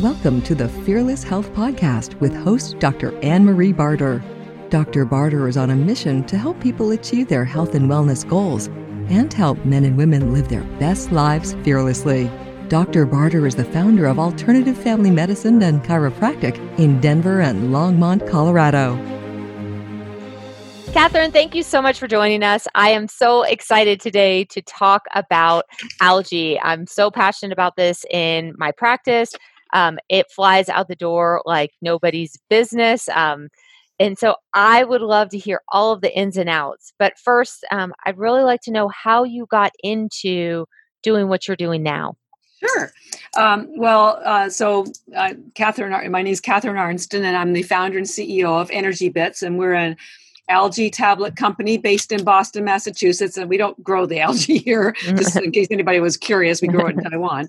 Welcome 0.00 0.42
to 0.42 0.56
the 0.56 0.68
Fearless 0.68 1.22
Health 1.22 1.52
Podcast 1.52 2.18
with 2.18 2.34
host 2.34 2.80
Dr. 2.80 3.16
Anne 3.20 3.44
Marie 3.44 3.72
Barter. 3.72 4.24
Dr. 4.68 5.04
Barter 5.04 5.46
is 5.46 5.56
on 5.56 5.70
a 5.70 5.76
mission 5.76 6.24
to 6.24 6.36
help 6.36 6.60
people 6.60 6.90
achieve 6.90 7.28
their 7.28 7.44
health 7.44 7.76
and 7.76 7.88
wellness 7.88 8.28
goals 8.28 8.66
and 9.08 9.32
help 9.32 9.64
men 9.64 9.84
and 9.84 9.96
women 9.96 10.34
live 10.34 10.48
their 10.48 10.64
best 10.80 11.12
lives 11.12 11.54
fearlessly. 11.62 12.28
Dr. 12.66 13.06
Barter 13.06 13.46
is 13.46 13.54
the 13.54 13.64
founder 13.66 14.06
of 14.06 14.18
Alternative 14.18 14.76
Family 14.76 15.12
Medicine 15.12 15.62
and 15.62 15.80
Chiropractic 15.84 16.58
in 16.76 17.00
Denver 17.00 17.40
and 17.40 17.72
Longmont, 17.72 18.28
Colorado. 18.28 18.96
Catherine, 20.92 21.30
thank 21.30 21.54
you 21.54 21.62
so 21.62 21.80
much 21.80 22.00
for 22.00 22.08
joining 22.08 22.42
us. 22.42 22.66
I 22.74 22.90
am 22.90 23.06
so 23.06 23.42
excited 23.42 24.00
today 24.00 24.44
to 24.46 24.60
talk 24.60 25.06
about 25.14 25.66
algae. 26.00 26.58
I'm 26.60 26.86
so 26.88 27.12
passionate 27.12 27.52
about 27.52 27.76
this 27.76 28.04
in 28.10 28.54
my 28.58 28.72
practice. 28.72 29.32
Um, 29.74 29.98
it 30.08 30.30
flies 30.30 30.68
out 30.68 30.88
the 30.88 30.96
door 30.96 31.42
like 31.44 31.72
nobody's 31.82 32.38
business. 32.48 33.08
Um, 33.10 33.48
and 33.98 34.18
so 34.18 34.36
I 34.54 34.84
would 34.84 35.02
love 35.02 35.28
to 35.30 35.38
hear 35.38 35.60
all 35.68 35.92
of 35.92 36.00
the 36.00 36.16
ins 36.16 36.36
and 36.36 36.48
outs. 36.48 36.92
But 36.98 37.14
first, 37.22 37.64
um, 37.70 37.92
I'd 38.06 38.18
really 38.18 38.42
like 38.42 38.60
to 38.62 38.72
know 38.72 38.88
how 38.88 39.24
you 39.24 39.46
got 39.50 39.72
into 39.82 40.66
doing 41.02 41.28
what 41.28 41.46
you're 41.46 41.56
doing 41.56 41.82
now. 41.82 42.14
Sure. 42.60 42.92
Um, 43.36 43.68
well, 43.76 44.20
uh, 44.24 44.48
so 44.48 44.86
uh, 45.14 45.34
Catherine, 45.54 46.10
my 46.10 46.22
name 46.22 46.32
is 46.32 46.40
Catherine 46.40 46.78
Arnston, 46.78 47.24
and 47.24 47.36
I'm 47.36 47.52
the 47.52 47.62
founder 47.62 47.98
and 47.98 48.06
CEO 48.06 48.60
of 48.60 48.70
Energy 48.70 49.10
Bits, 49.10 49.42
and 49.42 49.58
we're 49.58 49.74
an 49.74 49.96
algae 50.48 50.90
tablet 50.90 51.36
company 51.36 51.78
based 51.78 52.10
in 52.10 52.24
Boston, 52.24 52.64
Massachusetts. 52.64 53.36
And 53.36 53.50
we 53.50 53.56
don't 53.56 53.82
grow 53.82 54.06
the 54.06 54.20
algae 54.20 54.58
here, 54.58 54.94
just 55.02 55.36
in 55.42 55.50
case 55.52 55.68
anybody 55.70 56.00
was 56.00 56.16
curious. 56.16 56.62
We 56.62 56.68
grow 56.68 56.86
it 56.86 56.96
in 56.96 57.04
Taiwan 57.10 57.48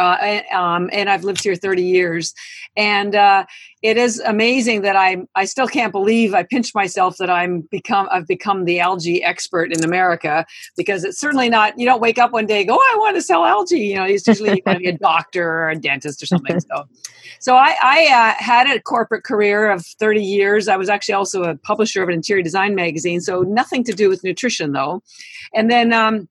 uh, 0.00 0.42
um, 0.52 0.88
and 0.92 1.10
I've 1.10 1.24
lived 1.24 1.42
here 1.42 1.54
30 1.54 1.82
years. 1.82 2.34
And 2.76 3.14
uh, 3.14 3.44
it 3.82 3.96
is 3.96 4.20
amazing 4.20 4.82
that 4.82 4.94
I 4.94 5.18
I 5.34 5.44
still 5.44 5.66
can't 5.66 5.92
believe 5.92 6.34
I 6.34 6.42
pinch 6.44 6.74
myself 6.74 7.16
that 7.18 7.28
I'm 7.28 7.62
become 7.62 8.08
I've 8.10 8.26
become 8.26 8.64
the 8.64 8.78
algae 8.78 9.22
expert 9.24 9.72
in 9.72 9.82
America 9.84 10.46
because 10.76 11.02
it's 11.04 11.18
certainly 11.18 11.48
not. 11.48 11.78
You 11.78 11.86
don't 11.86 12.00
wake 12.00 12.18
up 12.18 12.32
one 12.32 12.46
day 12.46 12.60
and 12.60 12.68
go, 12.68 12.76
oh, 12.80 12.90
I 12.94 12.98
want 12.98 13.16
to 13.16 13.22
sell 13.22 13.44
algae. 13.44 13.80
You 13.80 13.96
know, 13.96 14.04
it's 14.04 14.26
usually 14.26 14.60
going 14.60 14.76
to 14.76 14.80
be 14.80 14.88
a 14.88 14.98
doctor 14.98 15.46
or 15.46 15.70
a 15.70 15.76
dentist 15.76 16.22
or 16.22 16.26
something. 16.26 16.60
So, 16.60 16.84
so 17.40 17.56
I, 17.56 17.76
I 17.82 18.06
uh, 18.06 18.42
had 18.42 18.70
a 18.70 18.80
corporate 18.80 19.24
career 19.24 19.70
of 19.70 19.84
30 19.84 20.22
years. 20.22 20.68
I 20.68 20.76
was 20.76 20.88
actually 20.88 21.14
also 21.14 21.42
a 21.42 21.56
publisher 21.56 22.02
of 22.02 22.08
an 22.08 22.14
interior 22.14 22.42
design 22.42 22.74
magazine. 22.74 23.20
So 23.20 23.42
nothing 23.42 23.84
to 23.84 23.92
do 23.92 24.08
with 24.08 24.22
nutrition 24.24 24.72
though. 24.72 25.02
And 25.54 25.70
then. 25.70 25.92
Um, 25.92 26.28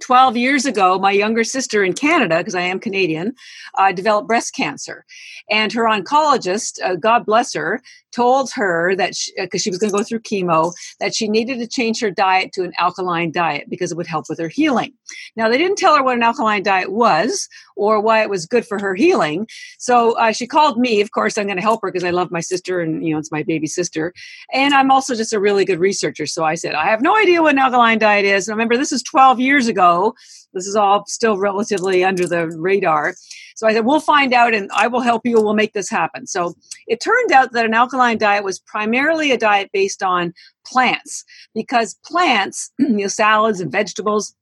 12 0.00 0.36
years 0.36 0.66
ago, 0.66 0.98
my 0.98 1.12
younger 1.12 1.44
sister 1.44 1.84
in 1.84 1.92
Canada, 1.92 2.38
because 2.38 2.54
I 2.54 2.62
am 2.62 2.80
Canadian, 2.80 3.34
uh, 3.76 3.92
developed 3.92 4.28
breast 4.28 4.54
cancer. 4.54 5.04
And 5.50 5.72
her 5.72 5.84
oncologist, 5.84 6.82
uh, 6.82 6.96
God 6.96 7.26
bless 7.26 7.52
her, 7.54 7.82
told 8.12 8.50
her 8.54 8.94
that 8.96 9.14
because 9.36 9.62
she, 9.62 9.70
uh, 9.70 9.70
she, 9.70 9.70
was 9.70 9.78
going 9.78 9.90
to 9.90 9.96
go 9.96 10.04
through 10.04 10.20
chemo, 10.20 10.72
that 10.98 11.14
she 11.14 11.28
needed 11.28 11.58
to 11.58 11.66
change 11.66 12.00
her 12.00 12.10
diet 12.10 12.52
to 12.52 12.62
an 12.62 12.72
alkaline 12.78 13.32
diet 13.32 13.68
because 13.68 13.92
it 13.92 13.96
would 13.96 14.06
help 14.06 14.26
with 14.28 14.38
her 14.38 14.48
healing. 14.48 14.92
Now, 15.36 15.48
they 15.48 15.58
didn't 15.58 15.78
tell 15.78 15.96
her 15.96 16.02
what 16.02 16.16
an 16.16 16.22
alkaline 16.22 16.62
diet 16.62 16.92
was 16.92 17.48
or 17.76 18.00
why 18.00 18.22
it 18.22 18.30
was 18.30 18.46
good 18.46 18.66
for 18.66 18.78
her 18.78 18.94
healing. 18.94 19.46
So 19.78 20.12
uh, 20.18 20.32
she 20.32 20.46
called 20.46 20.78
me. 20.78 21.00
Of 21.00 21.12
course, 21.12 21.38
I'm 21.38 21.46
going 21.46 21.56
to 21.56 21.62
help 21.62 21.80
her 21.82 21.90
because 21.90 22.04
I 22.04 22.10
love 22.10 22.30
my 22.30 22.40
sister 22.40 22.80
and, 22.80 23.04
you 23.04 23.12
know, 23.12 23.18
it's 23.18 23.32
my 23.32 23.42
baby 23.42 23.66
sister. 23.66 24.12
And 24.52 24.74
I'm 24.74 24.90
also 24.90 25.14
just 25.14 25.32
a 25.32 25.40
really 25.40 25.64
good 25.64 25.78
researcher. 25.78 26.26
So 26.26 26.44
I 26.44 26.54
said, 26.54 26.74
I 26.74 26.86
have 26.86 27.02
no 27.02 27.16
idea 27.16 27.42
what 27.42 27.52
an 27.52 27.58
alkaline 27.58 27.98
diet 27.98 28.24
is. 28.24 28.48
And 28.48 28.54
remember, 28.54 28.76
this 28.76 28.92
is 28.92 29.02
12 29.02 29.40
years 29.40 29.66
ago. 29.66 30.14
This 30.52 30.66
is 30.66 30.76
all 30.76 31.04
still 31.06 31.38
relatively 31.38 32.04
under 32.04 32.26
the 32.26 32.48
radar. 32.48 33.14
So 33.56 33.66
I 33.66 33.72
said, 33.72 33.84
we'll 33.84 34.00
find 34.00 34.32
out 34.32 34.54
and 34.54 34.70
I 34.74 34.86
will 34.86 35.00
help 35.00 35.22
you. 35.24 35.40
We'll 35.40 35.54
make 35.54 35.72
this 35.72 35.90
happen. 35.90 36.26
So 36.26 36.54
it 36.86 37.00
turned 37.00 37.32
out 37.32 37.52
that 37.52 37.66
an 37.66 37.74
alkaline 37.74 38.18
diet 38.18 38.44
was 38.44 38.58
primarily 38.58 39.32
a 39.32 39.38
diet 39.38 39.70
based 39.72 40.02
on 40.02 40.32
plants 40.66 41.24
because 41.54 41.98
plants, 42.04 42.70
you 42.78 42.88
know, 42.88 43.06
salads 43.06 43.60
and 43.60 43.70
vegetables, 43.70 44.34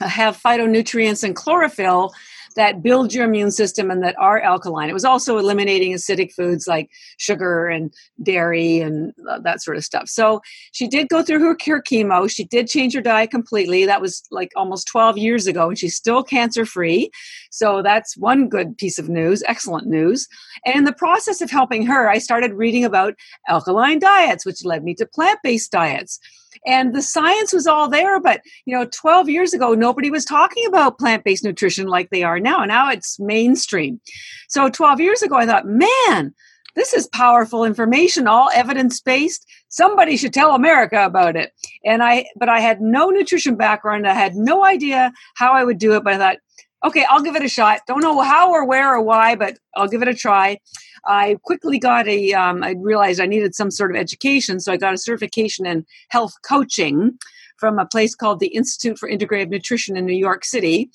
uh, 0.00 0.08
have 0.08 0.40
phytonutrients 0.40 1.24
and 1.24 1.34
chlorophyll 1.34 2.14
that 2.56 2.82
build 2.82 3.14
your 3.14 3.24
immune 3.24 3.50
system 3.50 3.90
and 3.90 4.02
that 4.02 4.18
are 4.18 4.40
alkaline. 4.40 4.88
It 4.88 4.94
was 4.94 5.04
also 5.04 5.38
eliminating 5.38 5.92
acidic 5.92 6.32
foods 6.32 6.66
like 6.66 6.90
sugar 7.18 7.68
and 7.68 7.92
dairy 8.22 8.80
and 8.80 9.12
uh, 9.28 9.38
that 9.40 9.62
sort 9.62 9.76
of 9.76 9.84
stuff. 9.84 10.08
So 10.08 10.40
she 10.72 10.88
did 10.88 11.08
go 11.08 11.22
through 11.22 11.40
her 11.40 11.54
cure 11.54 11.82
chemo. 11.82 12.30
She 12.30 12.44
did 12.44 12.68
change 12.68 12.94
her 12.94 13.00
diet 13.00 13.30
completely. 13.30 13.86
That 13.86 14.00
was 14.00 14.22
like 14.30 14.52
almost 14.56 14.88
12 14.88 15.18
years 15.18 15.46
ago, 15.46 15.68
and 15.68 15.78
she's 15.78 15.96
still 15.96 16.22
cancer 16.22 16.64
free. 16.64 17.10
So 17.50 17.82
that's 17.82 18.16
one 18.16 18.48
good 18.48 18.76
piece 18.76 18.98
of 18.98 19.08
news, 19.08 19.42
excellent 19.46 19.86
news. 19.86 20.28
And 20.64 20.76
in 20.76 20.84
the 20.84 20.92
process 20.92 21.40
of 21.40 21.50
helping 21.50 21.86
her, 21.86 22.08
I 22.08 22.18
started 22.18 22.52
reading 22.52 22.84
about 22.84 23.14
alkaline 23.48 23.98
diets, 23.98 24.44
which 24.44 24.64
led 24.64 24.84
me 24.84 24.94
to 24.94 25.06
plant 25.06 25.38
based 25.42 25.70
diets 25.70 26.18
and 26.66 26.94
the 26.94 27.02
science 27.02 27.52
was 27.52 27.66
all 27.66 27.88
there 27.88 28.20
but 28.20 28.40
you 28.64 28.76
know 28.76 28.86
12 28.86 29.28
years 29.28 29.52
ago 29.52 29.74
nobody 29.74 30.10
was 30.10 30.24
talking 30.24 30.66
about 30.66 30.98
plant-based 30.98 31.44
nutrition 31.44 31.86
like 31.86 32.10
they 32.10 32.22
are 32.22 32.40
now 32.40 32.64
now 32.64 32.90
it's 32.90 33.18
mainstream. 33.18 34.00
So 34.48 34.68
12 34.68 35.00
years 35.00 35.22
ago 35.22 35.36
i 35.36 35.46
thought 35.46 35.66
man 35.66 36.34
this 36.74 36.94
is 36.94 37.08
powerful 37.08 37.64
information 37.64 38.28
all 38.28 38.50
evidence-based. 38.54 39.44
Somebody 39.68 40.16
should 40.16 40.32
tell 40.32 40.54
america 40.54 41.04
about 41.04 41.36
it. 41.36 41.52
And 41.84 42.02
i 42.02 42.26
but 42.36 42.48
i 42.48 42.60
had 42.60 42.80
no 42.80 43.10
nutrition 43.10 43.56
background. 43.56 44.06
I 44.06 44.14
had 44.14 44.34
no 44.34 44.64
idea 44.64 45.12
how 45.34 45.52
i 45.52 45.64
would 45.64 45.78
do 45.78 45.94
it 45.94 46.04
but 46.04 46.14
i 46.14 46.18
thought 46.18 46.36
okay 46.84 47.04
i'll 47.08 47.22
give 47.22 47.36
it 47.36 47.44
a 47.44 47.48
shot. 47.48 47.80
Don't 47.86 48.02
know 48.02 48.20
how 48.20 48.50
or 48.50 48.64
where 48.64 48.94
or 48.94 49.02
why 49.02 49.34
but 49.34 49.58
i'll 49.76 49.88
give 49.88 50.02
it 50.02 50.08
a 50.08 50.14
try 50.14 50.58
I 51.06 51.38
quickly 51.42 51.78
got 51.78 52.08
a. 52.08 52.32
Um, 52.32 52.62
I 52.62 52.74
realized 52.78 53.20
I 53.20 53.26
needed 53.26 53.54
some 53.54 53.70
sort 53.70 53.90
of 53.90 53.96
education, 53.96 54.60
so 54.60 54.72
I 54.72 54.76
got 54.76 54.94
a 54.94 54.98
certification 54.98 55.66
in 55.66 55.86
health 56.08 56.34
coaching 56.42 57.18
from 57.56 57.78
a 57.78 57.86
place 57.86 58.14
called 58.14 58.40
the 58.40 58.48
Institute 58.48 58.98
for 58.98 59.08
Integrative 59.08 59.50
Nutrition 59.50 59.96
in 59.96 60.06
New 60.06 60.16
York 60.16 60.44
City. 60.44 60.90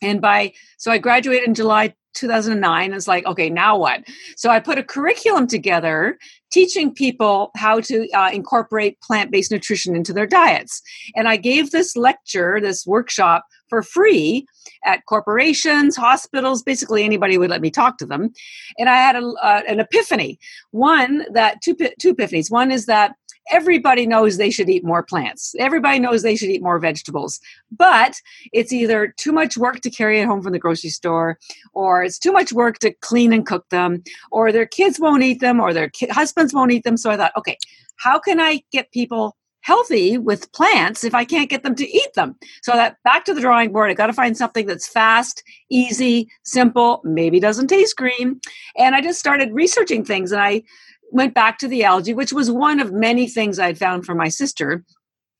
And 0.00 0.20
by 0.20 0.52
so 0.76 0.90
I 0.92 0.98
graduated 0.98 1.48
in 1.48 1.54
July 1.54 1.94
2009. 2.14 2.92
It's 2.92 3.08
like, 3.08 3.26
okay, 3.26 3.48
now 3.48 3.78
what? 3.78 4.04
So 4.36 4.50
I 4.50 4.60
put 4.60 4.78
a 4.78 4.82
curriculum 4.82 5.46
together 5.46 6.18
teaching 6.50 6.92
people 6.92 7.50
how 7.56 7.80
to 7.80 8.08
uh, 8.10 8.30
incorporate 8.32 9.00
plant 9.00 9.30
based 9.30 9.50
nutrition 9.50 9.94
into 9.94 10.12
their 10.12 10.26
diets. 10.26 10.82
And 11.14 11.28
I 11.28 11.36
gave 11.36 11.70
this 11.70 11.96
lecture, 11.96 12.60
this 12.60 12.86
workshop 12.86 13.44
for 13.68 13.82
free 13.82 14.46
at 14.84 15.04
corporations, 15.06 15.96
hospitals, 15.96 16.62
basically 16.62 17.04
anybody 17.04 17.38
would 17.38 17.50
let 17.50 17.60
me 17.60 17.70
talk 17.70 17.98
to 17.98 18.06
them. 18.06 18.30
And 18.78 18.88
I 18.88 18.96
had 18.96 19.16
a, 19.16 19.26
uh, 19.42 19.62
an 19.68 19.80
epiphany. 19.80 20.38
One 20.70 21.24
that 21.32 21.62
two 21.62 21.74
two 21.98 22.14
epiphanies. 22.14 22.50
One 22.50 22.70
is 22.70 22.86
that 22.86 23.14
everybody 23.50 24.06
knows 24.06 24.36
they 24.36 24.50
should 24.50 24.68
eat 24.68 24.84
more 24.84 25.02
plants. 25.02 25.54
Everybody 25.58 25.98
knows 25.98 26.22
they 26.22 26.36
should 26.36 26.50
eat 26.50 26.62
more 26.62 26.78
vegetables. 26.78 27.40
But 27.74 28.20
it's 28.52 28.72
either 28.72 29.14
too 29.16 29.32
much 29.32 29.56
work 29.56 29.80
to 29.80 29.90
carry 29.90 30.20
it 30.20 30.26
home 30.26 30.42
from 30.42 30.52
the 30.52 30.58
grocery 30.58 30.90
store, 30.90 31.38
or 31.72 32.02
it's 32.02 32.18
too 32.18 32.32
much 32.32 32.52
work 32.52 32.78
to 32.80 32.92
clean 33.00 33.32
and 33.32 33.46
cook 33.46 33.66
them, 33.70 34.02
or 34.30 34.52
their 34.52 34.66
kids 34.66 35.00
won't 35.00 35.22
eat 35.22 35.40
them, 35.40 35.60
or 35.60 35.72
their 35.72 35.88
ki- 35.88 36.08
husbands 36.08 36.52
won't 36.52 36.72
eat 36.72 36.84
them. 36.84 36.98
So 36.98 37.10
I 37.10 37.16
thought, 37.16 37.32
okay, 37.36 37.56
how 37.96 38.18
can 38.18 38.38
I 38.38 38.62
get 38.70 38.92
people 38.92 39.36
healthy 39.62 40.16
with 40.18 40.52
plants 40.52 41.04
if 41.04 41.14
I 41.14 41.24
can't 41.24 41.50
get 41.50 41.62
them 41.62 41.74
to 41.74 41.88
eat 41.88 42.14
them. 42.14 42.36
So 42.62 42.72
that 42.72 42.96
back 43.04 43.24
to 43.26 43.34
the 43.34 43.40
drawing 43.40 43.72
board, 43.72 43.90
I 43.90 43.94
got 43.94 44.06
to 44.06 44.12
find 44.12 44.36
something 44.36 44.66
that's 44.66 44.88
fast, 44.88 45.42
easy, 45.70 46.30
simple, 46.44 47.00
maybe 47.04 47.40
doesn't 47.40 47.68
taste 47.68 47.96
green. 47.96 48.40
And 48.76 48.94
I 48.94 49.00
just 49.00 49.18
started 49.18 49.52
researching 49.52 50.04
things 50.04 50.32
and 50.32 50.40
I 50.40 50.62
went 51.10 51.34
back 51.34 51.58
to 51.58 51.68
the 51.68 51.84
algae, 51.84 52.14
which 52.14 52.32
was 52.32 52.50
one 52.50 52.80
of 52.80 52.92
many 52.92 53.28
things 53.28 53.58
I'd 53.58 53.78
found 53.78 54.04
for 54.04 54.14
my 54.14 54.28
sister. 54.28 54.84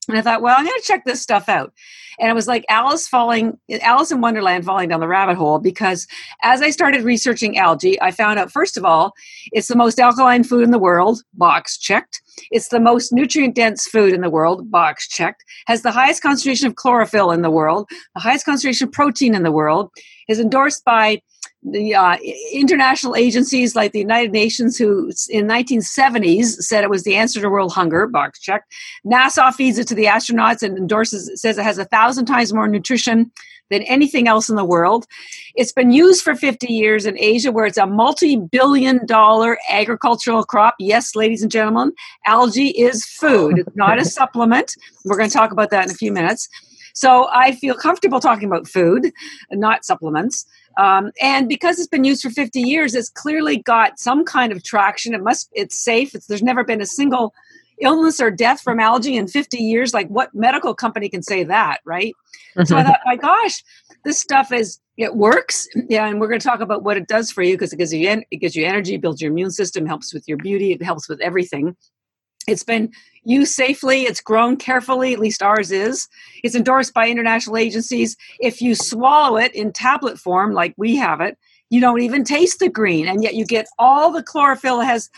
And 0.09 0.17
I 0.17 0.23
thought, 0.23 0.43
well, 0.43 0.57
I'm 0.57 0.65
going 0.65 0.81
to 0.81 0.87
check 0.87 1.05
this 1.05 1.21
stuff 1.21 1.49
out. 1.49 1.73
And 2.19 2.31
it 2.31 2.35
was 2.35 2.49
like 2.49 2.65
Alice 2.69 3.07
falling, 3.07 3.59
Alice 3.81 4.11
in 4.11 4.21
Wonderland 4.21 4.65
falling 4.65 4.89
down 4.89 5.01
the 5.01 5.07
rabbit 5.07 5.37
hole 5.37 5.59
because 5.59 6.07
as 6.43 6.63
I 6.63 6.71
started 6.71 7.05
researching 7.05 7.59
algae, 7.59 8.01
I 8.01 8.11
found 8.11 8.39
out, 8.39 8.51
first 8.51 8.77
of 8.77 8.85
all, 8.85 9.13
it's 9.53 9.69
the 9.69 9.77
most 9.77 10.01
alkaline 10.01 10.43
food 10.43 10.65
in 10.65 10.73
the 10.73 10.79
world, 10.79 11.23
box 11.35 11.79
checked. 11.79 12.21
It's 12.51 12.69
the 12.69 12.81
most 12.81 13.13
nutrient 13.13 13.55
dense 13.55 13.87
food 13.87 14.13
in 14.13 14.21
the 14.21 14.31
world, 14.31 14.71
box 14.71 15.07
checked. 15.07 15.45
Has 15.67 15.83
the 15.83 15.93
highest 15.93 16.23
concentration 16.23 16.67
of 16.67 16.75
chlorophyll 16.75 17.31
in 17.31 17.43
the 17.43 17.51
world, 17.51 17.89
the 18.15 18.21
highest 18.21 18.45
concentration 18.45 18.89
of 18.89 18.93
protein 18.93 19.35
in 19.35 19.43
the 19.43 19.53
world, 19.53 19.91
is 20.29 20.41
endorsed 20.41 20.85
by 20.85 21.23
the 21.63 21.95
uh, 21.95 22.17
international 22.53 23.17
agencies 23.17 23.75
like 23.75 23.93
the 23.93 23.99
United 23.99 24.33
Nations, 24.33 24.77
who 24.77 25.11
in 25.29 25.47
1970s 25.47 26.63
said 26.63 26.85
it 26.85 26.91
was 26.91 27.03
the 27.03 27.17
answer 27.17 27.41
to 27.41 27.51
world 27.51 27.73
hunger, 27.73 28.07
box 28.07 28.41
check. 28.41 28.65
NASA 29.05 29.53
feeds 29.55 29.79
it 29.79 29.89
to 29.89 29.95
the 29.95 30.05
astronauts 30.05 30.63
and 30.63 30.79
endorses 30.79 31.29
it, 31.29 31.39
says 31.39 31.59
it 31.59 31.65
has 31.65 31.79
a 31.79 31.85
thousand 31.85 32.27
times 32.27 32.53
more 32.53 32.69
nutrition 32.69 33.31
than 33.71 33.83
anything 33.83 34.29
else 34.29 34.49
in 34.49 34.57
the 34.57 34.65
world. 34.65 35.07
It's 35.55 35.73
been 35.73 35.91
used 35.91 36.23
for 36.23 36.35
50 36.35 36.73
years 36.73 37.07
in 37.07 37.19
Asia, 37.19 37.53
where 37.53 37.67
it's 37.67 37.77
a 37.77 37.87
multi 37.87 38.37
billion 38.37 39.05
dollar 39.05 39.59
agricultural 39.69 40.45
crop. 40.45 40.75
Yes, 40.79 41.15
ladies 41.15 41.43
and 41.43 41.51
gentlemen, 41.51 41.93
algae 42.25 42.71
is 42.71 43.05
food, 43.05 43.65
not 43.75 43.99
a 43.99 44.05
supplement. 44.07 44.75
We're 45.05 45.19
going 45.19 45.29
to 45.29 45.37
talk 45.37 45.53
about 45.53 45.71
that 45.71 45.85
in 45.87 45.91
a 45.91 45.95
few 45.95 46.13
minutes. 46.13 46.49
So 46.95 47.29
I 47.33 47.53
feel 47.53 47.75
comfortable 47.77 48.19
talking 48.19 48.49
about 48.49 48.67
food, 48.67 49.13
not 49.53 49.85
supplements. 49.85 50.45
Um, 50.79 51.11
and 51.21 51.49
because 51.49 51.79
it's 51.79 51.89
been 51.89 52.05
used 52.05 52.23
for 52.23 52.31
50 52.31 52.61
years, 52.61 52.95
it's 52.95 53.11
clearly 53.11 53.59
got 53.59 53.99
some 53.99 54.25
kind 54.25 54.53
of 54.53 54.63
traction. 54.63 55.13
It 55.13 55.23
must, 55.23 55.51
it's 55.53 55.79
safe. 55.79 56.15
It's, 56.15 56.27
there's 56.27 56.43
never 56.43 56.65
been 56.65 56.81
a 56.81 56.87
single 56.87 57.35
illness 57.81 58.21
or 58.21 58.31
death 58.31 58.61
from 58.61 58.81
algae 58.81 59.17
in 59.17 59.27
50 59.27 59.59
years. 59.59 59.93
Like, 59.93 60.09
what 60.09 60.35
medical 60.35 60.75
company 60.75 61.09
can 61.09 61.23
say 61.23 61.45
that, 61.45 61.81
right? 61.85 62.15
So 62.65 62.77
I 62.77 62.85
thought, 62.85 63.01
my 63.05 63.17
gosh, 63.17 63.63
this 64.05 64.19
stuff 64.19 64.53
is 64.53 64.81
it 64.97 65.15
works. 65.15 65.69
Yeah, 65.89 66.07
and 66.07 66.21
we're 66.21 66.29
going 66.29 66.41
to 66.41 66.47
talk 66.47 66.61
about 66.61 66.83
what 66.83 66.97
it 66.97 67.07
does 67.07 67.31
for 67.31 67.43
you 67.43 67.55
because 67.55 67.73
it 67.73 67.77
gives 67.77 67.95
you 67.95 68.09
en- 68.09 68.25
it 68.31 68.39
gives 68.39 68.57
you 68.57 68.67
energy, 68.67 68.97
builds 68.97 69.21
your 69.21 69.31
immune 69.31 69.53
system, 69.53 69.87
helps 69.87 70.13
with 70.13 70.27
your 70.27 70.39
beauty, 70.39 70.73
it 70.73 70.83
helps 70.83 71.09
with 71.09 71.21
everything. 71.21 71.77
It's 72.49 72.65
been 72.65 72.91
used 73.25 73.53
safely. 73.53 74.03
It's 74.03 74.21
grown 74.21 74.57
carefully. 74.57 75.13
At 75.13 75.21
least 75.21 75.43
ours 75.43 75.71
is. 75.71 76.09
It's 76.43 76.55
endorsed 76.55 76.95
by 76.95 77.09
international 77.09 77.59
agencies. 77.59 78.17
If 78.41 78.63
you 78.63 78.75
swallow 78.75 79.37
it 79.37 79.55
in 79.55 79.73
tablet 79.73 80.19
form, 80.19 80.53
like 80.53 80.75
we 80.77 80.97
have 80.97 81.21
it, 81.21 81.37
you 81.71 81.81
don't 81.81 82.01
even 82.01 82.25
taste 82.25 82.59
the 82.59 82.71
green, 82.71 83.07
and 83.07 83.23
yet 83.23 83.35
you 83.35 83.45
get 83.45 83.67
all 83.79 84.11
the 84.11 84.23
chlorophyll. 84.23 84.81
It 84.81 84.87
has 84.87 85.11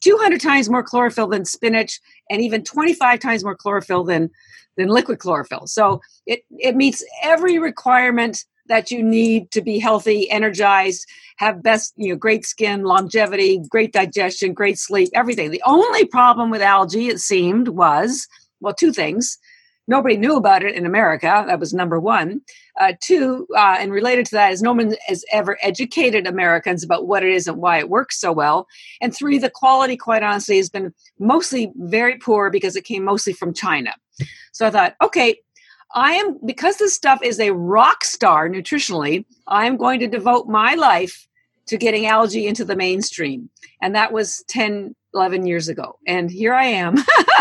200 0.00 0.40
times 0.40 0.70
more 0.70 0.82
chlorophyll 0.82 1.26
than 1.28 1.44
spinach, 1.44 2.00
and 2.30 2.40
even 2.40 2.64
25 2.64 3.20
times 3.20 3.44
more 3.44 3.54
chlorophyll 3.54 4.04
than 4.04 4.30
than 4.78 4.88
liquid 4.88 5.18
chlorophyll. 5.18 5.66
So 5.66 6.00
it, 6.24 6.44
it 6.52 6.76
meets 6.76 7.04
every 7.22 7.58
requirement 7.58 8.44
that 8.68 8.90
you 8.90 9.02
need 9.02 9.50
to 9.50 9.60
be 9.60 9.78
healthy, 9.78 10.30
energized, 10.30 11.06
have 11.36 11.62
best, 11.62 11.94
you 11.96 12.10
know, 12.10 12.16
great 12.16 12.44
skin, 12.44 12.84
longevity, 12.84 13.60
great 13.68 13.92
digestion, 13.92 14.52
great 14.52 14.78
sleep, 14.78 15.08
everything. 15.14 15.50
The 15.50 15.62
only 15.66 16.04
problem 16.04 16.50
with 16.50 16.62
algae, 16.62 17.08
it 17.08 17.20
seemed, 17.20 17.68
was 17.68 18.26
well, 18.60 18.74
two 18.74 18.92
things. 18.92 19.38
Nobody 19.86 20.18
knew 20.18 20.36
about 20.36 20.62
it 20.62 20.74
in 20.74 20.84
America. 20.84 21.44
That 21.46 21.60
was 21.60 21.72
number 21.72 21.98
one. 21.98 22.42
Uh, 22.78 22.92
two, 23.00 23.46
uh, 23.56 23.76
and 23.78 23.90
related 23.90 24.26
to 24.26 24.32
that, 24.32 24.52
is 24.52 24.60
no 24.60 24.74
one 24.74 24.94
has 25.06 25.24
ever 25.32 25.56
educated 25.62 26.26
Americans 26.26 26.84
about 26.84 27.06
what 27.06 27.24
it 27.24 27.32
is 27.32 27.46
and 27.46 27.56
why 27.56 27.78
it 27.78 27.88
works 27.88 28.20
so 28.20 28.30
well. 28.30 28.68
And 29.00 29.16
three, 29.16 29.38
the 29.38 29.48
quality, 29.48 29.96
quite 29.96 30.22
honestly, 30.22 30.58
has 30.58 30.68
been 30.68 30.92
mostly 31.18 31.72
very 31.76 32.18
poor 32.18 32.50
because 32.50 32.76
it 32.76 32.84
came 32.84 33.02
mostly 33.02 33.32
from 33.32 33.54
China. 33.54 33.94
So 34.52 34.66
I 34.66 34.70
thought, 34.70 34.94
okay, 35.02 35.40
I 35.94 36.12
am, 36.12 36.38
because 36.44 36.76
this 36.76 36.94
stuff 36.94 37.20
is 37.22 37.40
a 37.40 37.52
rock 37.52 38.04
star 38.04 38.48
nutritionally, 38.48 39.24
I'm 39.46 39.76
going 39.76 40.00
to 40.00 40.06
devote 40.06 40.46
my 40.46 40.74
life 40.74 41.26
to 41.66 41.76
getting 41.76 42.06
algae 42.06 42.46
into 42.46 42.64
the 42.64 42.76
mainstream. 42.76 43.50
And 43.80 43.94
that 43.94 44.12
was 44.12 44.42
10, 44.48 44.94
11 45.14 45.46
years 45.46 45.68
ago. 45.68 45.98
And 46.06 46.30
here 46.30 46.54
I 46.54 46.64
am. 46.64 46.96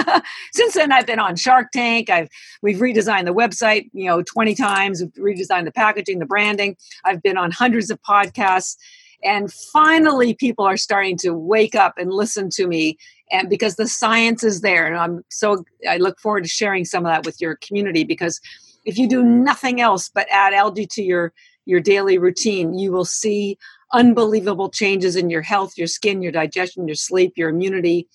Since 0.54 0.76
then, 0.76 0.92
I've 0.92 1.06
been 1.06 1.20
on 1.20 1.36
Shark 1.36 1.72
Tank. 1.74 2.10
I've 2.10 2.30
we've 2.62 2.78
redesigned 2.78 3.26
the 3.26 3.34
website, 3.34 3.90
you 3.94 4.06
know, 4.06 4.22
20 4.22 4.56
times, 4.56 5.02
we've 5.02 5.38
redesigned 5.38 5.66
the 5.66 5.72
packaging, 5.72 6.20
the 6.20 6.26
branding. 6.26 6.78
I've 7.06 7.22
been 7.22 7.38
on 7.38 7.52
hundreds 7.52 7.90
of 7.90 8.02
podcasts. 8.02 8.76
And 9.24 9.52
finally, 9.52 10.36
people 10.36 10.66
are 10.66 10.78
starting 10.78 11.18
to 11.20 11.32
wake 11.32 11.76
up 11.76 11.98
and 11.98 12.12
listen 12.12 12.50
to 12.52 12.68
me 12.68 12.98
and 13.32 13.50
because 13.50 13.76
the 13.76 13.88
science 13.88 14.44
is 14.44 14.62
there 14.62 14.86
and 14.88 14.98
i'm 14.98 15.24
so 15.30 15.64
i 15.90 15.98
look 15.98 16.20
forward 16.20 16.44
to 16.44 16.50
sharing 16.50 16.86
some 16.86 17.06
of 17.06 17.12
that 17.12 17.26
with 17.26 17.40
your 17.42 17.56
community 17.58 18.04
because 18.04 18.40
if 18.86 18.98
you 18.98 19.08
do 19.08 19.24
nothing 19.24 19.82
else 19.82 20.10
but 20.10 20.28
add 20.32 20.54
algae 20.54 20.86
to 20.86 21.04
your 21.04 21.34
your 21.66 21.80
daily 21.80 22.18
routine 22.18 22.78
you 22.78 22.92
will 22.92 23.06
see 23.06 23.58
unbelievable 23.94 24.70
changes 24.70 25.16
in 25.16 25.30
your 25.30 25.42
health 25.42 25.78
your 25.78 25.88
skin 25.88 26.22
your 26.22 26.32
digestion 26.32 26.88
your 26.88 26.96
sleep 26.96 27.34
your 27.36 27.50
immunity 27.50 28.08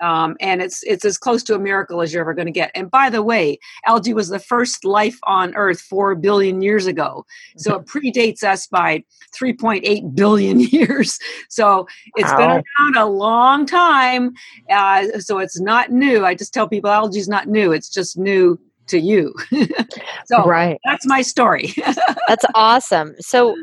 um, 0.00 0.36
and 0.40 0.62
it's 0.62 0.82
it's 0.84 1.04
as 1.04 1.18
close 1.18 1.42
to 1.44 1.54
a 1.54 1.58
miracle 1.58 2.00
as 2.00 2.12
you're 2.12 2.22
ever 2.22 2.34
going 2.34 2.46
to 2.46 2.52
get. 2.52 2.70
And 2.74 2.90
by 2.90 3.10
the 3.10 3.22
way, 3.22 3.58
algae 3.86 4.14
was 4.14 4.28
the 4.28 4.38
first 4.38 4.84
life 4.84 5.18
on 5.24 5.54
Earth 5.54 5.80
four 5.80 6.14
billion 6.14 6.62
years 6.62 6.86
ago, 6.86 7.24
so 7.56 7.76
it 7.76 7.86
predates 7.86 8.42
us 8.42 8.66
by 8.66 9.04
3.8 9.38 10.14
billion 10.14 10.60
years. 10.60 11.18
So 11.48 11.86
it's 12.16 12.30
wow. 12.32 12.38
been 12.38 12.50
around 12.50 12.96
a 12.96 13.06
long 13.06 13.66
time. 13.66 14.32
Uh, 14.70 15.18
so 15.18 15.38
it's 15.38 15.60
not 15.60 15.90
new. 15.90 16.24
I 16.24 16.34
just 16.34 16.54
tell 16.54 16.68
people 16.68 16.90
algae 16.90 17.18
is 17.18 17.28
not 17.28 17.48
new. 17.48 17.72
It's 17.72 17.88
just 17.88 18.18
new 18.18 18.58
to 18.88 18.98
you. 18.98 19.34
so 20.26 20.44
right. 20.44 20.78
that's 20.84 21.06
my 21.06 21.22
story. 21.22 21.72
that's 22.28 22.44
awesome. 22.54 23.14
So 23.20 23.56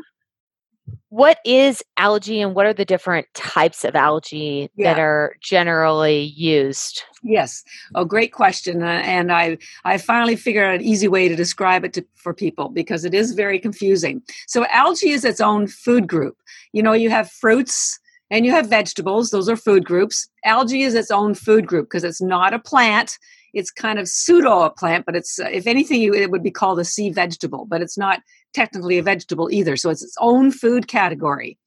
what 1.08 1.38
is 1.44 1.82
algae 1.96 2.40
and 2.40 2.54
what 2.54 2.66
are 2.66 2.72
the 2.72 2.84
different 2.84 3.26
types 3.34 3.84
of 3.84 3.94
algae 3.94 4.68
yeah. 4.74 4.92
that 4.92 5.00
are 5.00 5.36
generally 5.40 6.22
used? 6.22 7.02
Yes. 7.22 7.62
A 7.94 7.98
oh, 7.98 8.04
great 8.04 8.32
question 8.32 8.82
uh, 8.82 9.02
and 9.04 9.32
i 9.32 9.56
i 9.84 9.98
finally 9.98 10.36
figured 10.36 10.64
out 10.64 10.74
an 10.74 10.82
easy 10.82 11.08
way 11.08 11.28
to 11.28 11.36
describe 11.36 11.84
it 11.84 11.92
to, 11.94 12.04
for 12.16 12.34
people 12.34 12.68
because 12.68 13.04
it 13.04 13.14
is 13.14 13.32
very 13.32 13.58
confusing. 13.58 14.22
So 14.46 14.66
algae 14.66 15.10
is 15.10 15.24
its 15.24 15.40
own 15.40 15.68
food 15.68 16.08
group. 16.08 16.36
You 16.72 16.82
know 16.82 16.92
you 16.92 17.10
have 17.10 17.30
fruits 17.30 18.00
and 18.30 18.44
you 18.44 18.50
have 18.50 18.68
vegetables 18.68 19.30
those 19.30 19.48
are 19.48 19.56
food 19.56 19.84
groups. 19.84 20.28
Algae 20.44 20.82
is 20.82 20.94
its 20.94 21.10
own 21.12 21.34
food 21.34 21.66
group 21.66 21.86
because 21.86 22.04
it's 22.04 22.22
not 22.22 22.52
a 22.52 22.58
plant. 22.58 23.18
It's 23.54 23.70
kind 23.70 23.98
of 23.98 24.08
pseudo 24.08 24.62
a 24.62 24.70
plant 24.70 25.06
but 25.06 25.14
it's 25.14 25.38
uh, 25.38 25.48
if 25.52 25.68
anything 25.68 26.02
it 26.02 26.30
would 26.32 26.42
be 26.42 26.50
called 26.50 26.80
a 26.80 26.84
sea 26.84 27.10
vegetable 27.10 27.64
but 27.64 27.80
it's 27.80 27.96
not 27.96 28.20
technically 28.56 28.98
a 28.98 29.02
vegetable 29.02 29.48
either. 29.52 29.76
So 29.76 29.90
it's 29.90 30.02
its 30.02 30.16
own 30.18 30.50
food 30.50 30.88
category. 30.88 31.58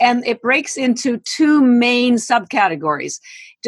And 0.00 0.24
it 0.26 0.40
breaks 0.40 0.76
into 0.76 1.18
two 1.18 1.60
main 1.60 2.14
subcategories. 2.14 3.18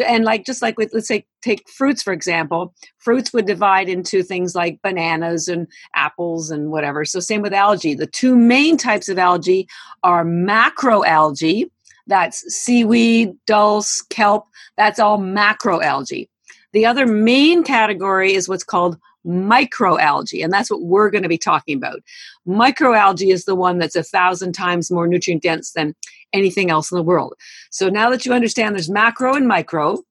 And 0.07 0.23
like 0.23 0.45
just 0.45 0.61
like 0.61 0.77
with 0.77 0.91
let's 0.93 1.07
say 1.07 1.25
take 1.41 1.67
fruits 1.69 2.01
for 2.01 2.13
example, 2.13 2.73
fruits 2.97 3.33
would 3.33 3.45
divide 3.45 3.89
into 3.89 4.23
things 4.23 4.55
like 4.55 4.81
bananas 4.81 5.49
and 5.49 5.67
apples 5.93 6.49
and 6.49 6.71
whatever. 6.71 7.03
So 7.03 7.19
same 7.19 7.41
with 7.41 7.53
algae. 7.53 7.93
The 7.93 8.07
two 8.07 8.37
main 8.37 8.77
types 8.77 9.09
of 9.09 9.19
algae 9.19 9.67
are 10.03 10.23
macroalgae, 10.23 11.69
that's 12.07 12.41
seaweed, 12.53 13.35
dulse, 13.45 14.01
kelp, 14.03 14.47
that's 14.77 14.99
all 14.99 15.19
macroalgae. 15.19 16.29
The 16.71 16.85
other 16.85 17.05
main 17.05 17.63
category 17.63 18.33
is 18.33 18.47
what's 18.47 18.63
called 18.63 18.97
microalgae, 19.25 20.43
and 20.43 20.51
that's 20.51 20.71
what 20.71 20.81
we're 20.81 21.09
going 21.09 21.23
to 21.23 21.29
be 21.29 21.37
talking 21.37 21.77
about. 21.77 22.01
Microalgae 22.47 23.31
is 23.31 23.45
the 23.45 23.55
one 23.55 23.77
that's 23.77 23.95
a 23.95 24.03
thousand 24.03 24.53
times 24.53 24.91
more 24.91 25.07
nutrient 25.07 25.43
dense 25.43 25.71
than 25.71 25.95
anything 26.33 26.69
else 26.69 26.91
in 26.91 26.95
the 26.95 27.03
world. 27.03 27.33
So 27.69 27.89
now 27.89 28.09
that 28.09 28.25
you 28.25 28.33
understand 28.33 28.75
there's 28.75 28.89
macro 28.89 29.35
and 29.35 29.47
micro, 29.47 30.01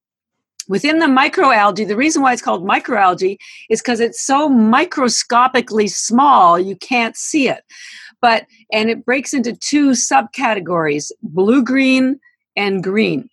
within 0.69 1.01
the 1.01 1.07
microalgae, 1.07 1.87
the 1.87 1.97
reason 1.97 2.23
why 2.23 2.33
it's 2.33 2.43
called 2.43 2.65
microalgae 2.65 3.37
is 3.69 3.81
because 3.81 4.01
it's 4.01 4.25
so 4.25 4.49
microscopically 4.49 5.89
small 5.89 6.59
you 6.59 6.77
can't 6.77 7.17
see 7.17 7.49
it. 7.49 7.65
But 8.21 8.47
and 8.71 8.91
it 8.91 9.05
breaks 9.05 9.33
into 9.33 9.57
two 9.57 9.91
subcategories, 9.91 11.11
blue 11.23 11.65
green 11.65 12.21
and 12.55 12.85
green. 12.85 13.29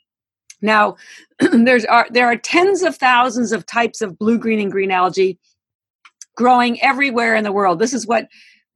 Now, 0.62 0.96
there's 1.39 1.86
are 1.86 2.07
there 2.10 2.25
are 2.25 2.38
tens 2.38 2.81
of 2.81 2.96
thousands 2.96 3.51
of 3.51 3.65
types 3.65 4.01
of 4.01 4.17
blue, 4.17 4.38
green, 4.38 4.60
and 4.60 4.72
green 4.72 4.91
algae 4.91 5.38
growing 6.38 6.82
everywhere 6.82 7.36
in 7.36 7.44
the 7.44 7.51
world. 7.51 7.79
This 7.79 7.94
is 7.94 8.08
what 8.08 8.27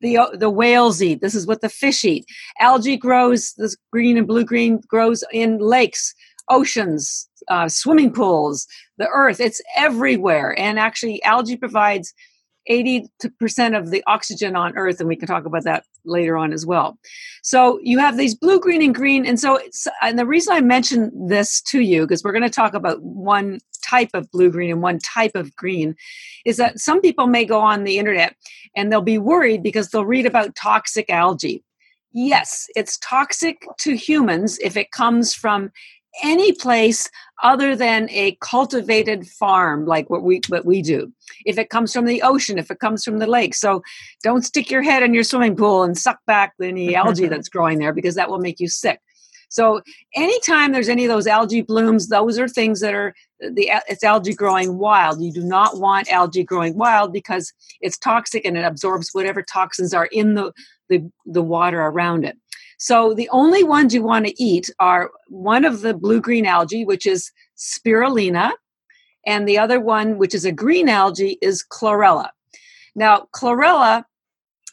the 0.01 0.17
the 0.33 0.49
whales 0.49 1.01
eat. 1.01 1.21
This 1.21 1.35
is 1.35 1.47
what 1.47 1.61
the 1.61 1.69
fish 1.69 2.03
eat. 2.03 2.25
Algae 2.59 2.97
grows. 2.97 3.53
This 3.57 3.77
green 3.93 4.17
and 4.17 4.27
blue 4.27 4.43
green 4.43 4.81
grows 4.87 5.23
in 5.31 5.59
lakes, 5.59 6.13
oceans, 6.49 7.29
uh, 7.47 7.69
swimming 7.69 8.11
pools, 8.11 8.67
the 8.97 9.07
earth. 9.07 9.39
It's 9.39 9.61
everywhere. 9.77 10.59
And 10.59 10.79
actually, 10.79 11.23
algae 11.23 11.55
provides 11.55 12.13
80% 12.69 13.77
of 13.77 13.89
the 13.89 14.03
oxygen 14.07 14.55
on 14.55 14.75
earth 14.77 14.99
and 14.99 15.09
we 15.09 15.15
can 15.15 15.27
talk 15.27 15.45
about 15.45 15.63
that 15.63 15.83
later 16.05 16.37
on 16.37 16.53
as 16.53 16.65
well. 16.65 16.97
So 17.43 17.79
you 17.81 17.99
have 17.99 18.17
these 18.17 18.35
blue 18.35 18.59
green 18.59 18.81
and 18.81 18.93
green 18.93 19.25
and 19.25 19.39
so 19.39 19.59
and 20.01 20.17
the 20.17 20.25
reason 20.25 20.53
i 20.53 20.61
mention 20.61 21.11
this 21.27 21.61
to 21.61 21.81
you 21.81 22.01
because 22.01 22.23
we're 22.23 22.31
going 22.31 22.43
to 22.43 22.49
talk 22.49 22.73
about 22.73 23.01
one 23.01 23.59
type 23.83 24.09
of 24.13 24.29
blue 24.31 24.51
green 24.51 24.71
and 24.71 24.81
one 24.81 24.99
type 24.99 25.35
of 25.35 25.55
green 25.55 25.95
is 26.45 26.57
that 26.57 26.79
some 26.79 27.01
people 27.01 27.27
may 27.27 27.45
go 27.45 27.59
on 27.59 27.83
the 27.83 27.97
internet 27.97 28.35
and 28.75 28.91
they'll 28.91 29.01
be 29.01 29.17
worried 29.17 29.63
because 29.63 29.89
they'll 29.89 30.05
read 30.05 30.25
about 30.25 30.55
toxic 30.55 31.09
algae. 31.09 31.63
Yes 32.13 32.67
it's 32.75 32.97
toxic 32.99 33.65
to 33.79 33.95
humans 33.95 34.59
if 34.59 34.77
it 34.77 34.91
comes 34.91 35.33
from 35.33 35.71
any 36.23 36.51
place 36.51 37.09
other 37.43 37.75
than 37.75 38.09
a 38.09 38.37
cultivated 38.41 39.27
farm 39.27 39.85
like 39.85 40.09
what 40.09 40.23
we 40.23 40.41
what 40.47 40.65
we 40.65 40.81
do. 40.81 41.11
If 41.45 41.57
it 41.57 41.69
comes 41.69 41.93
from 41.93 42.05
the 42.05 42.21
ocean 42.21 42.57
if 42.57 42.69
it 42.69 42.79
comes 42.79 43.03
from 43.03 43.19
the 43.19 43.27
lake. 43.27 43.55
So 43.55 43.81
don't 44.23 44.43
stick 44.43 44.69
your 44.69 44.81
head 44.81 45.03
in 45.03 45.13
your 45.13 45.23
swimming 45.23 45.55
pool 45.55 45.83
and 45.83 45.97
suck 45.97 46.19
back 46.27 46.53
any 46.61 46.95
algae 46.95 47.27
that's 47.29 47.49
growing 47.49 47.79
there 47.79 47.93
because 47.93 48.15
that 48.15 48.29
will 48.29 48.39
make 48.39 48.59
you 48.59 48.67
sick. 48.67 48.99
So 49.49 49.81
anytime 50.15 50.71
there's 50.71 50.87
any 50.87 51.03
of 51.03 51.09
those 51.09 51.27
algae 51.27 51.61
blooms 51.61 52.07
those 52.07 52.39
are 52.39 52.47
things 52.47 52.79
that 52.81 52.93
are 52.93 53.13
the 53.39 53.71
it's 53.87 54.03
algae 54.03 54.35
growing 54.35 54.77
wild. 54.77 55.21
You 55.21 55.31
do 55.31 55.43
not 55.43 55.79
want 55.79 56.11
algae 56.11 56.43
growing 56.43 56.77
wild 56.77 57.11
because 57.11 57.51
it's 57.79 57.97
toxic 57.97 58.45
and 58.45 58.57
it 58.57 58.63
absorbs 58.63 59.09
whatever 59.13 59.41
toxins 59.41 59.93
are 59.93 60.07
in 60.11 60.35
the 60.35 60.51
the, 60.89 61.09
the 61.25 61.41
water 61.41 61.81
around 61.81 62.25
it 62.25 62.37
so 62.81 63.13
the 63.13 63.29
only 63.29 63.63
ones 63.63 63.93
you 63.93 64.01
want 64.01 64.25
to 64.25 64.43
eat 64.43 64.67
are 64.79 65.11
one 65.27 65.65
of 65.65 65.81
the 65.81 65.93
blue 65.93 66.19
green 66.19 66.47
algae, 66.47 66.83
which 66.83 67.05
is 67.05 67.31
spirulina, 67.55 68.53
and 69.23 69.47
the 69.47 69.59
other 69.59 69.79
one, 69.79 70.17
which 70.17 70.33
is 70.33 70.45
a 70.45 70.51
green 70.51 70.89
algae, 70.89 71.37
is 71.43 71.63
chlorella. 71.63 72.29
Now, 72.95 73.27
chlorella 73.35 74.03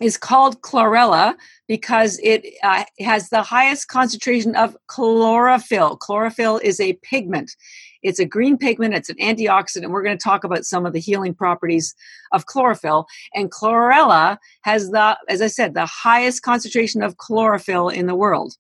is 0.01 0.17
called 0.17 0.63
chlorella 0.63 1.35
because 1.67 2.19
it 2.23 2.47
uh, 2.63 2.85
has 2.99 3.29
the 3.29 3.43
highest 3.43 3.89
concentration 3.89 4.57
of 4.57 4.75
chlorophyll. 4.87 5.99
Chlorophyll 5.99 6.61
is 6.65 6.81
a 6.81 6.95
pigment. 7.03 7.55
It's 8.03 8.19
a 8.19 8.25
green 8.25 8.57
pigment, 8.57 8.95
it's 8.95 9.09
an 9.09 9.17
antioxidant. 9.17 9.91
We're 9.91 10.03
going 10.03 10.17
to 10.17 10.23
talk 10.23 10.45
about 10.45 10.65
some 10.65 10.87
of 10.87 10.93
the 10.93 11.01
healing 11.01 11.35
properties 11.35 11.95
of 12.33 12.47
chlorophyll. 12.47 13.07
And 13.35 13.51
chlorella 13.51 14.39
has 14.63 14.91
the, 14.91 15.17
as 15.29 15.43
I 15.43 15.49
said, 15.49 15.75
the 15.75 15.87
highest 15.87 16.43
concentration 16.43 17.03
of 17.03 17.17
chlorophyll 17.17 17.89
in 17.89 18.07
the 18.07 18.15
world. 18.15 18.55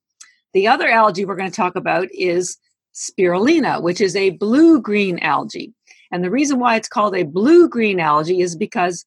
The 0.54 0.66
other 0.66 0.88
algae 0.88 1.24
we're 1.24 1.36
going 1.36 1.50
to 1.50 1.56
talk 1.56 1.76
about 1.76 2.08
is 2.12 2.56
spirulina, 2.94 3.82
which 3.82 4.00
is 4.00 4.16
a 4.16 4.30
blue 4.30 4.80
green 4.80 5.18
algae. 5.20 5.72
And 6.10 6.24
the 6.24 6.30
reason 6.30 6.58
why 6.58 6.76
it's 6.76 6.88
called 6.88 7.14
a 7.14 7.22
blue 7.22 7.68
green 7.68 8.00
algae 8.00 8.40
is 8.40 8.56
because 8.56 9.04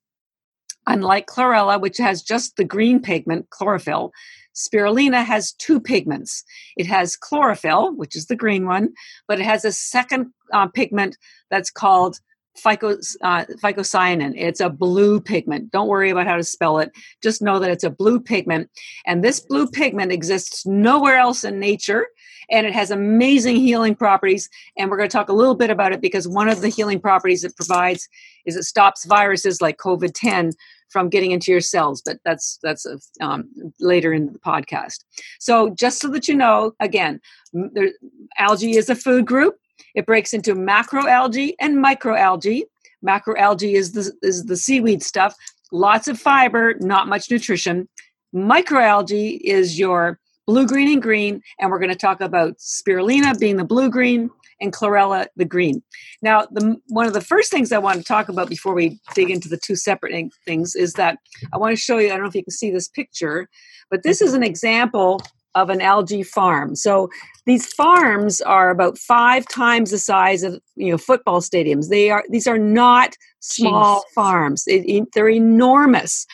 Unlike 0.88 1.28
chlorella, 1.28 1.80
which 1.80 1.98
has 1.98 2.24
just 2.24 2.58
the 2.58 2.64
green 2.64 3.00
pigment, 3.00 3.50
chlorophyll, 3.52 4.12
spirulina 4.56 5.24
has 5.24 5.54
two 5.54 5.80
pigments. 5.80 6.44
It 6.78 6.88
has 6.88 7.16
chlorophyll, 7.16 7.96
which 7.96 8.16
is 8.16 8.28
the 8.28 8.36
green 8.36 8.66
one, 8.66 8.94
but 9.28 9.40
it 9.40 9.46
has 9.46 9.66
a 9.66 9.72
second 9.72 10.34
uh, 10.54 10.68
pigment 10.68 11.18
that's 11.50 11.72
called 11.72 12.20
uh, 12.66 13.46
phycocyanin. 13.64 14.34
It's 14.36 14.60
a 14.60 14.70
blue 14.70 15.22
pigment. 15.22 15.72
Don't 15.72 15.88
worry 15.88 16.10
about 16.10 16.28
how 16.28 16.36
to 16.36 16.44
spell 16.44 16.80
it. 16.80 16.92
Just 17.24 17.42
know 17.42 17.60
that 17.60 17.72
it's 17.72 17.84
a 17.84 17.90
blue 17.90 18.20
pigment. 18.20 18.70
And 19.06 19.24
this 19.24 19.40
blue 19.40 19.68
pigment 19.68 20.12
exists 20.12 20.66
nowhere 20.66 21.18
else 21.18 21.44
in 21.44 21.60
nature. 21.60 22.08
And 22.50 22.68
it 22.68 22.74
has 22.74 22.92
amazing 22.92 23.56
healing 23.56 23.96
properties. 23.96 24.50
And 24.78 24.90
we're 24.90 24.98
going 24.98 25.10
to 25.10 25.18
talk 25.18 25.30
a 25.30 25.34
little 25.34 25.56
bit 25.56 25.70
about 25.70 25.94
it 25.94 26.02
because 26.02 26.28
one 26.28 26.50
of 26.50 26.62
the 26.62 26.68
healing 26.68 27.00
properties 27.00 27.44
it 27.44 27.56
provides 27.56 28.10
is 28.46 28.56
it 28.58 28.64
stops 28.64 29.06
viruses 29.06 29.62
like 29.62 29.78
COVID 29.78 30.12
10 30.14 30.52
from 30.92 31.10
getting 31.10 31.32
into 31.32 31.52
your 31.52 31.62
cells 31.62 32.02
but 32.06 32.20
that's 32.26 32.60
that's 32.62 32.86
a, 32.86 33.00
um, 33.20 33.50
later 33.80 34.14
in 34.14 34.32
the 34.34 34.40
podcast 34.40 35.04
so 35.40 35.70
just 35.72 36.00
so 36.00 36.08
that 36.08 36.28
you 36.28 36.36
know 36.36 36.74
again 36.80 37.20
there, 37.54 37.92
algae 38.38 38.78
is 38.78 38.90
a 38.90 38.96
food 38.96 39.26
group 39.26 39.58
it 39.96 40.06
breaks 40.06 40.34
into 40.34 40.56
macroalgae 40.56 41.54
and 41.60 41.84
microalgae. 41.84 42.64
Macroalgae 43.06 43.74
is 43.74 43.94
the, 43.94 44.12
is 44.22 44.46
the 44.46 44.56
seaweed 44.56 45.02
stuff, 45.04 45.36
lots 45.72 46.08
of 46.08 46.20
fiber, 46.20 46.76
not 46.80 47.08
much 47.08 47.32
nutrition. 47.32 47.90
Microalgae 48.34 49.40
is 49.44 49.80
your 49.80 50.20
blue, 50.48 50.68
green, 50.68 50.92
and 50.92 51.02
green. 51.02 51.42
And 51.60 51.72
we're 51.72 51.80
going 51.80 51.90
to 51.90 51.96
talk 51.96 52.22
about 52.22 52.58
spirulina 52.58 53.38
being 53.40 53.58
the 53.58 53.64
blue 53.64 53.90
green 53.90 54.30
and 54.62 54.72
chlorella 54.72 55.28
the 55.36 55.46
green. 55.46 55.82
Now, 56.22 56.48
the, 56.52 56.80
one 56.88 57.08
of 57.08 57.14
the 57.14 57.22
first 57.22 57.52
things 57.52 57.72
I 57.72 57.80
want 57.80 57.98
to 57.98 58.04
talk 58.04 58.30
about 58.30 58.48
before 58.48 58.74
we 58.74 59.00
dig 59.16 59.30
into 59.30 59.50
the 59.50 59.58
two 59.58 59.76
separate 59.76 60.32
things 60.46 60.76
is 60.76 60.94
that 60.94 61.18
I 61.52 61.58
want 61.58 61.74
to 61.74 61.82
show 61.82 61.98
you, 61.98 62.08
I 62.08 62.12
don't 62.12 62.22
know 62.22 62.30
if 62.30 62.36
you 62.36 62.44
can 62.44 62.52
see 62.52 62.72
this 62.72 62.88
picture, 62.88 63.50
but 63.90 64.04
this 64.04 64.22
is 64.22 64.34
an 64.34 64.44
example 64.44 65.22
of 65.56 65.70
an 65.70 65.82
algae 65.82 66.24
farm. 66.24 66.76
So 66.76 67.10
these 67.46 67.72
farms 67.74 68.42
are 68.42 68.70
about 68.70 68.98
five 68.98 69.48
times 69.48 69.92
the 69.92 69.98
size 69.98 70.44
of 70.44 70.62
you 70.76 70.92
know 70.92 70.98
football 70.98 71.42
stadiums. 71.42 71.90
They 71.90 72.10
are 72.10 72.24
these 72.30 72.48
are 72.48 72.58
not 72.58 73.16
small 73.40 74.02
Jeez. 74.02 74.14
farms. 74.16 74.64
It, 74.68 74.86
it, 74.90 75.08
they're 75.14 75.30
enormous, 75.30 76.26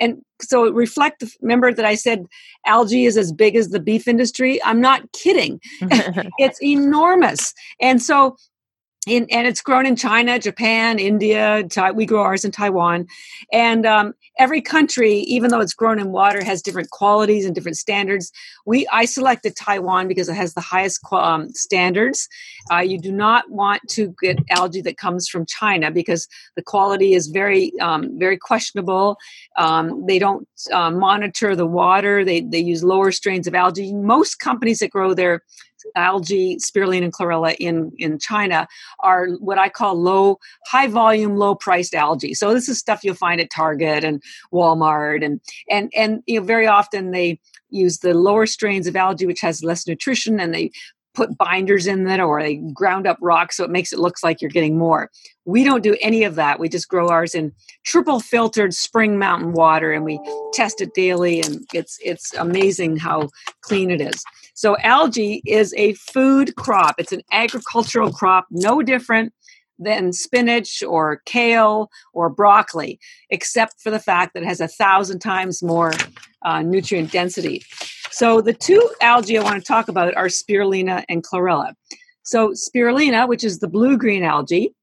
and 0.00 0.22
so 0.40 0.70
reflect. 0.70 1.24
Remember 1.40 1.72
that 1.72 1.84
I 1.84 1.94
said 1.94 2.26
algae 2.66 3.06
is 3.06 3.16
as 3.16 3.32
big 3.32 3.56
as 3.56 3.68
the 3.68 3.80
beef 3.80 4.06
industry. 4.06 4.62
I'm 4.62 4.80
not 4.80 5.10
kidding. 5.12 5.60
it's 6.38 6.62
enormous, 6.62 7.54
and 7.80 8.02
so 8.02 8.36
in, 9.06 9.26
and 9.30 9.46
it's 9.46 9.62
grown 9.62 9.86
in 9.86 9.94
China, 9.94 10.38
Japan, 10.38 10.98
India. 10.98 11.66
we 11.94 12.06
grow 12.06 12.22
ours 12.22 12.44
in 12.44 12.50
Taiwan, 12.50 13.06
and 13.52 13.86
um, 13.86 14.14
every 14.36 14.60
country, 14.60 15.18
even 15.20 15.50
though 15.50 15.60
it's 15.60 15.72
grown 15.74 16.00
in 16.00 16.10
water, 16.10 16.42
has 16.44 16.60
different 16.60 16.90
qualities 16.90 17.46
and 17.46 17.54
different 17.54 17.76
standards. 17.76 18.32
We 18.66 18.86
I 18.92 19.04
selected 19.04 19.54
Taiwan 19.54 20.08
because 20.08 20.28
it 20.28 20.34
has 20.34 20.54
the 20.54 20.60
highest 20.60 21.00
um, 21.12 21.50
standards. 21.50 22.28
Uh, 22.70 22.78
you 22.78 22.98
do 22.98 23.12
not 23.12 23.48
want 23.48 23.82
to 23.90 24.12
get 24.20 24.38
algae 24.50 24.82
that 24.82 24.96
comes 24.96 25.28
from 25.28 25.46
China 25.46 25.92
because 25.92 26.26
the 26.56 26.62
quality 26.62 27.14
is 27.14 27.28
very 27.28 27.72
um, 27.80 28.18
very 28.18 28.36
questionable. 28.36 29.18
Um, 29.56 30.04
they 30.06 30.18
don't 30.18 30.48
uh, 30.72 30.90
monitor 30.90 31.54
the 31.54 31.66
water. 31.66 32.24
They 32.24 32.40
they 32.40 32.58
use 32.58 32.82
lower 32.82 33.12
strains 33.12 33.46
of 33.46 33.54
algae. 33.54 33.94
Most 33.94 34.40
companies 34.40 34.80
that 34.80 34.90
grow 34.90 35.14
their 35.14 35.42
algae, 35.94 36.56
spirulina, 36.56 37.04
and 37.04 37.12
chlorella 37.12 37.54
in, 37.58 37.92
in 37.98 38.18
China 38.18 38.66
are 39.00 39.28
what 39.40 39.58
I 39.58 39.68
call 39.68 40.00
low, 40.00 40.38
high 40.66 40.86
volume, 40.86 41.36
low 41.36 41.54
priced 41.54 41.94
algae. 41.94 42.34
So 42.34 42.52
this 42.52 42.68
is 42.68 42.78
stuff 42.78 43.04
you'll 43.04 43.14
find 43.14 43.40
at 43.40 43.50
Target 43.50 44.04
and 44.04 44.22
Walmart, 44.52 45.24
and 45.24 45.40
and 45.70 45.92
and 45.96 46.22
you 46.26 46.40
know 46.40 46.46
very 46.46 46.66
often 46.66 47.10
they 47.10 47.40
use 47.70 47.98
the 47.98 48.14
lower 48.14 48.46
strains 48.46 48.86
of 48.86 48.96
algae, 48.96 49.26
which 49.26 49.40
has 49.40 49.62
less 49.62 49.86
nutrition, 49.86 50.40
and 50.40 50.54
they 50.54 50.70
put 51.16 51.36
binders 51.38 51.86
in 51.86 52.06
it 52.06 52.20
or 52.20 52.42
they 52.42 52.56
ground 52.74 53.06
up 53.06 53.16
rocks 53.22 53.56
so 53.56 53.64
it 53.64 53.70
makes 53.70 53.92
it 53.92 53.98
look 53.98 54.16
like 54.22 54.40
you're 54.40 54.50
getting 54.50 54.76
more. 54.76 55.10
We 55.46 55.64
don't 55.64 55.82
do 55.82 55.96
any 56.02 56.24
of 56.24 56.34
that. 56.34 56.60
We 56.60 56.68
just 56.68 56.88
grow 56.88 57.08
ours 57.08 57.34
in 57.34 57.52
triple 57.84 58.20
filtered 58.20 58.74
spring 58.74 59.18
mountain 59.18 59.52
water 59.52 59.92
and 59.92 60.04
we 60.04 60.20
test 60.52 60.80
it 60.82 60.92
daily 60.94 61.40
and 61.40 61.66
it's 61.72 61.98
it's 62.04 62.34
amazing 62.34 62.98
how 62.98 63.30
clean 63.62 63.90
it 63.90 64.00
is. 64.00 64.22
So 64.56 64.76
algae 64.78 65.42
is 65.46 65.74
a 65.76 65.92
food 65.94 66.56
crop. 66.56 66.94
It's 66.96 67.12
an 67.12 67.20
agricultural 67.30 68.10
crop 68.10 68.46
no 68.50 68.82
different 68.82 69.34
than 69.78 70.14
spinach 70.14 70.82
or 70.82 71.20
kale 71.26 71.90
or 72.14 72.30
broccoli, 72.30 72.98
except 73.28 73.74
for 73.82 73.90
the 73.90 74.00
fact 74.00 74.32
that 74.32 74.42
it 74.42 74.46
has 74.46 74.62
a 74.62 74.66
thousand 74.66 75.18
times 75.18 75.62
more 75.62 75.92
uh, 76.42 76.62
nutrient 76.62 77.12
density. 77.12 77.62
So 78.10 78.40
the 78.40 78.54
two 78.54 78.82
algae 79.02 79.36
I 79.36 79.42
want 79.42 79.62
to 79.62 79.66
talk 79.66 79.88
about 79.88 80.16
are 80.16 80.28
spirulina 80.28 81.04
and 81.10 81.22
chlorella. 81.22 81.74
So 82.22 82.52
spirulina, 82.52 83.28
which 83.28 83.44
is 83.44 83.58
the 83.58 83.68
blue-green 83.68 84.22
algae, 84.22 84.74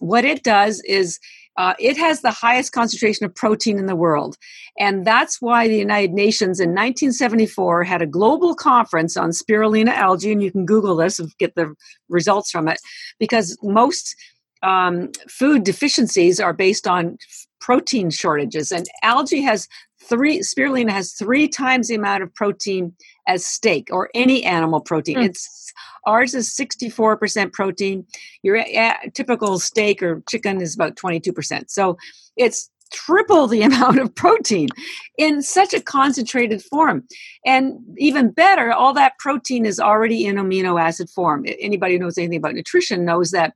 what 0.00 0.24
it 0.24 0.42
does 0.42 0.80
is 0.86 1.20
uh, 1.56 1.74
it 1.78 1.96
has 1.96 2.20
the 2.20 2.30
highest 2.30 2.72
concentration 2.72 3.24
of 3.24 3.34
protein 3.34 3.78
in 3.78 3.86
the 3.86 3.96
world. 3.96 4.36
And 4.78 5.06
that's 5.06 5.40
why 5.40 5.68
the 5.68 5.76
United 5.76 6.12
Nations 6.12 6.58
in 6.58 6.70
1974 6.70 7.84
had 7.84 8.02
a 8.02 8.06
global 8.06 8.54
conference 8.54 9.16
on 9.16 9.30
spirulina 9.30 9.90
algae. 9.90 10.32
And 10.32 10.42
you 10.42 10.50
can 10.50 10.66
Google 10.66 10.96
this 10.96 11.18
and 11.18 11.30
get 11.38 11.54
the 11.54 11.74
results 12.08 12.50
from 12.50 12.68
it 12.68 12.78
because 13.18 13.56
most 13.62 14.16
um, 14.62 15.12
food 15.28 15.62
deficiencies 15.62 16.40
are 16.40 16.52
based 16.52 16.88
on 16.88 17.18
protein 17.64 18.10
shortages. 18.10 18.70
And 18.70 18.86
algae 19.02 19.40
has 19.40 19.68
three, 20.02 20.40
spirulina 20.40 20.90
has 20.90 21.12
three 21.12 21.48
times 21.48 21.88
the 21.88 21.94
amount 21.94 22.22
of 22.22 22.34
protein 22.34 22.92
as 23.26 23.46
steak 23.46 23.88
or 23.90 24.10
any 24.14 24.44
animal 24.44 24.82
protein. 24.82 25.16
Mm. 25.16 25.24
It's 25.24 25.72
Ours 26.06 26.34
is 26.34 26.50
64% 26.50 27.54
protein. 27.54 28.06
Your 28.42 28.62
typical 29.14 29.58
steak 29.58 30.02
or 30.02 30.22
chicken 30.28 30.60
is 30.60 30.74
about 30.74 30.96
22%. 30.96 31.70
So 31.70 31.96
it's 32.36 32.70
triple 32.92 33.46
the 33.46 33.62
amount 33.70 33.98
of 33.98 34.14
protein 34.14 34.68
in 35.16 35.40
such 35.40 35.72
a 35.72 35.80
concentrated 35.80 36.62
form. 36.62 37.04
And 37.46 37.78
even 37.96 38.30
better, 38.30 38.72
all 38.72 38.92
that 38.92 39.18
protein 39.18 39.64
is 39.64 39.80
already 39.80 40.26
in 40.26 40.36
amino 40.36 40.78
acid 40.78 41.08
form. 41.08 41.46
Anybody 41.58 41.94
who 41.94 42.00
knows 42.00 42.18
anything 42.18 42.36
about 42.36 42.54
nutrition 42.54 43.06
knows 43.06 43.30
that 43.30 43.54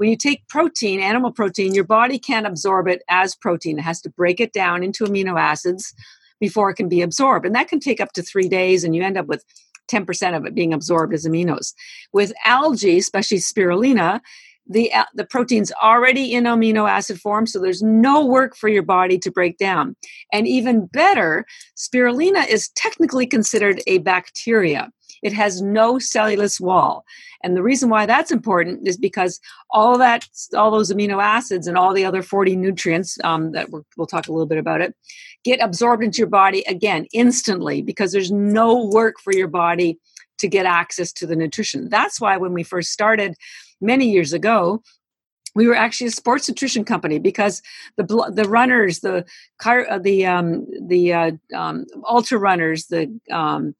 when 0.00 0.08
you 0.08 0.16
take 0.16 0.48
protein, 0.48 0.98
animal 0.98 1.30
protein, 1.30 1.74
your 1.74 1.84
body 1.84 2.18
can't 2.18 2.46
absorb 2.46 2.88
it 2.88 3.02
as 3.10 3.36
protein. 3.36 3.78
It 3.78 3.82
has 3.82 4.00
to 4.00 4.08
break 4.08 4.40
it 4.40 4.54
down 4.54 4.82
into 4.82 5.04
amino 5.04 5.38
acids 5.38 5.92
before 6.40 6.70
it 6.70 6.76
can 6.76 6.88
be 6.88 7.02
absorbed. 7.02 7.44
And 7.44 7.54
that 7.54 7.68
can 7.68 7.80
take 7.80 8.00
up 8.00 8.14
to 8.14 8.22
three 8.22 8.48
days, 8.48 8.82
and 8.82 8.96
you 8.96 9.02
end 9.02 9.18
up 9.18 9.26
with 9.26 9.44
10% 9.92 10.34
of 10.34 10.46
it 10.46 10.54
being 10.54 10.72
absorbed 10.72 11.12
as 11.12 11.26
aminos. 11.26 11.74
With 12.14 12.32
algae, 12.46 12.96
especially 12.96 13.40
spirulina, 13.40 14.22
the, 14.66 14.90
uh, 14.90 15.04
the 15.14 15.26
protein's 15.26 15.70
already 15.82 16.32
in 16.32 16.44
amino 16.44 16.88
acid 16.88 17.20
form, 17.20 17.46
so 17.46 17.58
there's 17.58 17.82
no 17.82 18.24
work 18.24 18.56
for 18.56 18.70
your 18.70 18.82
body 18.82 19.18
to 19.18 19.30
break 19.30 19.58
down. 19.58 19.96
And 20.32 20.48
even 20.48 20.86
better, 20.86 21.44
spirulina 21.76 22.48
is 22.48 22.70
technically 22.70 23.26
considered 23.26 23.82
a 23.86 23.98
bacteria. 23.98 24.90
It 25.22 25.32
has 25.32 25.60
no 25.60 25.98
cellulose 25.98 26.60
wall. 26.60 27.04
And 27.42 27.56
the 27.56 27.62
reason 27.62 27.88
why 27.88 28.06
that's 28.06 28.30
important 28.30 28.86
is 28.86 28.96
because 28.96 29.40
all 29.70 29.98
that, 29.98 30.28
all 30.56 30.70
those 30.70 30.92
amino 30.92 31.22
acids 31.22 31.66
and 31.66 31.76
all 31.76 31.94
the 31.94 32.04
other 32.04 32.22
40 32.22 32.56
nutrients 32.56 33.18
um, 33.24 33.52
that 33.52 33.70
we 33.70 33.80
will 33.96 34.06
talk 34.06 34.28
a 34.28 34.32
little 34.32 34.46
bit 34.46 34.58
about 34.58 34.80
it, 34.80 34.94
get 35.44 35.60
absorbed 35.60 36.02
into 36.02 36.18
your 36.18 36.26
body 36.28 36.62
again 36.66 37.06
instantly 37.12 37.82
because 37.82 38.12
there's 38.12 38.30
no 38.30 38.86
work 38.86 39.20
for 39.20 39.32
your 39.32 39.48
body 39.48 39.98
to 40.38 40.48
get 40.48 40.66
access 40.66 41.12
to 41.12 41.26
the 41.26 41.36
nutrition. 41.36 41.88
That's 41.88 42.20
why 42.20 42.36
when 42.36 42.52
we 42.52 42.62
first 42.62 42.92
started 42.92 43.34
many 43.80 44.10
years 44.10 44.32
ago, 44.32 44.82
we 45.54 45.66
were 45.66 45.74
actually 45.74 46.06
a 46.06 46.12
sports 46.12 46.48
nutrition 46.48 46.84
company 46.84 47.18
because 47.18 47.60
the 47.96 48.04
bl- 48.04 48.30
the 48.30 48.44
runners, 48.44 49.00
the 49.00 49.24
car, 49.58 49.86
uh, 49.90 49.98
the 49.98 50.24
um, 50.24 50.66
the 50.80 51.12
uh, 51.12 51.32
um, 51.54 51.86
ultra 52.08 52.38
runners, 52.38 52.86
the 52.86 53.12
um, 53.30 53.74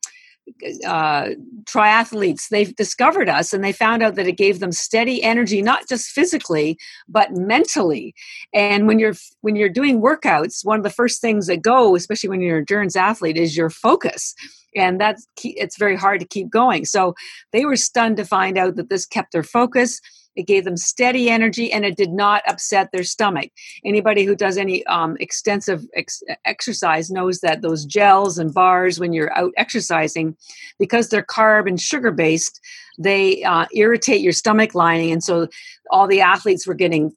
uh, 0.87 1.31
triathletes 1.65 2.49
they've 2.49 2.75
discovered 2.77 3.29
us 3.29 3.53
and 3.53 3.63
they 3.63 3.73
found 3.73 4.03
out 4.03 4.15
that 4.15 4.27
it 4.27 4.37
gave 4.37 4.61
them 4.61 4.73
steady 4.73 5.23
energy 5.23 5.63
not 5.63 5.89
just 5.89 6.09
physically 6.11 6.79
but 7.09 7.33
mentally. 7.33 8.15
And 8.53 8.87
when 8.87 8.99
you're 8.99 9.15
when 9.41 9.57
you're 9.57 9.69
doing 9.69 10.01
workouts 10.01 10.65
one 10.65 10.79
of 10.79 10.85
the 10.85 10.91
first 10.91 11.21
things 11.21 11.47
that 11.47 11.63
go 11.63 11.95
especially 11.95 12.29
when 12.29 12.41
you're 12.41 12.57
an 12.57 12.63
endurance 12.63 12.97
athlete 12.97 13.37
is 13.37 13.57
your 13.57 13.71
focus. 13.71 14.35
And 14.77 15.01
that's 15.01 15.27
it's 15.43 15.79
very 15.79 15.97
hard 15.97 16.21
to 16.21 16.27
keep 16.27 16.49
going. 16.49 16.85
So 16.85 17.15
they 17.53 17.65
were 17.65 17.77
stunned 17.77 18.17
to 18.19 18.25
find 18.25 18.57
out 18.57 18.77
that 18.77 18.89
this 18.89 19.07
kept 19.07 19.33
their 19.33 19.43
focus 19.43 20.01
it 20.37 20.47
gave 20.47 20.65
them 20.65 20.77
steady 20.77 21.29
energy 21.29 21.73
and 21.73 21.85
it 21.85 21.97
did 21.97 22.11
not 22.11 22.43
upset 22.47 22.91
their 22.93 23.05
stomach. 23.05 23.51
Anybody 23.85 24.25
who 24.25 24.37
does 24.37 24.57
any 24.57 24.85
um, 24.87 25.17
extensive 25.21 25.87
ex- 25.95 26.23
exercise 26.45 27.11
knows 27.11 27.41
that 27.41 27.63
those 27.63 27.85
gels 27.85 28.39
and 28.39 28.55
bars, 28.55 29.01
when 29.01 29.13
you're 29.13 29.37
out 29.37 29.53
exercising, 29.57 30.37
because 30.79 31.09
they're 31.09 31.23
carb 31.23 31.69
and 31.69 31.81
sugar 31.81 32.13
based, 32.13 32.61
they 32.99 33.43
uh, 33.45 33.67
irritate 33.75 34.21
your 34.21 34.33
stomach 34.33 34.75
lining. 34.75 35.11
And 35.11 35.25
so 35.25 35.49
all 35.91 36.07
the 36.07 36.21
athletes 36.21 36.67
were 36.67 36.75
getting, 36.75 37.13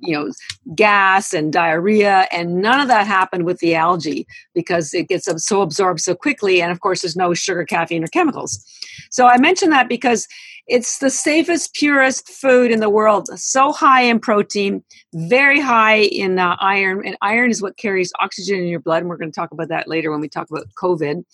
you 0.00 0.12
know, 0.12 0.32
gas 0.74 1.32
and 1.32 1.52
diarrhea. 1.52 2.26
And 2.32 2.60
none 2.60 2.80
of 2.80 2.88
that 2.88 3.06
happened 3.06 3.44
with 3.44 3.58
the 3.60 3.74
algae 3.74 4.26
because 4.54 4.92
it 4.92 5.08
gets 5.08 5.28
so 5.46 5.62
absorbed 5.62 6.00
so 6.00 6.14
quickly. 6.14 6.60
And 6.60 6.72
of 6.72 6.80
course, 6.80 7.02
there's 7.02 7.16
no 7.16 7.32
sugar, 7.32 7.64
caffeine, 7.64 8.04
or 8.04 8.08
chemicals. 8.08 8.64
So 9.10 9.26
I 9.26 9.38
mention 9.38 9.70
that 9.70 9.88
because 9.88 10.26
it's 10.70 10.98
the 10.98 11.10
safest, 11.10 11.74
purest 11.74 12.28
food 12.28 12.70
in 12.70 12.78
the 12.78 12.88
world. 12.88 13.28
So 13.38 13.72
high 13.72 14.02
in 14.02 14.20
protein, 14.20 14.84
very 15.12 15.60
high 15.60 16.02
in 16.02 16.38
uh, 16.38 16.56
iron, 16.60 17.04
and 17.04 17.16
iron 17.20 17.50
is 17.50 17.60
what 17.60 17.76
carries 17.76 18.12
oxygen 18.20 18.60
in 18.60 18.66
your 18.68 18.78
blood. 18.78 19.02
And 19.02 19.08
we're 19.08 19.16
going 19.16 19.32
to 19.32 19.34
talk 19.34 19.50
about 19.50 19.68
that 19.68 19.88
later 19.88 20.12
when 20.12 20.20
we 20.20 20.28
talk 20.28 20.48
about 20.48 20.68
COVID. 20.80 21.24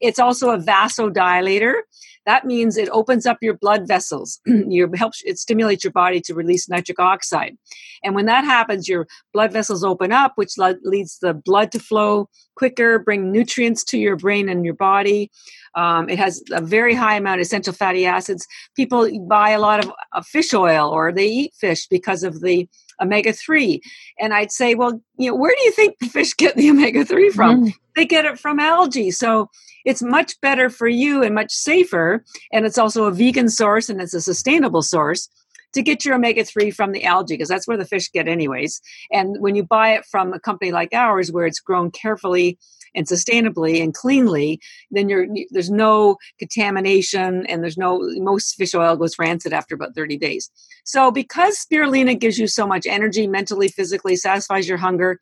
It's 0.00 0.18
also 0.18 0.50
a 0.50 0.58
vasodilator. 0.58 1.82
That 2.26 2.44
means 2.44 2.76
it 2.76 2.88
opens 2.90 3.24
up 3.24 3.38
your 3.40 3.54
blood 3.54 3.86
vessels. 3.86 4.40
your 4.46 4.94
helps 4.96 5.22
it 5.24 5.38
stimulates 5.38 5.84
your 5.84 5.92
body 5.92 6.20
to 6.22 6.34
release 6.34 6.68
nitric 6.68 6.98
oxide, 6.98 7.56
and 8.04 8.14
when 8.14 8.26
that 8.26 8.44
happens, 8.44 8.88
your 8.88 9.06
blood 9.32 9.52
vessels 9.52 9.84
open 9.84 10.12
up, 10.12 10.32
which 10.34 10.54
leads 10.58 11.18
the 11.20 11.34
blood 11.34 11.72
to 11.72 11.78
flow 11.78 12.28
quicker, 12.56 12.98
bring 12.98 13.30
nutrients 13.30 13.84
to 13.84 13.98
your 13.98 14.16
brain 14.16 14.48
and 14.48 14.64
your 14.64 14.74
body. 14.74 15.30
Um, 15.74 16.08
it 16.08 16.18
has 16.18 16.42
a 16.50 16.60
very 16.60 16.94
high 16.94 17.16
amount 17.16 17.40
of 17.40 17.42
essential 17.42 17.72
fatty 17.72 18.06
acids. 18.06 18.46
People 18.74 19.08
buy 19.28 19.50
a 19.50 19.60
lot 19.60 19.84
of, 19.84 19.92
of 20.12 20.26
fish 20.26 20.52
oil 20.54 20.88
or 20.88 21.12
they 21.12 21.26
eat 21.26 21.54
fish 21.54 21.86
because 21.86 22.22
of 22.22 22.40
the 22.40 22.68
omega 23.00 23.32
3 23.32 23.80
and 24.18 24.34
i'd 24.34 24.52
say 24.52 24.74
well 24.74 25.00
you 25.18 25.30
know 25.30 25.36
where 25.36 25.54
do 25.54 25.62
you 25.64 25.72
think 25.72 25.98
the 25.98 26.06
fish 26.06 26.34
get 26.34 26.56
the 26.56 26.70
omega 26.70 27.04
3 27.04 27.30
from? 27.30 27.66
Mm. 27.66 27.74
they 27.94 28.04
get 28.04 28.24
it 28.24 28.38
from 28.38 28.58
algae. 28.60 29.10
So 29.10 29.50
it's 29.84 30.02
much 30.02 30.38
better 30.40 30.68
for 30.68 30.88
you 30.88 31.22
and 31.22 31.34
much 31.34 31.52
safer. 31.52 32.24
And 32.52 32.66
it's 32.66 32.78
also 32.78 33.04
a 33.04 33.12
vegan 33.12 33.48
source 33.48 33.88
and 33.88 34.00
it's 34.00 34.14
a 34.14 34.20
sustainable 34.20 34.82
source 34.82 35.28
to 35.72 35.82
get 35.82 36.04
your 36.04 36.14
omega 36.14 36.44
3 36.44 36.70
from 36.70 36.92
the 36.92 37.04
algae 37.04 37.34
because 37.34 37.48
that's 37.48 37.68
where 37.68 37.76
the 37.76 37.84
fish 37.84 38.10
get 38.10 38.28
anyways. 38.28 38.80
And 39.12 39.36
when 39.40 39.54
you 39.54 39.62
buy 39.62 39.94
it 39.94 40.04
from 40.04 40.32
a 40.32 40.40
company 40.40 40.72
like 40.72 40.92
ours 40.92 41.30
where 41.30 41.46
it's 41.46 41.60
grown 41.60 41.90
carefully 41.90 42.58
and 42.96 43.06
sustainably 43.06 43.82
and 43.82 43.94
cleanly, 43.94 44.60
then 44.90 45.08
you're 45.08 45.26
there's 45.50 45.70
no 45.70 46.16
contamination 46.38 47.46
and 47.46 47.62
there's 47.62 47.78
no 47.78 48.00
most 48.16 48.54
fish 48.54 48.74
oil 48.74 48.96
goes 48.96 49.18
rancid 49.18 49.52
after 49.52 49.74
about 49.74 49.94
30 49.94 50.16
days. 50.16 50.50
So 50.84 51.10
because 51.10 51.64
spirulina 51.64 52.18
gives 52.18 52.38
you 52.38 52.48
so 52.48 52.66
much 52.66 52.86
energy, 52.86 53.26
mentally, 53.26 53.68
physically, 53.68 54.16
satisfies 54.16 54.68
your 54.68 54.78
hunger, 54.78 55.20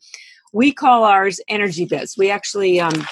we 0.53 0.73
call 0.73 1.05
ours 1.05 1.41
energy 1.49 1.85
bits. 1.85 2.17
We 2.17 2.31
actually 2.31 2.81
um, 2.81 3.07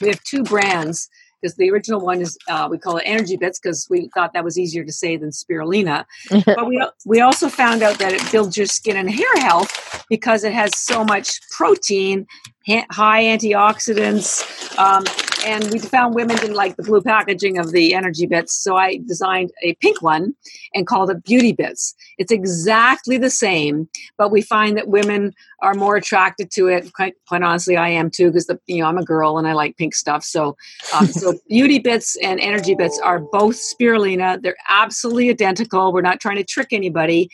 we 0.00 0.08
have 0.08 0.22
two 0.24 0.42
brands 0.42 1.08
because 1.40 1.56
the 1.56 1.70
original 1.70 2.00
one 2.00 2.20
is 2.20 2.36
uh, 2.48 2.68
we 2.70 2.78
call 2.78 2.96
it 2.96 3.04
energy 3.04 3.36
bits 3.36 3.58
because 3.60 3.86
we 3.90 4.08
thought 4.14 4.32
that 4.32 4.44
was 4.44 4.58
easier 4.58 4.84
to 4.84 4.92
say 4.92 5.16
than 5.16 5.30
spirulina 5.30 6.04
but 6.46 6.66
we, 6.66 6.84
we 7.06 7.20
also 7.20 7.48
found 7.48 7.82
out 7.82 7.98
that 7.98 8.12
it 8.12 8.32
builds 8.32 8.56
your 8.56 8.66
skin 8.66 8.96
and 8.96 9.10
hair 9.10 9.36
health 9.36 10.04
because 10.08 10.44
it 10.44 10.52
has 10.52 10.76
so 10.76 11.04
much 11.04 11.38
protein 11.50 12.26
high 12.90 13.24
antioxidants. 13.24 14.44
Um, 14.78 15.04
and 15.46 15.70
we 15.70 15.78
found 15.78 16.14
women 16.14 16.36
didn't 16.36 16.56
like 16.56 16.76
the 16.76 16.82
blue 16.82 17.00
packaging 17.00 17.58
of 17.58 17.72
the 17.72 17.94
energy 17.94 18.26
bits, 18.26 18.54
so 18.54 18.76
I 18.76 18.98
designed 19.06 19.50
a 19.62 19.74
pink 19.76 20.02
one 20.02 20.34
and 20.74 20.86
called 20.86 21.10
it 21.10 21.24
Beauty 21.24 21.52
Bits. 21.52 21.94
It's 22.18 22.32
exactly 22.32 23.18
the 23.18 23.30
same, 23.30 23.88
but 24.16 24.30
we 24.30 24.42
find 24.42 24.76
that 24.76 24.88
women 24.88 25.32
are 25.60 25.74
more 25.74 25.96
attracted 25.96 26.50
to 26.52 26.66
it. 26.66 26.92
Quite, 26.92 27.14
quite 27.26 27.42
honestly, 27.42 27.76
I 27.76 27.88
am 27.88 28.10
too, 28.10 28.30
because 28.30 28.50
you 28.66 28.82
know 28.82 28.88
I'm 28.88 28.98
a 28.98 29.04
girl 29.04 29.38
and 29.38 29.46
I 29.46 29.52
like 29.52 29.76
pink 29.76 29.94
stuff. 29.94 30.24
So, 30.24 30.56
um, 30.94 31.06
so 31.06 31.34
Beauty 31.48 31.78
Bits 31.78 32.16
and 32.22 32.40
Energy 32.40 32.74
Bits 32.74 33.00
are 33.02 33.20
both 33.20 33.56
spirulina. 33.56 34.42
They're 34.42 34.56
absolutely 34.68 35.30
identical. 35.30 35.92
We're 35.92 36.02
not 36.02 36.20
trying 36.20 36.36
to 36.36 36.44
trick 36.44 36.68
anybody 36.72 37.30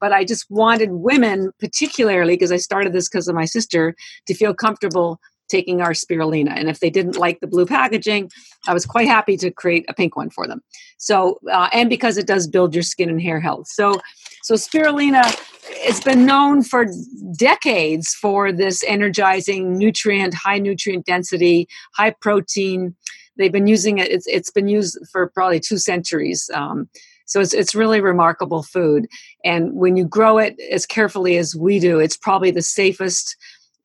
but 0.00 0.12
I 0.12 0.24
just 0.24 0.50
wanted 0.50 0.90
women, 0.92 1.52
particularly 1.58 2.34
because 2.34 2.52
I 2.52 2.56
started 2.56 2.92
this 2.92 3.08
because 3.08 3.28
of 3.28 3.34
my 3.34 3.44
sister, 3.44 3.94
to 4.26 4.34
feel 4.34 4.54
comfortable 4.54 5.20
taking 5.48 5.80
our 5.80 5.92
spirulina. 5.92 6.52
And 6.54 6.68
if 6.68 6.80
they 6.80 6.90
didn't 6.90 7.16
like 7.16 7.40
the 7.40 7.46
blue 7.46 7.66
packaging, 7.66 8.30
I 8.66 8.74
was 8.74 8.86
quite 8.86 9.08
happy 9.08 9.36
to 9.38 9.50
create 9.50 9.84
a 9.88 9.94
pink 9.94 10.16
one 10.16 10.30
for 10.30 10.46
them. 10.46 10.60
So, 10.98 11.38
uh, 11.50 11.68
and 11.72 11.88
because 11.88 12.18
it 12.18 12.26
does 12.26 12.46
build 12.46 12.74
your 12.74 12.82
skin 12.82 13.08
and 13.08 13.20
hair 13.20 13.40
health. 13.40 13.66
So, 13.68 13.98
so 14.42 14.54
spirulina, 14.54 15.22
it's 15.70 16.02
been 16.02 16.26
known 16.26 16.62
for 16.62 16.86
decades 17.36 18.14
for 18.14 18.52
this 18.52 18.84
energizing 18.84 19.76
nutrient, 19.78 20.34
high 20.34 20.58
nutrient 20.58 21.06
density, 21.06 21.68
high 21.94 22.10
protein. 22.10 22.94
They've 23.36 23.52
been 23.52 23.66
using 23.66 23.98
it. 23.98 24.10
It's, 24.10 24.26
it's 24.26 24.50
been 24.50 24.68
used 24.68 24.98
for 25.10 25.28
probably 25.28 25.60
two 25.60 25.78
centuries. 25.78 26.50
Um, 26.52 26.88
so 27.28 27.40
it's, 27.40 27.52
it's 27.52 27.74
really 27.74 28.00
remarkable 28.00 28.62
food. 28.62 29.06
And 29.44 29.74
when 29.74 29.96
you 29.96 30.04
grow 30.04 30.38
it 30.38 30.58
as 30.72 30.86
carefully 30.86 31.36
as 31.36 31.54
we 31.54 31.78
do, 31.78 32.00
it's 32.00 32.16
probably 32.16 32.50
the 32.50 32.62
safest, 32.62 33.36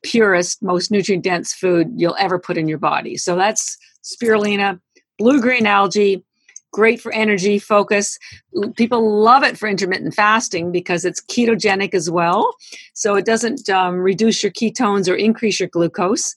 purest, 0.02 0.64
most 0.64 0.90
nutrient 0.90 1.26
dense 1.26 1.54
food 1.54 1.92
you'll 1.96 2.16
ever 2.18 2.40
put 2.40 2.58
in 2.58 2.70
your 2.70 2.78
body. 2.78 3.18
So 3.18 3.36
that's 3.36 3.78
spirulina, 4.02 4.80
blue 5.20 5.42
green 5.42 5.66
algae, 5.66 6.24
great 6.72 7.02
for 7.02 7.12
energy, 7.12 7.60
focus. 7.60 8.18
People 8.78 9.22
love 9.22 9.44
it 9.44 9.58
for 9.58 9.68
intermittent 9.68 10.16
fasting 10.16 10.72
because 10.72 11.04
it's 11.04 11.22
ketogenic 11.22 11.94
as 11.94 12.10
well. 12.10 12.56
So 12.94 13.16
it 13.16 13.26
doesn't 13.26 13.70
um, 13.70 13.96
reduce 13.96 14.42
your 14.42 14.54
ketones 14.54 15.10
or 15.10 15.16
increase 15.16 15.60
your 15.60 15.70
glucose. 15.70 16.34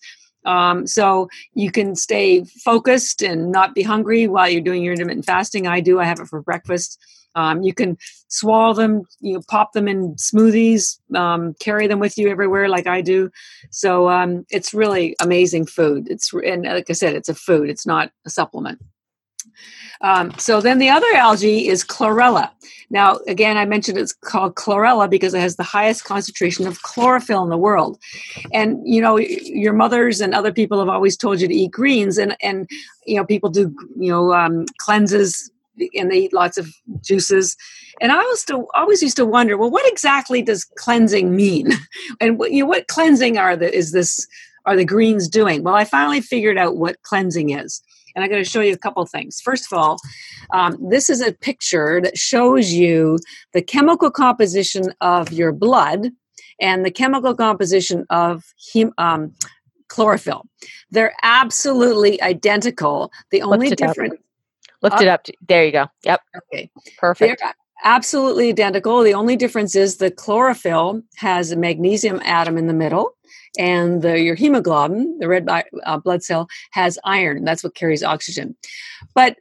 Um, 0.46 0.86
so 0.86 1.28
you 1.54 1.70
can 1.70 1.94
stay 1.96 2.44
focused 2.44 3.22
and 3.22 3.52
not 3.52 3.74
be 3.74 3.82
hungry 3.82 4.26
while 4.26 4.48
you're 4.48 4.62
doing 4.62 4.82
your 4.82 4.94
intermittent 4.94 5.26
fasting. 5.26 5.66
I 5.66 5.80
do. 5.80 6.00
I 6.00 6.04
have 6.04 6.20
it 6.20 6.28
for 6.28 6.40
breakfast. 6.40 6.98
Um, 7.34 7.62
you 7.62 7.74
can 7.74 7.98
swallow 8.28 8.72
them, 8.72 9.02
you 9.20 9.34
know, 9.34 9.42
pop 9.46 9.72
them 9.72 9.88
in 9.88 10.14
smoothies, 10.14 10.98
um, 11.14 11.54
carry 11.60 11.86
them 11.86 11.98
with 11.98 12.16
you 12.16 12.30
everywhere, 12.30 12.66
like 12.68 12.86
I 12.86 13.02
do. 13.02 13.30
So 13.70 14.08
um, 14.08 14.46
it's 14.48 14.72
really 14.72 15.14
amazing 15.20 15.66
food. 15.66 16.08
It's 16.10 16.32
and 16.32 16.64
like 16.64 16.88
I 16.88 16.94
said, 16.94 17.14
it's 17.14 17.28
a 17.28 17.34
food. 17.34 17.68
It's 17.68 17.86
not 17.86 18.10
a 18.24 18.30
supplement. 18.30 18.80
Um, 20.00 20.32
so 20.38 20.60
then 20.60 20.78
the 20.78 20.90
other 20.90 21.06
algae 21.14 21.68
is 21.68 21.84
chlorella. 21.84 22.50
Now, 22.90 23.18
again, 23.26 23.56
I 23.56 23.64
mentioned 23.64 23.98
it's 23.98 24.12
called 24.12 24.54
chlorella 24.54 25.08
because 25.10 25.34
it 25.34 25.40
has 25.40 25.56
the 25.56 25.62
highest 25.62 26.04
concentration 26.04 26.66
of 26.66 26.82
chlorophyll 26.82 27.42
in 27.42 27.50
the 27.50 27.56
world. 27.56 27.98
And 28.52 28.80
you 28.84 29.00
know, 29.00 29.16
your 29.16 29.72
mothers 29.72 30.20
and 30.20 30.34
other 30.34 30.52
people 30.52 30.78
have 30.78 30.88
always 30.88 31.16
told 31.16 31.40
you 31.40 31.48
to 31.48 31.54
eat 31.54 31.72
greens, 31.72 32.18
and 32.18 32.36
and 32.42 32.68
you 33.06 33.16
know, 33.16 33.24
people 33.24 33.50
do 33.50 33.74
you 33.98 34.10
know 34.10 34.32
um, 34.32 34.66
cleanses 34.78 35.50
and 35.94 36.10
they 36.10 36.18
eat 36.18 36.32
lots 36.32 36.56
of 36.56 36.72
juices. 37.02 37.56
And 38.00 38.12
I 38.12 38.16
always, 38.16 38.44
to, 38.44 38.66
always 38.74 39.02
used 39.02 39.16
to 39.16 39.26
wonder, 39.26 39.58
well, 39.58 39.70
what 39.70 39.90
exactly 39.90 40.40
does 40.42 40.64
cleansing 40.64 41.34
mean? 41.34 41.72
And 42.20 42.38
what 42.38 42.52
you 42.52 42.62
know, 42.62 42.68
what 42.68 42.88
cleansing 42.88 43.36
are 43.36 43.56
the 43.56 43.74
is 43.74 43.92
this 43.92 44.26
are 44.64 44.76
the 44.76 44.84
greens 44.84 45.28
doing? 45.28 45.62
Well, 45.62 45.74
I 45.74 45.84
finally 45.84 46.20
figured 46.20 46.56
out 46.56 46.76
what 46.76 47.02
cleansing 47.02 47.50
is 47.50 47.82
and 48.16 48.24
I'm 48.24 48.30
going 48.30 48.42
to 48.42 48.48
show 48.48 48.62
you 48.62 48.72
a 48.72 48.78
couple 48.78 49.04
things. 49.04 49.40
First 49.40 49.70
of 49.70 49.78
all, 49.78 49.98
um, 50.52 50.76
this 50.80 51.10
is 51.10 51.20
a 51.20 51.32
picture 51.32 52.00
that 52.00 52.16
shows 52.16 52.72
you 52.72 53.18
the 53.52 53.62
chemical 53.62 54.10
composition 54.10 54.94
of 55.02 55.30
your 55.32 55.52
blood 55.52 56.10
and 56.58 56.84
the 56.84 56.90
chemical 56.90 57.34
composition 57.34 58.06
of 58.08 58.42
hem- 58.72 58.94
um, 58.96 59.34
chlorophyll. 59.88 60.46
They're 60.90 61.14
absolutely 61.22 62.20
identical. 62.22 63.12
The 63.30 63.42
only 63.42 63.70
difference. 63.70 64.14
Looked 64.82 65.00
uh, 65.00 65.04
it 65.04 65.08
up. 65.08 65.26
There 65.46 65.64
you 65.64 65.72
go. 65.72 65.86
Yep. 66.04 66.20
Okay. 66.36 66.70
Perfect. 66.98 67.40
They're 67.40 67.54
absolutely 67.84 68.48
identical. 68.48 69.02
The 69.02 69.14
only 69.14 69.36
difference 69.36 69.74
is 69.74 69.98
the 69.98 70.10
chlorophyll 70.10 71.02
has 71.16 71.52
a 71.52 71.56
magnesium 71.56 72.20
atom 72.24 72.56
in 72.56 72.66
the 72.66 72.74
middle 72.74 73.15
and 73.58 74.02
the, 74.02 74.20
your 74.20 74.34
hemoglobin, 74.34 75.18
the 75.18 75.28
red 75.28 75.48
uh, 75.48 75.98
blood 75.98 76.22
cell, 76.22 76.48
has 76.72 76.98
iron. 77.04 77.44
That's 77.44 77.64
what 77.64 77.74
carries 77.74 78.02
oxygen. 78.02 78.56
But 79.14 79.36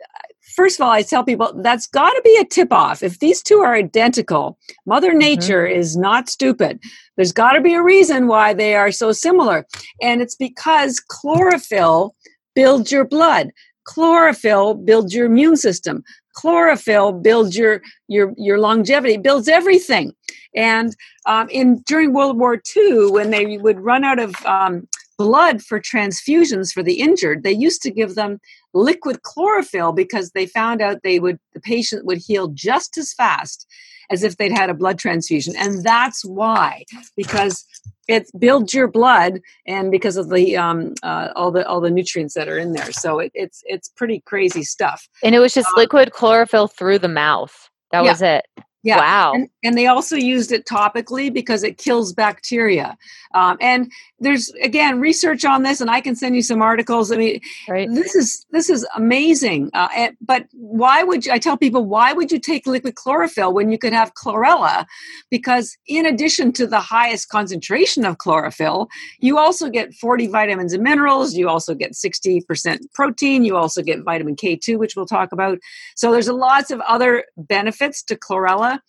first 0.56 0.80
of 0.80 0.86
all, 0.86 0.92
I 0.92 1.02
tell 1.02 1.24
people 1.24 1.54
that's 1.62 1.88
got 1.88 2.10
to 2.12 2.22
be 2.24 2.38
a 2.38 2.46
tip 2.46 2.72
off. 2.72 3.04
If 3.04 3.20
these 3.20 3.42
two 3.42 3.60
are 3.60 3.76
identical, 3.76 4.58
Mother 4.86 5.10
mm-hmm. 5.10 5.20
Nature 5.20 5.66
mm-hmm. 5.66 5.80
is 5.80 5.98
not 5.98 6.30
stupid. 6.30 6.80
There's 7.16 7.32
got 7.32 7.54
to 7.54 7.62
be 7.62 7.74
a 7.74 7.84
reason 7.84 8.28
why 8.28 8.54
they 8.54 8.76
are 8.76 8.92
so 8.92 9.12
similar. 9.12 9.66
And 10.02 10.22
it's 10.22 10.36
because 10.36 11.00
chlorophyll 11.00 12.16
builds 12.56 12.92
your 12.92 13.06
blood. 13.06 13.52
chlorophyll 13.84 14.74
builds 14.74 15.14
your 15.14 15.28
immune 15.28 15.58
system 15.58 16.04
chlorophyll 16.36 17.14
builds 17.14 17.58
your 17.58 17.82
your 18.08 18.34
your 18.38 18.60
longevity 18.60 19.18
builds 19.18 19.48
everything 19.48 20.14
and 20.56 20.96
um, 21.26 21.48
in 21.50 21.78
during 21.86 22.14
world 22.14 22.38
war 22.38 22.62
ii 22.78 23.10
when 23.10 23.32
they 23.32 23.58
would 23.58 23.80
run 23.80 24.04
out 24.04 24.20
of 24.20 24.36
um, 24.46 24.88
blood 25.18 25.62
for 25.62 25.80
transfusions 25.80 26.72
for 26.74 26.84
the 26.84 27.00
injured 27.00 27.44
they 27.44 27.52
used 27.52 27.82
to 27.82 27.92
give 27.92 28.16
them 28.16 28.40
liquid 28.74 29.22
chlorophyll 29.24 29.94
because 29.94 30.32
they 30.32 30.46
found 30.46 30.82
out 30.82 31.04
they 31.04 31.20
would 31.20 31.40
the 31.54 31.62
patient 31.62 32.06
would 32.06 32.18
heal 32.18 32.48
just 32.50 32.98
as 32.98 33.14
fast 33.14 33.68
as 34.10 34.24
if 34.24 34.38
they'd 34.38 34.52
had 34.52 34.70
a 34.70 34.74
blood 34.74 35.00
transfusion. 35.00 35.56
And 35.58 35.84
that's 35.84 36.24
why 36.24 36.86
because 37.16 37.66
it 38.08 38.30
builds 38.38 38.74
your 38.74 38.88
blood 38.88 39.42
and 39.66 39.90
because 39.92 40.18
of 40.18 40.30
the 40.30 40.58
um, 40.58 40.94
uh, 41.02 41.30
all 41.36 41.52
the 41.52 41.68
all 41.68 41.82
the 41.82 41.90
nutrients 41.90 42.36
that 42.36 42.48
are 42.48 42.58
in 42.58 42.74
there. 42.74 42.92
So 42.92 43.20
it, 43.20 43.32
it's 43.34 43.64
it's 43.66 43.90
pretty 43.90 44.22
crazy 44.22 44.64
stuff. 44.64 45.08
And 45.24 45.34
it 45.34 45.40
was 45.40 45.54
just 45.54 45.68
um, 45.70 45.74
liquid 45.78 46.12
chlorophyll 46.12 46.68
through 46.68 47.00
the 47.00 47.08
mouth. 47.08 47.70
That 47.92 48.04
yeah. 48.04 48.12
was 48.12 48.22
it 48.22 48.46
yeah. 48.86 48.98
Wow. 49.00 49.34
And, 49.34 49.50
and, 49.64 49.78
they 49.78 49.88
also 49.88 50.16
used 50.16 50.52
it 50.52 50.66
topically 50.66 51.34
because 51.34 51.64
it 51.64 51.80
kills 51.80 52.14
bacteria. 52.14 52.96
Um, 53.34 53.58
and 53.60 53.92
there's 54.20 54.50
again 54.62 55.00
research 55.00 55.44
on 55.44 55.64
this, 55.64 55.82
and 55.82 55.90
I 55.90 56.00
can 56.00 56.16
send 56.16 56.36
you 56.36 56.42
some 56.42 56.62
articles. 56.62 57.12
I 57.12 57.18
mean, 57.18 57.42
right. 57.68 57.90
this 57.92 58.16
is 58.16 58.46
this 58.52 58.70
is 58.70 58.88
amazing. 58.96 59.70
Uh, 59.74 59.90
and, 59.96 60.18
but 60.22 60.46
why 60.54 61.04
would 61.04 61.26
you? 61.26 61.34
I 61.34 61.40
tell 61.40 61.58
people 61.58 61.86
why 61.86 62.14
would 62.14 62.32
you 62.32 62.40
take 62.40 62.66
liquid 62.66 62.96
chlorophyll 62.96 63.54
when 63.54 63.70
you 63.72 63.78
could 63.78 63.94
have 63.94 64.14
chlorella? 64.14 64.86
Because 65.30 65.78
in 65.88 66.06
addition 66.06 66.54
to 66.54 66.68
the 66.68 66.80
highest 66.80 67.30
concentration 67.30 68.06
of 68.06 68.18
chlorophyll, 68.18 68.88
you 69.20 69.38
also 69.38 69.70
get 69.70 69.94
40 69.94 70.28
vitamins 70.28 70.74
and 70.74 70.84
minerals. 70.84 71.36
You 71.36 71.50
also 71.50 71.76
get 71.76 71.94
60% 71.94 72.80
protein. 72.94 73.44
You 73.44 73.58
also 73.58 73.82
get 73.82 74.04
vitamin 74.04 74.36
K2, 74.36 74.78
which 74.78 74.96
we'll 74.96 75.06
talk 75.06 75.32
about. 75.32 75.60
So 75.96 76.12
there's 76.12 76.30
lots 76.30 76.72
of 76.72 76.80
other 76.82 77.26
benefits 77.38 78.02
to 78.04 78.16
chlorella 78.16 78.80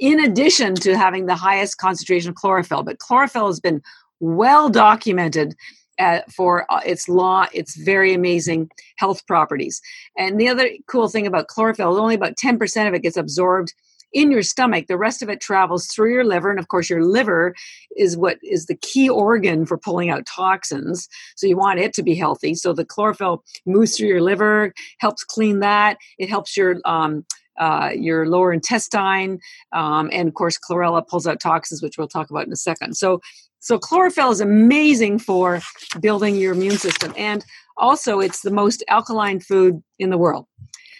in 0.00 0.20
addition 0.20 0.74
to 0.74 0.96
having 0.96 1.26
the 1.26 1.34
highest 1.34 1.78
concentration 1.78 2.30
of 2.30 2.36
chlorophyll. 2.36 2.82
But 2.82 2.98
chlorophyll 2.98 3.46
has 3.48 3.60
been 3.60 3.82
well 4.20 4.68
documented 4.68 5.54
uh, 5.98 6.20
for 6.34 6.70
uh, 6.70 6.80
its 6.84 7.08
law, 7.08 7.46
its 7.52 7.76
very 7.76 8.12
amazing 8.12 8.70
health 8.98 9.26
properties. 9.26 9.80
And 10.18 10.38
the 10.38 10.48
other 10.48 10.68
cool 10.86 11.08
thing 11.08 11.26
about 11.26 11.48
chlorophyll 11.48 11.94
is 11.94 11.98
only 11.98 12.14
about 12.14 12.36
10% 12.36 12.88
of 12.88 12.94
it 12.94 13.02
gets 13.02 13.16
absorbed 13.16 13.72
in 14.12 14.30
your 14.30 14.42
stomach. 14.42 14.86
The 14.86 14.96
rest 14.96 15.22
of 15.22 15.28
it 15.28 15.40
travels 15.40 15.86
through 15.86 16.12
your 16.12 16.24
liver. 16.24 16.50
And 16.50 16.58
of 16.58 16.68
course, 16.68 16.88
your 16.88 17.04
liver 17.04 17.54
is 17.96 18.16
what 18.16 18.38
is 18.42 18.66
the 18.66 18.76
key 18.76 19.08
organ 19.08 19.66
for 19.66 19.76
pulling 19.76 20.10
out 20.10 20.26
toxins. 20.26 21.08
So 21.36 21.46
you 21.46 21.56
want 21.56 21.80
it 21.80 21.92
to 21.94 22.02
be 22.02 22.14
healthy. 22.14 22.54
So 22.54 22.72
the 22.72 22.84
chlorophyll 22.84 23.44
moves 23.66 23.96
through 23.96 24.08
your 24.08 24.22
liver, 24.22 24.72
helps 25.00 25.24
clean 25.24 25.60
that. 25.60 25.98
It 26.18 26.28
helps 26.28 26.56
your 26.56 26.76
um, 26.84 27.24
uh, 27.58 27.90
your 27.94 28.28
lower 28.28 28.52
intestine, 28.52 29.38
um, 29.72 30.10
and 30.12 30.28
of 30.28 30.34
course, 30.34 30.58
chlorella 30.58 31.06
pulls 31.06 31.26
out 31.26 31.40
toxins, 31.40 31.82
which 31.82 31.96
we'll 31.96 32.06
talk 32.06 32.28
about 32.30 32.46
in 32.46 32.52
a 32.52 32.56
second. 32.56 32.96
So, 32.98 33.20
so 33.60 33.78
chlorophyll 33.78 34.30
is 34.30 34.40
amazing 34.40 35.18
for 35.18 35.60
building 36.00 36.36
your 36.36 36.52
immune 36.52 36.78
system, 36.78 37.12
and 37.16 37.44
also 37.76 38.20
it's 38.20 38.42
the 38.42 38.50
most 38.50 38.84
alkaline 38.88 39.40
food 39.40 39.82
in 39.98 40.10
the 40.10 40.18
world. 40.18 40.46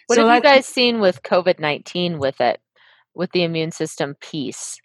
What 0.07 0.16
so 0.16 0.27
have 0.27 0.37
you 0.37 0.42
guys 0.42 0.66
seen 0.66 1.01
with 1.01 1.23
COVID 1.23 1.59
nineteen 1.59 2.19
with 2.19 2.40
it, 2.40 2.61
with 3.14 3.31
the 3.33 3.42
immune 3.42 3.73
system 3.73 4.16
piece? 4.21 4.79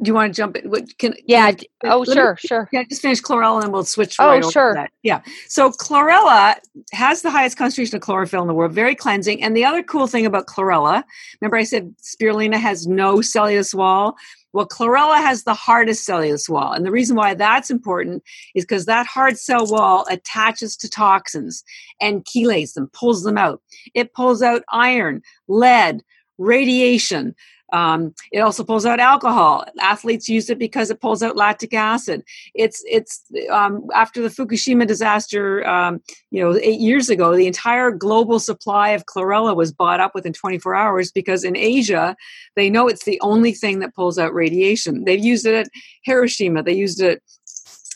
do 0.00 0.08
you 0.08 0.14
want 0.14 0.32
to 0.32 0.36
jump 0.36 0.56
in? 0.56 0.70
What 0.70 0.96
can? 0.98 1.14
Yeah. 1.26 1.50
Can 1.52 1.66
oh, 1.84 2.04
sure, 2.04 2.34
me, 2.34 2.48
sure. 2.48 2.68
Yeah, 2.72 2.84
just 2.84 3.02
finish 3.02 3.20
chlorella, 3.20 3.64
and 3.64 3.72
we'll 3.72 3.84
switch. 3.84 4.16
Oh, 4.18 4.28
right 4.28 4.44
sure. 4.44 4.74
that. 4.74 4.92
Yeah. 5.02 5.22
So 5.48 5.72
chlorella 5.72 6.54
has 6.92 7.22
the 7.22 7.30
highest 7.30 7.56
concentration 7.56 7.96
of 7.96 8.02
chlorophyll 8.02 8.42
in 8.42 8.48
the 8.48 8.54
world. 8.54 8.72
Very 8.72 8.94
cleansing. 8.94 9.42
And 9.42 9.56
the 9.56 9.64
other 9.64 9.82
cool 9.82 10.06
thing 10.06 10.24
about 10.24 10.46
chlorella, 10.46 11.02
remember 11.40 11.56
I 11.56 11.64
said 11.64 11.94
spirulina 12.00 12.58
has 12.58 12.86
no 12.86 13.20
cellulose 13.20 13.74
wall. 13.74 14.16
Well, 14.52 14.66
chlorella 14.66 15.18
has 15.18 15.44
the 15.44 15.54
hardest 15.54 16.04
cellulose 16.04 16.48
wall. 16.48 16.72
And 16.72 16.84
the 16.84 16.90
reason 16.90 17.16
why 17.16 17.34
that's 17.34 17.70
important 17.70 18.22
is 18.54 18.64
because 18.64 18.86
that 18.86 19.06
hard 19.06 19.38
cell 19.38 19.66
wall 19.66 20.06
attaches 20.10 20.76
to 20.78 20.88
toxins 20.88 21.62
and 22.00 22.24
chelates 22.24 22.74
them, 22.74 22.90
pulls 22.92 23.22
them 23.24 23.36
out. 23.36 23.60
It 23.94 24.14
pulls 24.14 24.42
out 24.42 24.62
iron, 24.70 25.22
lead, 25.48 26.02
radiation, 26.38 27.34
um, 27.72 28.14
it 28.32 28.40
also 28.40 28.64
pulls 28.64 28.86
out 28.86 29.00
alcohol. 29.00 29.64
Athletes 29.80 30.28
use 30.28 30.48
it 30.48 30.58
because 30.58 30.90
it 30.90 31.00
pulls 31.00 31.22
out 31.22 31.36
lactic 31.36 31.74
acid. 31.74 32.22
It's 32.54 32.82
it's 32.86 33.22
um, 33.50 33.86
after 33.94 34.22
the 34.22 34.28
Fukushima 34.28 34.86
disaster, 34.86 35.66
um, 35.68 36.00
you 36.30 36.42
know, 36.42 36.58
eight 36.62 36.80
years 36.80 37.10
ago, 37.10 37.36
the 37.36 37.46
entire 37.46 37.90
global 37.90 38.40
supply 38.40 38.90
of 38.90 39.06
chlorella 39.06 39.54
was 39.54 39.72
bought 39.72 40.00
up 40.00 40.14
within 40.14 40.32
24 40.32 40.74
hours 40.74 41.12
because 41.12 41.44
in 41.44 41.56
Asia 41.56 42.16
they 42.56 42.70
know 42.70 42.88
it's 42.88 43.04
the 43.04 43.20
only 43.20 43.52
thing 43.52 43.80
that 43.80 43.94
pulls 43.94 44.18
out 44.18 44.32
radiation. 44.32 45.04
They've 45.04 45.24
used 45.24 45.46
it 45.46 45.54
at 45.54 45.68
Hiroshima. 46.04 46.62
They 46.62 46.74
used 46.74 47.00
it 47.00 47.22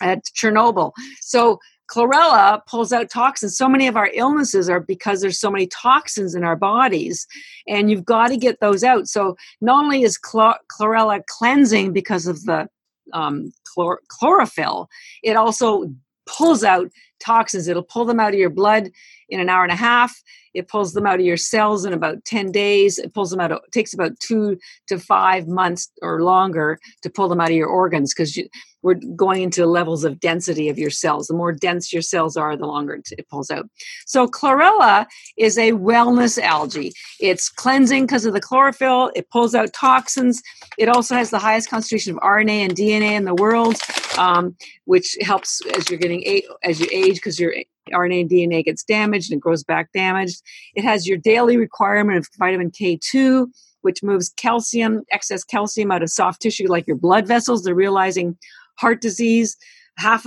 at 0.01 0.25
Chernobyl. 0.35 0.93
So 1.21 1.61
chlorella 1.93 2.65
pulls 2.67 2.93
out 2.93 3.11
toxins. 3.11 3.57
So 3.57 3.69
many 3.69 3.87
of 3.87 3.97
our 3.97 4.11
illnesses 4.15 4.71
are 4.71 4.81
because 4.81 5.21
there's 5.21 5.39
so 5.39 5.51
many 5.51 5.67
toxins 5.67 6.35
in 6.35 6.43
our 6.43 6.57
bodies, 6.57 7.27
and 7.69 7.91
you've 7.91 8.05
got 8.05 8.29
to 8.29 8.37
get 8.37 8.61
those 8.61 8.83
out. 8.83 9.09
So 9.09 9.37
not 9.61 9.85
only 9.85 10.03
is 10.03 10.19
chlor- 10.19 10.59
chlorella 10.71 11.23
cleansing 11.27 11.93
because 11.93 12.27
of 12.27 12.45
the 12.45 12.69
um, 13.13 13.53
chlor- 13.67 13.99
chlorophyll, 14.09 14.89
it 15.23 15.37
also 15.37 15.93
pulls 16.27 16.65
out 16.65 16.91
toxins. 17.21 17.69
It'll 17.69 17.83
pull 17.83 18.07
them 18.07 18.21
out 18.21 18.33
of 18.33 18.41
your 18.41 18.51
blood 18.51 18.91
in 19.29 19.41
an 19.41 19.49
hour 19.51 19.63
and 19.63 19.73
a 19.73 19.77
half. 19.77 20.15
It 20.55 20.69
pulls 20.69 20.93
them 20.95 21.07
out 21.07 21.21
of 21.21 21.27
your 21.27 21.37
cells 21.37 21.85
in 21.85 21.93
about 21.93 22.25
10 22.25 22.53
days. 22.53 22.99
It 22.99 23.13
pulls 23.15 23.31
them 23.31 23.41
out, 23.41 23.53
it 23.53 23.61
takes 23.71 23.93
about 23.93 24.19
two 24.21 24.59
to 24.89 24.99
five 24.99 25.47
months 25.47 25.91
or 26.01 26.23
longer 26.23 26.79
to 27.03 27.11
pull 27.11 27.29
them 27.29 27.41
out 27.41 27.51
of 27.51 27.57
your 27.57 27.69
organs 27.69 28.15
because 28.15 28.39
we're 28.83 28.95
going 29.17 29.43
into 29.43 29.67
levels 29.67 30.05
of 30.05 30.21
density 30.21 30.69
of 30.69 30.79
your 30.79 30.91
cells. 30.91 31.27
The 31.29 31.35
more 31.35 31.53
dense 31.53 31.93
your 31.93 32.03
cells 32.03 32.37
are, 32.37 32.57
the 32.57 32.67
longer 32.67 33.01
it 33.11 33.29
pulls 33.29 33.51
out. 33.51 33.67
So, 34.07 34.27
chlorella 34.27 35.07
is 35.37 35.57
a 35.57 35.73
wellness 35.73 36.39
algae. 36.39 36.93
It's 37.21 37.49
cleansing 37.49 38.07
because 38.07 38.27
of 38.27 38.33
the 38.33 38.41
chlorophyll, 38.41 39.11
it 39.15 39.31
pulls 39.31 39.55
out 39.55 39.73
toxins. 39.73 40.43
It 40.79 40.89
also 40.89 41.15
has 41.15 41.31
the 41.31 41.39
highest 41.39 41.71
concentration 41.71 42.15
of 42.15 42.21
RNA 42.21 42.51
and 42.51 42.75
DNA 42.75 43.13
in 43.13 43.25
the 43.25 43.35
world, 43.35 43.77
um, 44.19 44.57
which 44.85 45.17
helps 45.23 45.61
as 45.77 45.89
you're 45.89 45.99
getting 45.99 46.43
as 46.63 46.81
you 46.81 46.89
age 46.93 47.15
because 47.15 47.39
your 47.39 47.55
RNA 47.91 48.23
and 48.23 48.31
DNA 48.31 48.65
gets 48.65 48.85
damaged 48.85 49.33
and 49.33 49.41
grows 49.41 49.65
back 49.65 49.93
damaged. 49.93 50.43
It 50.75 50.85
has 50.85 51.07
your 51.07 51.19
daily 51.19 51.57
requirement 51.57 52.19
of 52.19 52.29
vitamin 52.39 52.71
K2, 52.71 53.47
which 53.83 54.03
moves 54.03 54.33
calcium, 54.37 55.03
excess 55.11 55.45
calcium 55.45 55.91
out 55.91 56.03
of 56.03 56.11
soft 56.11 56.41
tissue 56.41 56.69
like 56.69 56.87
your 56.87 56.97
blood 56.97 57.27
vessels. 57.27 57.63
They're 57.63 57.75
realizing 57.75 58.37
heart 58.77 59.01
disease, 59.01 59.57
half 59.97 60.27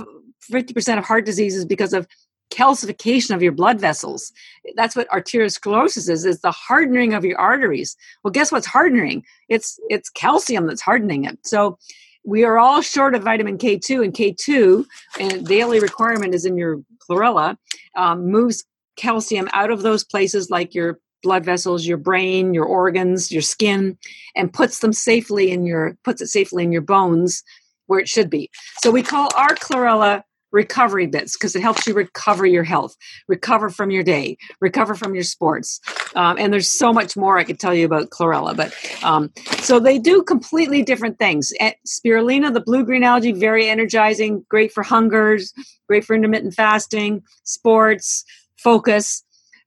50% 0.50 0.98
of 0.98 1.04
heart 1.04 1.26
disease 1.26 1.56
is 1.56 1.64
because 1.64 1.92
of 1.92 2.06
calcification 2.50 3.34
of 3.34 3.42
your 3.42 3.52
blood 3.52 3.80
vessels. 3.80 4.32
That's 4.76 4.94
what 4.94 5.08
arteriosclerosis 5.10 6.08
is, 6.08 6.24
is 6.24 6.40
the 6.40 6.52
hardening 6.52 7.12
of 7.14 7.24
your 7.24 7.38
arteries. 7.38 7.96
Well, 8.22 8.30
guess 8.30 8.52
what's 8.52 8.66
hardening? 8.66 9.24
It's 9.48 9.78
it's 9.88 10.08
calcium 10.10 10.66
that's 10.66 10.80
hardening 10.80 11.24
it. 11.24 11.38
So 11.44 11.78
we 12.24 12.44
are 12.44 12.58
all 12.58 12.82
short 12.82 13.14
of 13.14 13.22
vitamin 13.22 13.58
K2, 13.58 14.04
and 14.04 14.12
K2, 14.12 14.84
and 15.20 15.46
daily 15.46 15.80
requirement 15.80 16.34
is 16.34 16.44
in 16.44 16.56
your 16.56 16.82
chlorella, 16.98 17.56
um, 17.96 18.26
moves 18.30 18.64
calcium 18.96 19.48
out 19.52 19.70
of 19.70 19.82
those 19.82 20.02
places 20.02 20.50
like 20.50 20.74
your 20.74 20.98
blood 21.22 21.44
vessels, 21.44 21.86
your 21.86 21.98
brain, 21.98 22.54
your 22.54 22.64
organs, 22.64 23.30
your 23.30 23.42
skin, 23.42 23.96
and 24.34 24.52
puts 24.52 24.80
them 24.80 24.92
safely 24.92 25.50
in 25.50 25.64
your 25.64 25.96
puts 26.04 26.20
it 26.20 26.28
safely 26.28 26.62
in 26.64 26.72
your 26.72 26.82
bones 26.82 27.42
where 27.86 28.00
it 28.00 28.08
should 28.08 28.30
be. 28.30 28.50
So 28.82 28.90
we 28.90 29.02
call 29.02 29.28
our 29.36 29.54
chlorella 29.54 30.22
recovery 30.52 31.06
bits 31.06 31.36
because 31.36 31.54
it 31.54 31.62
helps 31.62 31.86
you 31.86 31.94
recover 31.94 32.46
your 32.46 32.64
health, 32.64 32.96
recover 33.28 33.68
from 33.68 33.90
your 33.90 34.02
day, 34.02 34.38
recover 34.60 34.94
from 34.94 35.14
your 35.14 35.24
sports. 35.24 35.80
Um, 36.14 36.38
and 36.38 36.52
there's 36.52 36.70
so 36.70 36.92
much 36.92 37.16
more 37.16 37.36
I 37.36 37.44
could 37.44 37.60
tell 37.60 37.74
you 37.74 37.84
about 37.84 38.10
chlorella. 38.10 38.56
But 38.56 38.72
um, 39.04 39.30
so 39.60 39.78
they 39.78 39.98
do 39.98 40.22
completely 40.22 40.82
different 40.82 41.18
things. 41.18 41.52
spirulina, 41.86 42.52
the 42.52 42.60
blue 42.60 42.84
green 42.84 43.02
algae, 43.02 43.32
very 43.32 43.68
energizing, 43.68 44.46
great 44.48 44.72
for 44.72 44.82
hungers, 44.82 45.52
great 45.88 46.04
for 46.04 46.14
intermittent 46.14 46.54
fasting, 46.54 47.22
sports, 47.44 48.24
focus. 48.56 49.22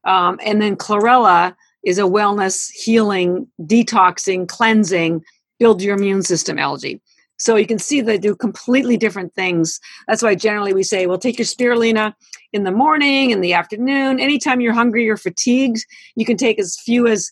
Um, 0.06 0.40
and 0.44 0.62
then 0.62 0.76
chlorella 0.76 1.56
is 1.84 2.00
a 2.00 2.04
wellness, 2.04 2.72
healing, 2.72 3.48
detoxing, 3.62 4.48
cleansing, 4.48 5.24
build 5.60 5.82
your 5.82 5.96
immune 5.96 6.24
system 6.24 6.58
algae. 6.58 7.02
So 7.40 7.56
you 7.56 7.66
can 7.66 7.80
see 7.80 8.02
they 8.02 8.18
do 8.18 8.36
completely 8.36 8.98
different 8.98 9.34
things. 9.34 9.80
That's 10.08 10.22
why 10.22 10.36
generally 10.36 10.74
we 10.74 10.84
say, 10.84 11.08
well, 11.08 11.18
take 11.18 11.40
your 11.40 11.46
spirulina 11.46 12.14
in 12.52 12.64
the 12.64 12.72
morning, 12.72 13.32
in 13.32 13.42
the 13.42 13.54
afternoon, 13.54 14.20
anytime 14.20 14.62
you're 14.62 14.74
hungry 14.74 15.10
or 15.10 15.18
fatigued. 15.18 15.86
You 16.16 16.26
can 16.26 16.38
take 16.38 16.60
as 16.60 16.78
few 16.80 17.08
as 17.08 17.32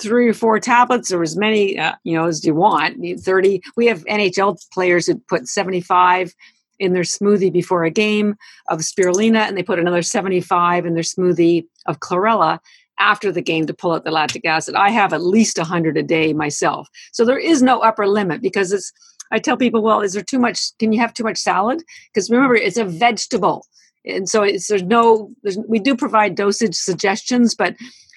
three 0.00 0.28
or 0.28 0.34
four 0.34 0.60
tablets 0.60 1.10
or 1.10 1.22
as 1.22 1.36
many, 1.36 1.78
uh, 1.78 1.94
you 2.04 2.16
know, 2.16 2.26
as 2.26 2.44
you 2.44 2.54
want. 2.54 2.98
30. 3.20 3.62
We 3.76 3.86
have 3.86 4.04
NHL 4.04 4.58
players 4.72 5.06
who 5.06 5.18
put 5.28 5.48
75 5.48 6.34
in 6.78 6.92
their 6.92 7.02
smoothie 7.02 7.52
before 7.52 7.84
a 7.84 7.90
game 7.90 8.36
of 8.68 8.80
spirulina 8.80 9.48
and 9.48 9.56
they 9.56 9.62
put 9.62 9.78
another 9.78 10.02
75 10.02 10.84
in 10.84 10.92
their 10.92 11.02
smoothie 11.02 11.64
of 11.86 12.00
chlorella 12.00 12.58
after 12.98 13.30
the 13.30 13.42
game 13.42 13.66
to 13.66 13.74
pull 13.74 13.92
out 13.92 14.04
the 14.04 14.10
lactic 14.10 14.44
acid. 14.44 14.74
I 14.74 14.90
have 14.90 15.12
at 15.12 15.22
least 15.22 15.58
100 15.58 15.96
a 15.96 16.02
day 16.02 16.32
myself. 16.32 16.88
So 17.12 17.24
there 17.24 17.38
is 17.38 17.62
no 17.62 17.80
upper 17.80 18.06
limit 18.06 18.42
because 18.42 18.72
it's 18.72 18.92
I 19.32 19.38
tell 19.38 19.56
people, 19.56 19.82
well, 19.82 20.00
is 20.00 20.12
there 20.12 20.22
too 20.22 20.38
much 20.38 20.76
can 20.78 20.92
you 20.92 21.00
have 21.00 21.14
too 21.14 21.24
much 21.24 21.38
salad? 21.38 21.82
Because 22.12 22.30
remember 22.30 22.54
it's 22.54 22.76
a 22.76 22.84
vegetable. 22.84 23.66
And 24.04 24.28
so 24.28 24.42
it's 24.42 24.68
there's 24.68 24.82
no 24.82 25.30
there's, 25.42 25.58
we 25.68 25.78
do 25.78 25.96
provide 25.96 26.36
dosage 26.36 26.76
suggestions 26.76 27.54
but 27.54 27.74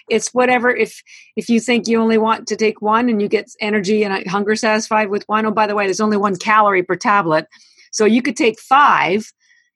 it's 0.09 0.33
whatever 0.33 0.69
if 0.69 1.01
if 1.35 1.49
you 1.49 1.59
think 1.59 1.87
you 1.87 1.99
only 1.99 2.17
want 2.17 2.47
to 2.47 2.55
take 2.55 2.81
one 2.81 3.09
and 3.09 3.21
you 3.21 3.27
get 3.27 3.49
energy 3.61 4.03
and 4.03 4.13
uh, 4.13 4.29
hunger 4.29 4.55
satisfied 4.55 5.09
with 5.09 5.23
one 5.27 5.45
oh 5.45 5.51
by 5.51 5.67
the 5.67 5.75
way 5.75 5.85
there's 5.85 5.99
only 5.99 6.17
one 6.17 6.35
calorie 6.35 6.83
per 6.83 6.95
tablet 6.95 7.47
so 7.91 8.05
you 8.05 8.21
could 8.21 8.35
take 8.35 8.59
five 8.59 9.31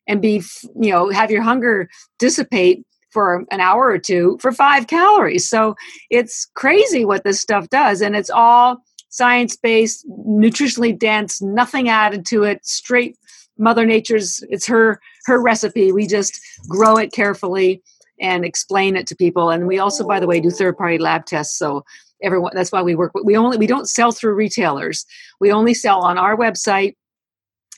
and 0.07 0.21
be 0.21 0.43
you 0.79 0.91
know 0.91 1.09
have 1.09 1.31
your 1.31 1.41
hunger 1.41 1.89
dissipate 2.19 2.85
for 3.11 3.45
an 3.51 3.59
hour 3.59 3.87
or 3.87 3.99
two 3.99 4.37
for 4.41 4.51
five 4.51 4.87
calories 4.87 5.47
so 5.47 5.75
it's 6.09 6.47
crazy 6.55 7.05
what 7.05 7.23
this 7.23 7.39
stuff 7.39 7.69
does 7.69 8.01
and 8.01 8.15
it's 8.15 8.29
all 8.29 8.77
science 9.13 9.55
based 9.55 10.05
nutritionally 10.09 10.97
dense 10.97 11.41
nothing 11.41 11.89
added 11.89 12.25
to 12.25 12.43
it 12.43 12.65
straight 12.65 13.17
mother 13.57 13.85
nature's 13.85 14.43
it's 14.49 14.65
her 14.65 14.99
her 15.25 15.41
recipe 15.41 15.91
we 15.91 16.07
just 16.07 16.39
grow 16.67 16.97
it 16.97 17.11
carefully 17.11 17.81
and 18.19 18.45
explain 18.45 18.95
it 18.95 19.07
to 19.07 19.15
people. 19.15 19.49
And 19.49 19.67
we 19.67 19.79
also, 19.79 20.07
by 20.07 20.19
the 20.19 20.27
way, 20.27 20.39
do 20.39 20.49
third 20.49 20.77
party 20.77 20.97
lab 20.97 21.25
tests. 21.25 21.57
So 21.57 21.83
everyone, 22.21 22.53
that's 22.55 22.71
why 22.71 22.81
we 22.81 22.95
work. 22.95 23.11
We 23.23 23.35
only, 23.35 23.57
we 23.57 23.67
don't 23.67 23.89
sell 23.89 24.11
through 24.11 24.35
retailers. 24.35 25.05
We 25.39 25.51
only 25.51 25.73
sell 25.73 26.01
on 26.01 26.17
our 26.17 26.37
website 26.37 26.95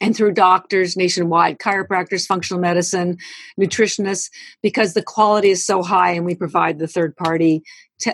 and 0.02 0.16
through 0.16 0.34
doctors 0.34 0.98
nationwide, 0.98 1.58
chiropractors, 1.58 2.28
functional 2.28 2.62
medicine, 2.62 3.18
nutritionists, 3.60 4.30
because 4.62 4.94
the 4.94 5.02
quality 5.02 5.50
is 5.50 5.66
so 5.66 5.82
high 5.82 6.12
and 6.12 6.26
we 6.26 6.36
provide 6.36 6.80
the 6.80 6.88
third 6.88 7.16
party 7.16 7.64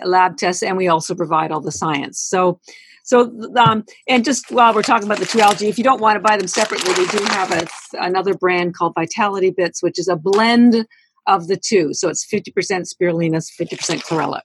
lab 0.04 0.36
tests 0.36 0.62
and 0.62 0.76
we 0.76 0.86
also 0.86 1.14
provide 1.14 1.50
all 1.50 1.60
the 1.60 1.72
science. 1.72 2.20
So, 2.20 2.60
so, 3.02 3.32
um, 3.56 3.84
and 4.08 4.24
just 4.24 4.50
while 4.50 4.74
we're 4.74 4.82
talking 4.82 5.06
about 5.06 5.18
the 5.18 5.26
two 5.26 5.40
algae, 5.40 5.68
if 5.68 5.78
you 5.78 5.84
don't 5.84 6.00
want 6.00 6.16
to 6.16 6.20
buy 6.20 6.36
them 6.36 6.46
separately, 6.46 6.92
we 6.96 7.06
do 7.08 7.24
have 7.24 7.50
a, 7.50 7.66
another 8.00 8.34
brand 8.34 8.74
called 8.74 8.94
Vitality 8.94 9.50
Bits, 9.50 9.82
which 9.82 9.98
is 9.98 10.08
a 10.08 10.16
blend 10.16 10.86
of 11.26 11.48
the 11.48 11.56
two. 11.56 11.94
So 11.94 12.08
it's 12.08 12.26
50% 12.26 12.52
spirulina, 12.52 13.44
50% 13.60 14.02
chlorella. 14.02 14.40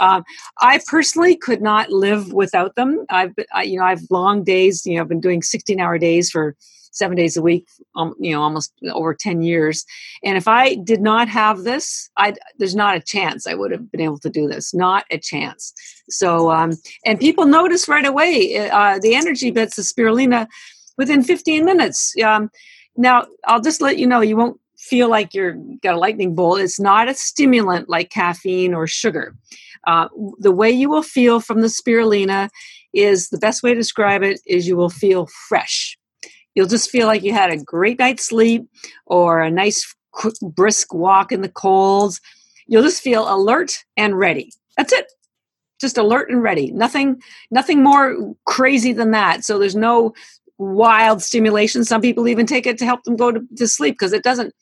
Um, 0.00 0.24
I 0.60 0.80
personally 0.86 1.36
could 1.36 1.62
not 1.62 1.90
live 1.90 2.32
without 2.32 2.74
them. 2.74 3.06
I've, 3.10 3.34
I, 3.52 3.62
you 3.62 3.78
know, 3.78 3.84
I've 3.84 4.02
long 4.10 4.44
days, 4.44 4.84
you 4.84 4.96
know, 4.96 5.02
I've 5.02 5.08
been 5.08 5.20
doing 5.20 5.42
16 5.42 5.80
hour 5.80 5.98
days 5.98 6.30
for 6.30 6.56
seven 6.90 7.16
days 7.16 7.36
a 7.36 7.42
week, 7.42 7.66
um, 7.96 8.14
you 8.18 8.32
know, 8.32 8.42
almost 8.42 8.72
over 8.92 9.14
10 9.14 9.42
years. 9.42 9.84
And 10.24 10.36
if 10.36 10.48
I 10.48 10.74
did 10.74 11.00
not 11.00 11.28
have 11.28 11.62
this, 11.62 12.10
I 12.16 12.34
there's 12.58 12.74
not 12.74 12.96
a 12.96 13.00
chance 13.00 13.46
I 13.46 13.54
would 13.54 13.70
have 13.70 13.90
been 13.90 14.00
able 14.00 14.18
to 14.18 14.30
do 14.30 14.48
this. 14.48 14.74
Not 14.74 15.04
a 15.10 15.18
chance. 15.18 15.72
So, 16.08 16.50
um, 16.50 16.72
and 17.04 17.18
people 17.18 17.46
notice 17.46 17.88
right 17.88 18.06
away 18.06 18.68
uh, 18.70 18.98
the 18.98 19.14
energy 19.14 19.50
bits 19.50 19.78
of 19.78 19.84
spirulina 19.84 20.46
within 20.96 21.22
15 21.22 21.64
minutes. 21.64 22.14
Um, 22.22 22.50
now, 22.96 23.26
I'll 23.46 23.60
just 23.60 23.80
let 23.80 23.98
you 23.98 24.06
know, 24.06 24.20
you 24.20 24.36
won't 24.36 24.60
feel 24.80 25.08
like 25.08 25.34
you're 25.34 25.54
got 25.82 25.94
a 25.94 25.98
lightning 25.98 26.34
bolt. 26.34 26.60
It's 26.60 26.80
not 26.80 27.08
a 27.08 27.14
stimulant 27.14 27.88
like 27.88 28.10
caffeine 28.10 28.74
or 28.74 28.86
sugar. 28.86 29.34
Uh, 29.86 30.08
the 30.38 30.52
way 30.52 30.70
you 30.70 30.90
will 30.90 31.02
feel 31.02 31.40
from 31.40 31.60
the 31.60 31.68
spirulina 31.68 32.48
is 32.92 33.28
the 33.28 33.38
best 33.38 33.62
way 33.62 33.70
to 33.70 33.80
describe 33.80 34.22
it 34.22 34.40
is 34.46 34.66
you 34.66 34.76
will 34.76 34.90
feel 34.90 35.28
fresh. 35.48 35.98
You'll 36.60 36.68
just 36.68 36.90
feel 36.90 37.06
like 37.06 37.22
you 37.22 37.32
had 37.32 37.50
a 37.50 37.56
great 37.56 37.98
night's 37.98 38.26
sleep 38.26 38.68
or 39.06 39.40
a 39.40 39.50
nice 39.50 39.94
quick, 40.10 40.34
brisk 40.42 40.92
walk 40.92 41.32
in 41.32 41.40
the 41.40 41.48
cold. 41.48 42.18
You'll 42.66 42.82
just 42.82 43.02
feel 43.02 43.34
alert 43.34 43.82
and 43.96 44.18
ready. 44.18 44.52
That's 44.76 44.92
it. 44.92 45.10
Just 45.80 45.96
alert 45.96 46.28
and 46.28 46.42
ready. 46.42 46.70
Nothing 46.70 47.22
nothing 47.50 47.82
more 47.82 48.34
crazy 48.44 48.92
than 48.92 49.12
that. 49.12 49.42
So 49.42 49.58
there's 49.58 49.74
no 49.74 50.12
wild 50.58 51.22
stimulation. 51.22 51.82
Some 51.82 52.02
people 52.02 52.28
even 52.28 52.44
take 52.44 52.66
it 52.66 52.76
to 52.76 52.84
help 52.84 53.04
them 53.04 53.16
go 53.16 53.32
to, 53.32 53.40
to 53.56 53.66
sleep 53.66 53.94
because 53.94 54.12
it 54.12 54.22
doesn't 54.22 54.54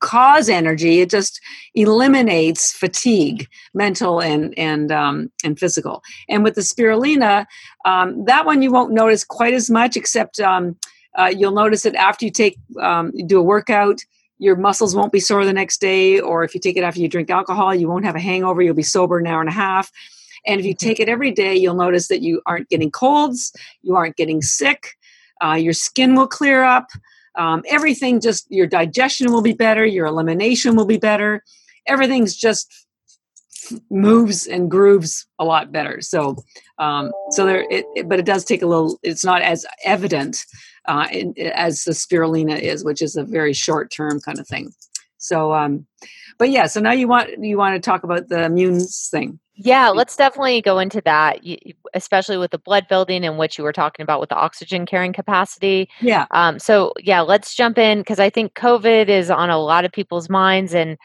cause 0.00 0.48
energy 0.48 1.00
it 1.00 1.10
just 1.10 1.40
eliminates 1.74 2.72
fatigue 2.72 3.46
mental 3.74 4.20
and 4.20 4.58
and 4.58 4.90
um, 4.90 5.30
and 5.44 5.58
physical 5.58 6.02
and 6.28 6.42
with 6.42 6.54
the 6.54 6.62
spirulina 6.62 7.44
um, 7.84 8.24
that 8.24 8.46
one 8.46 8.62
you 8.62 8.72
won't 8.72 8.92
notice 8.92 9.22
quite 9.22 9.54
as 9.54 9.70
much 9.70 9.96
except 9.96 10.40
um, 10.40 10.76
uh, 11.16 11.32
you'll 11.34 11.52
notice 11.52 11.84
it 11.86 11.94
after 11.94 12.24
you 12.24 12.30
take 12.30 12.56
um, 12.80 13.12
do 13.26 13.38
a 13.38 13.42
workout 13.42 14.00
your 14.38 14.56
muscles 14.56 14.96
won't 14.96 15.12
be 15.12 15.20
sore 15.20 15.44
the 15.44 15.52
next 15.52 15.80
day 15.80 16.18
or 16.18 16.44
if 16.44 16.54
you 16.54 16.60
take 16.60 16.76
it 16.76 16.82
after 16.82 17.00
you 17.00 17.08
drink 17.08 17.30
alcohol 17.30 17.74
you 17.74 17.88
won't 17.88 18.04
have 18.04 18.16
a 18.16 18.20
hangover 18.20 18.62
you'll 18.62 18.74
be 18.74 18.82
sober 18.82 19.18
an 19.18 19.26
hour 19.26 19.40
and 19.40 19.50
a 19.50 19.52
half. 19.52 19.90
And 20.46 20.58
if 20.58 20.64
you 20.64 20.74
take 20.74 20.98
it 20.98 21.08
every 21.08 21.30
day 21.30 21.54
you'll 21.54 21.74
notice 21.74 22.08
that 22.08 22.22
you 22.22 22.42
aren't 22.46 22.68
getting 22.68 22.90
colds 22.90 23.52
you 23.82 23.94
aren't 23.94 24.16
getting 24.16 24.42
sick 24.42 24.94
uh, 25.44 25.54
your 25.54 25.74
skin 25.74 26.14
will 26.14 26.26
clear 26.26 26.62
up 26.62 26.88
um, 27.36 27.62
everything 27.68 28.20
just 28.20 28.46
your 28.50 28.66
digestion 28.66 29.30
will 29.30 29.42
be 29.42 29.52
better 29.52 29.84
your 29.84 30.06
elimination 30.06 30.74
will 30.74 30.86
be 30.86 30.98
better. 30.98 31.44
Everything's 31.86 32.36
just 32.36 32.72
moves 33.90 34.46
and 34.46 34.70
grooves 34.70 35.26
a 35.38 35.44
lot 35.44 35.70
better. 35.70 36.00
So 36.00 36.36
um, 36.78 37.12
so 37.30 37.44
there 37.44 37.64
it, 37.70 37.84
it, 37.94 38.08
but 38.08 38.18
it 38.18 38.24
does 38.24 38.44
take 38.44 38.62
a 38.62 38.66
little 38.66 38.98
it's 39.02 39.24
not 39.24 39.42
as 39.42 39.66
evident 39.84 40.38
uh, 40.90 41.06
in, 41.12 41.34
as 41.38 41.84
the 41.84 41.92
spirulina 41.92 42.58
is 42.58 42.84
which 42.84 43.00
is 43.00 43.16
a 43.16 43.24
very 43.24 43.52
short 43.52 43.90
term 43.90 44.20
kind 44.20 44.38
of 44.38 44.46
thing 44.46 44.72
so 45.18 45.52
um 45.54 45.86
but 46.38 46.50
yeah 46.50 46.66
so 46.66 46.80
now 46.80 46.92
you 46.92 47.06
want 47.06 47.30
you 47.42 47.56
want 47.56 47.74
to 47.74 47.80
talk 47.80 48.02
about 48.02 48.28
the 48.28 48.44
immune 48.44 48.80
thing 49.10 49.38
yeah, 49.62 49.90
let's 49.90 50.16
definitely 50.16 50.62
go 50.62 50.78
into 50.78 51.02
that, 51.02 51.40
especially 51.92 52.38
with 52.38 52.50
the 52.50 52.58
blood 52.58 52.86
building 52.88 53.26
and 53.26 53.36
what 53.36 53.58
you 53.58 53.64
were 53.64 53.74
talking 53.74 54.02
about 54.02 54.18
with 54.18 54.30
the 54.30 54.36
oxygen 54.36 54.86
carrying 54.86 55.12
capacity. 55.12 55.90
Yeah. 56.00 56.24
Um, 56.30 56.58
so, 56.58 56.94
yeah, 56.98 57.20
let's 57.20 57.54
jump 57.54 57.76
in 57.76 57.98
because 57.98 58.18
I 58.18 58.30
think 58.30 58.54
COVID 58.54 59.08
is 59.08 59.30
on 59.30 59.50
a 59.50 59.58
lot 59.58 59.84
of 59.84 59.92
people's 59.92 60.30
minds 60.30 60.72
and 60.72 60.96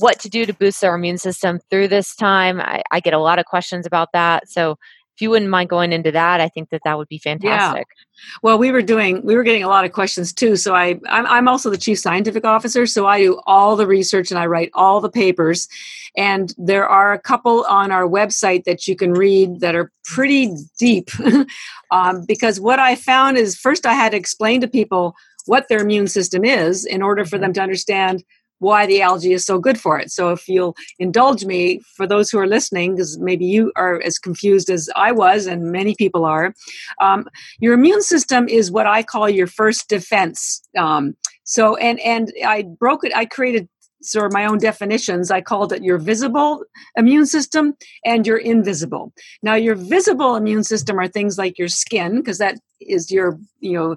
what 0.00 0.20
to 0.20 0.28
do 0.28 0.44
to 0.44 0.52
boost 0.52 0.82
their 0.82 0.94
immune 0.94 1.16
system 1.16 1.60
through 1.70 1.88
this 1.88 2.14
time. 2.14 2.60
I, 2.60 2.82
I 2.90 3.00
get 3.00 3.14
a 3.14 3.18
lot 3.18 3.38
of 3.38 3.46
questions 3.46 3.86
about 3.86 4.10
that. 4.12 4.50
So, 4.50 4.76
if 5.14 5.22
you 5.22 5.30
wouldn't 5.30 5.50
mind 5.50 5.68
going 5.68 5.92
into 5.92 6.10
that, 6.10 6.40
I 6.40 6.48
think 6.48 6.70
that 6.70 6.80
that 6.84 6.98
would 6.98 7.08
be 7.08 7.18
fantastic. 7.18 7.86
Yeah. 7.88 8.04
Well, 8.42 8.58
we 8.58 8.72
were 8.72 8.82
doing, 8.82 9.24
we 9.24 9.36
were 9.36 9.44
getting 9.44 9.62
a 9.62 9.68
lot 9.68 9.84
of 9.84 9.92
questions 9.92 10.32
too. 10.32 10.56
So 10.56 10.74
I, 10.74 10.98
I'm, 11.08 11.26
I'm 11.26 11.48
also 11.48 11.70
the 11.70 11.78
chief 11.78 12.00
scientific 12.00 12.44
officer. 12.44 12.84
So 12.86 13.06
I 13.06 13.22
do 13.22 13.40
all 13.46 13.76
the 13.76 13.86
research 13.86 14.32
and 14.32 14.40
I 14.40 14.46
write 14.46 14.70
all 14.74 15.00
the 15.00 15.10
papers. 15.10 15.68
And 16.16 16.52
there 16.58 16.88
are 16.88 17.12
a 17.12 17.18
couple 17.20 17.64
on 17.64 17.92
our 17.92 18.08
website 18.08 18.64
that 18.64 18.88
you 18.88 18.96
can 18.96 19.12
read 19.12 19.60
that 19.60 19.76
are 19.76 19.92
pretty 20.04 20.52
deep. 20.80 21.10
um, 21.92 22.24
because 22.26 22.60
what 22.60 22.80
I 22.80 22.96
found 22.96 23.36
is 23.36 23.56
first 23.56 23.86
I 23.86 23.94
had 23.94 24.10
to 24.10 24.18
explain 24.18 24.60
to 24.62 24.68
people 24.68 25.14
what 25.46 25.68
their 25.68 25.80
immune 25.80 26.08
system 26.08 26.44
is 26.44 26.84
in 26.84 27.02
order 27.02 27.24
for 27.24 27.38
them 27.38 27.50
mm-hmm. 27.50 27.54
to 27.54 27.62
understand 27.62 28.24
why 28.58 28.86
the 28.86 29.02
algae 29.02 29.32
is 29.32 29.44
so 29.44 29.58
good 29.58 29.78
for 29.80 29.98
it. 29.98 30.10
So, 30.10 30.30
if 30.30 30.48
you'll 30.48 30.76
indulge 30.98 31.44
me, 31.44 31.80
for 31.96 32.06
those 32.06 32.30
who 32.30 32.38
are 32.38 32.46
listening, 32.46 32.96
because 32.96 33.18
maybe 33.18 33.44
you 33.44 33.72
are 33.76 34.00
as 34.02 34.18
confused 34.18 34.70
as 34.70 34.88
I 34.96 35.12
was, 35.12 35.46
and 35.46 35.72
many 35.72 35.94
people 35.94 36.24
are, 36.24 36.54
um, 37.00 37.26
your 37.58 37.74
immune 37.74 38.02
system 38.02 38.48
is 38.48 38.70
what 38.70 38.86
I 38.86 39.02
call 39.02 39.28
your 39.28 39.46
first 39.46 39.88
defense. 39.88 40.62
Um, 40.76 41.14
so, 41.44 41.76
and 41.76 42.00
and 42.00 42.32
I 42.46 42.62
broke 42.62 43.04
it. 43.04 43.14
I 43.14 43.26
created 43.26 43.68
sort 44.02 44.26
of 44.26 44.32
my 44.32 44.44
own 44.44 44.58
definitions. 44.58 45.30
I 45.30 45.40
called 45.40 45.72
it 45.72 45.82
your 45.82 45.98
visible 45.98 46.62
immune 46.96 47.26
system 47.26 47.74
and 48.04 48.26
your 48.26 48.36
invisible. 48.36 49.12
Now, 49.42 49.54
your 49.54 49.74
visible 49.74 50.36
immune 50.36 50.64
system 50.64 50.98
are 50.98 51.08
things 51.08 51.38
like 51.38 51.58
your 51.58 51.68
skin, 51.68 52.16
because 52.16 52.38
that 52.38 52.58
is 52.80 53.10
your 53.10 53.38
you 53.60 53.72
know 53.72 53.96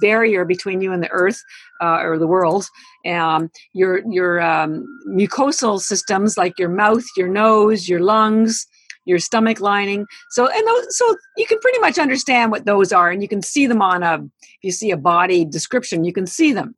barrier 0.00 0.44
between 0.44 0.80
you 0.80 0.92
and 0.92 1.02
the 1.02 1.10
earth 1.10 1.42
uh, 1.80 2.00
or 2.02 2.18
the 2.18 2.26
world. 2.26 2.66
Um, 3.06 3.50
your 3.72 4.02
your 4.10 4.40
um, 4.40 4.84
mucosal 5.08 5.80
systems 5.80 6.36
like 6.36 6.58
your 6.58 6.68
mouth, 6.68 7.04
your 7.16 7.28
nose, 7.28 7.88
your 7.88 8.00
lungs, 8.00 8.66
your 9.04 9.18
stomach 9.18 9.60
lining. 9.60 10.06
So 10.30 10.48
and 10.48 10.66
those, 10.66 10.96
so 10.96 11.16
you 11.36 11.46
can 11.46 11.58
pretty 11.60 11.78
much 11.78 11.98
understand 11.98 12.50
what 12.50 12.66
those 12.66 12.92
are, 12.92 13.10
and 13.10 13.22
you 13.22 13.28
can 13.28 13.42
see 13.42 13.66
them 13.66 13.82
on 13.82 14.02
a 14.02 14.14
if 14.14 14.58
you 14.62 14.72
see 14.72 14.90
a 14.90 14.96
body 14.96 15.44
description, 15.44 16.04
you 16.04 16.12
can 16.12 16.26
see 16.26 16.52
them. 16.52 16.74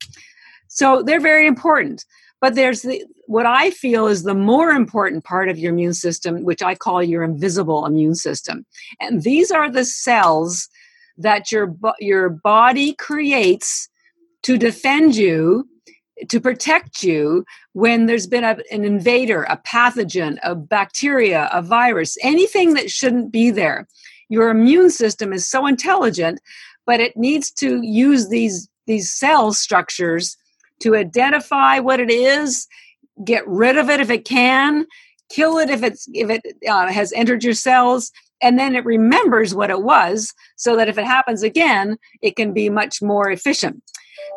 So 0.67 1.01
they're 1.03 1.19
very 1.19 1.47
important. 1.47 2.05
But 2.41 2.55
there's 2.55 2.83
the 2.83 3.03
what 3.25 3.45
I 3.45 3.71
feel 3.71 4.07
is 4.07 4.23
the 4.23 4.33
more 4.33 4.71
important 4.71 5.23
part 5.23 5.49
of 5.49 5.59
your 5.59 5.73
immune 5.73 5.93
system, 5.93 6.43
which 6.43 6.63
I 6.63 6.73
call 6.73 7.03
your 7.03 7.23
invisible 7.23 7.85
immune 7.85 8.15
system. 8.15 8.65
And 8.99 9.23
these 9.23 9.51
are 9.51 9.69
the 9.69 9.85
cells 9.85 10.69
that 11.19 11.51
your 11.51 11.75
your 11.99 12.29
body 12.29 12.93
creates 12.93 13.89
to 14.43 14.57
defend 14.57 15.15
you 15.15 15.67
to 16.27 16.39
protect 16.39 17.01
you 17.03 17.45
when 17.73 18.05
there's 18.05 18.27
been 18.27 18.43
a, 18.43 18.57
an 18.71 18.83
invader 18.83 19.43
a 19.43 19.57
pathogen 19.57 20.37
a 20.43 20.55
bacteria 20.55 21.49
a 21.53 21.61
virus 21.61 22.17
anything 22.23 22.73
that 22.73 22.89
shouldn't 22.89 23.31
be 23.31 23.51
there. 23.51 23.87
Your 24.27 24.49
immune 24.49 24.89
system 24.89 25.33
is 25.33 25.49
so 25.49 25.65
intelligent 25.65 26.39
but 26.85 26.99
it 26.99 27.15
needs 27.15 27.51
to 27.51 27.81
use 27.83 28.29
these 28.29 28.67
these 28.87 29.11
cell 29.11 29.53
structures 29.53 30.35
to 30.79 30.95
identify 30.95 31.79
what 31.79 31.99
it 31.99 32.09
is, 32.09 32.67
get 33.23 33.47
rid 33.47 33.77
of 33.77 33.89
it 33.89 33.99
if 33.99 34.09
it 34.09 34.25
can, 34.25 34.87
kill 35.29 35.57
it 35.59 35.69
if 35.69 35.83
it's 35.83 36.07
if 36.13 36.29
it 36.29 36.41
uh, 36.67 36.87
has 36.87 37.13
entered 37.13 37.43
your 37.43 37.53
cells, 37.53 38.11
and 38.41 38.57
then 38.57 38.75
it 38.75 38.85
remembers 38.85 39.53
what 39.53 39.69
it 39.69 39.81
was, 39.83 40.33
so 40.55 40.75
that 40.75 40.89
if 40.89 40.97
it 40.97 41.05
happens 41.05 41.43
again, 41.43 41.97
it 42.21 42.35
can 42.35 42.53
be 42.53 42.69
much 42.69 43.01
more 43.01 43.29
efficient. 43.29 43.81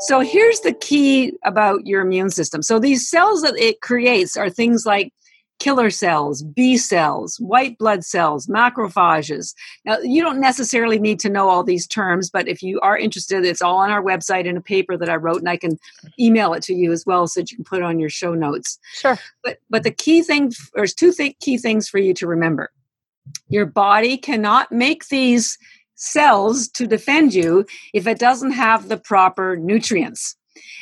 So 0.01 0.21
here's 0.21 0.61
the 0.61 0.73
key 0.73 1.33
about 1.45 1.87
your 1.87 2.01
immune 2.03 2.31
system. 2.31 2.63
So 2.63 2.79
these 2.79 3.09
cells 3.09 3.43
that 3.43 3.57
it 3.57 3.81
creates 3.81 4.37
are 4.37 4.51
things 4.51 4.87
like 4.87 5.13
killer 5.59 5.91
cells, 5.91 6.43
B 6.43 6.77
cells, 6.77 7.37
white 7.39 7.79
blood 7.79 8.05
cells, 8.05 8.49
macrophages. 8.49 9.55
Now, 9.85 9.99
you 10.01 10.21
don't 10.21 10.41
necessarily 10.41 10.99
need 10.99 11.21
to 11.21 11.29
know 11.29 11.49
all 11.49 11.63
these 11.63 11.87
terms, 11.87 12.31
but 12.31 12.49
if 12.49 12.63
you 12.63 12.81
are 12.81 12.99
interested, 12.99 13.45
it's 13.45 13.63
all 13.63 13.77
on 13.77 13.91
our 13.91 14.03
website 14.03 14.45
in 14.45 14.57
a 14.57 14.61
paper 14.61 14.97
that 14.97 15.09
I 15.09 15.15
wrote, 15.15 15.39
and 15.39 15.49
I 15.49 15.57
can 15.57 15.79
email 16.19 16.53
it 16.53 16.65
to 16.65 16.75
you 16.75 16.91
as 16.91 17.07
well 17.07 17.29
so 17.29 17.41
that 17.41 17.53
you 17.53 17.59
can 17.59 17.65
put 17.65 17.79
it 17.79 17.85
on 17.85 18.01
your 18.01 18.11
show 18.11 18.35
notes. 18.35 18.77
Sure. 18.95 19.17
But 19.45 19.59
but 19.71 19.85
the 19.85 19.93
key 19.93 20.23
thing, 20.23 20.53
there's 20.75 20.95
two 20.95 21.13
th- 21.13 21.39
key 21.39 21.59
things 21.59 21.89
for 21.89 21.99
you 21.99 22.13
to 22.15 22.27
remember. 22.27 22.73
Your 23.49 23.67
body 23.67 24.17
cannot 24.17 24.73
make 24.73 25.09
these 25.09 25.59
cells 25.95 26.69
to 26.69 26.87
defend 26.87 27.35
you 27.35 27.65
if 27.95 28.07
it 28.07 28.19
doesn't 28.19 28.53
have 28.53 28.89
the 28.89 28.97
proper 28.97 29.57
nutrients. 29.57 30.37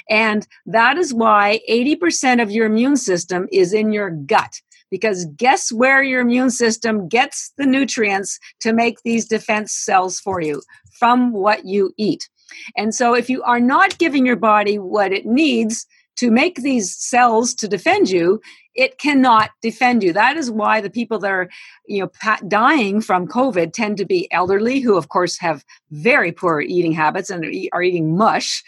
And 0.08 0.46
that 0.66 0.98
is 0.98 1.14
why 1.14 1.60
80% 1.68 2.42
of 2.42 2.50
your 2.50 2.66
immune 2.66 2.96
system 2.96 3.46
is 3.52 3.72
in 3.72 3.92
your 3.92 4.10
gut 4.10 4.60
because 4.90 5.26
guess 5.36 5.70
where 5.70 6.02
your 6.02 6.20
immune 6.20 6.50
system 6.50 7.08
gets 7.08 7.52
the 7.56 7.66
nutrients 7.66 8.38
to 8.60 8.72
make 8.72 9.02
these 9.02 9.26
defense 9.26 9.72
cells 9.72 10.20
for 10.20 10.40
you? 10.40 10.62
From 10.98 11.32
what 11.32 11.64
you 11.64 11.92
eat. 11.96 12.28
And 12.76 12.94
so, 12.94 13.14
if 13.14 13.30
you 13.30 13.42
are 13.44 13.60
not 13.60 13.98
giving 13.98 14.26
your 14.26 14.36
body 14.36 14.78
what 14.78 15.12
it 15.12 15.24
needs 15.24 15.86
to 16.20 16.30
make 16.30 16.56
these 16.56 16.94
cells 16.94 17.54
to 17.54 17.66
defend 17.66 18.10
you, 18.10 18.42
it 18.74 18.98
cannot 18.98 19.52
defend 19.62 20.02
you. 20.02 20.12
That 20.12 20.36
is 20.36 20.50
why 20.50 20.82
the 20.82 20.90
people 20.90 21.18
that 21.20 21.30
are, 21.30 21.48
you 21.86 22.02
know, 22.02 22.36
dying 22.46 23.00
from 23.00 23.26
COVID 23.26 23.72
tend 23.72 23.96
to 23.96 24.04
be 24.04 24.30
elderly, 24.30 24.80
who 24.80 24.98
of 24.98 25.08
course 25.08 25.38
have 25.38 25.64
very 25.90 26.30
poor 26.30 26.60
eating 26.60 26.92
habits 26.92 27.30
and 27.30 27.42
are 27.72 27.82
eating 27.82 28.18
mush, 28.18 28.62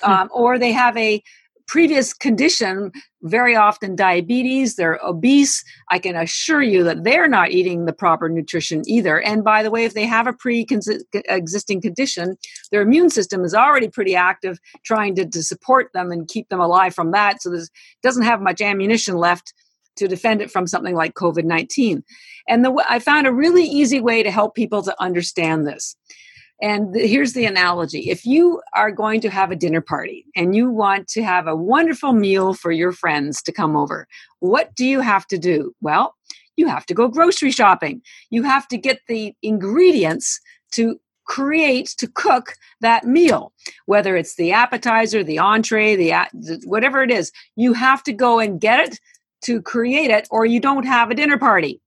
hmm. 0.00 0.10
um, 0.10 0.30
or 0.32 0.58
they 0.58 0.72
have 0.72 0.96
a 0.96 1.22
previous 1.66 2.12
condition, 2.12 2.92
very 3.22 3.56
often 3.56 3.96
diabetes, 3.96 4.76
they're 4.76 5.00
obese. 5.04 5.64
I 5.90 5.98
can 5.98 6.16
assure 6.16 6.62
you 6.62 6.84
that 6.84 7.04
they're 7.04 7.28
not 7.28 7.50
eating 7.50 7.84
the 7.84 7.92
proper 7.92 8.28
nutrition 8.28 8.82
either. 8.86 9.20
And 9.20 9.42
by 9.42 9.62
the 9.62 9.70
way, 9.70 9.84
if 9.84 9.94
they 9.94 10.06
have 10.06 10.26
a 10.26 10.32
pre 10.32 10.66
existing 11.12 11.80
condition, 11.80 12.36
their 12.70 12.82
immune 12.82 13.10
system 13.10 13.44
is 13.44 13.54
already 13.54 13.88
pretty 13.88 14.14
active 14.14 14.58
trying 14.84 15.14
to, 15.16 15.26
to 15.26 15.42
support 15.42 15.90
them 15.94 16.10
and 16.10 16.28
keep 16.28 16.48
them 16.48 16.60
alive 16.60 16.94
from 16.94 17.12
that. 17.12 17.42
So 17.42 17.50
this 17.50 17.70
doesn't 18.02 18.24
have 18.24 18.40
much 18.40 18.60
ammunition 18.60 19.16
left 19.16 19.54
to 19.96 20.08
defend 20.08 20.42
it 20.42 20.50
from 20.50 20.66
something 20.66 20.94
like 20.94 21.14
COVID 21.14 21.44
19. 21.44 22.02
And 22.48 22.64
the, 22.64 22.84
I 22.88 22.98
found 22.98 23.26
a 23.26 23.32
really 23.32 23.64
easy 23.64 24.00
way 24.00 24.22
to 24.22 24.30
help 24.30 24.54
people 24.54 24.82
to 24.82 25.02
understand 25.02 25.66
this. 25.66 25.96
And 26.62 26.94
here's 26.94 27.32
the 27.32 27.46
analogy 27.46 28.10
if 28.10 28.24
you 28.24 28.62
are 28.74 28.90
going 28.90 29.20
to 29.22 29.30
have 29.30 29.50
a 29.50 29.56
dinner 29.56 29.80
party 29.80 30.24
and 30.36 30.54
you 30.54 30.70
want 30.70 31.08
to 31.08 31.22
have 31.22 31.46
a 31.46 31.56
wonderful 31.56 32.12
meal 32.12 32.54
for 32.54 32.70
your 32.70 32.92
friends 32.92 33.42
to 33.42 33.52
come 33.52 33.76
over, 33.76 34.06
what 34.40 34.74
do 34.74 34.86
you 34.86 35.00
have 35.00 35.26
to 35.28 35.38
do? 35.38 35.74
Well, 35.80 36.14
you 36.56 36.68
have 36.68 36.86
to 36.86 36.94
go 36.94 37.08
grocery 37.08 37.50
shopping. 37.50 38.02
You 38.30 38.44
have 38.44 38.68
to 38.68 38.78
get 38.78 39.00
the 39.08 39.34
ingredients 39.42 40.40
to 40.72 41.00
create 41.26 41.86
to 41.96 42.06
cook 42.06 42.54
that 42.82 43.04
meal 43.04 43.50
whether 43.86 44.14
it's 44.14 44.36
the 44.36 44.52
appetizer 44.52 45.24
the 45.24 45.38
entree 45.38 45.96
the 45.96 46.12
whatever 46.66 47.02
it 47.02 47.10
is 47.10 47.32
you 47.56 47.72
have 47.72 48.02
to 48.02 48.12
go 48.12 48.38
and 48.38 48.60
get 48.60 48.78
it 48.78 49.00
to 49.42 49.62
create 49.62 50.10
it 50.10 50.28
or 50.30 50.44
you 50.44 50.60
don't 50.60 50.84
have 50.84 51.10
a 51.10 51.14
dinner 51.14 51.38
party 51.38 51.80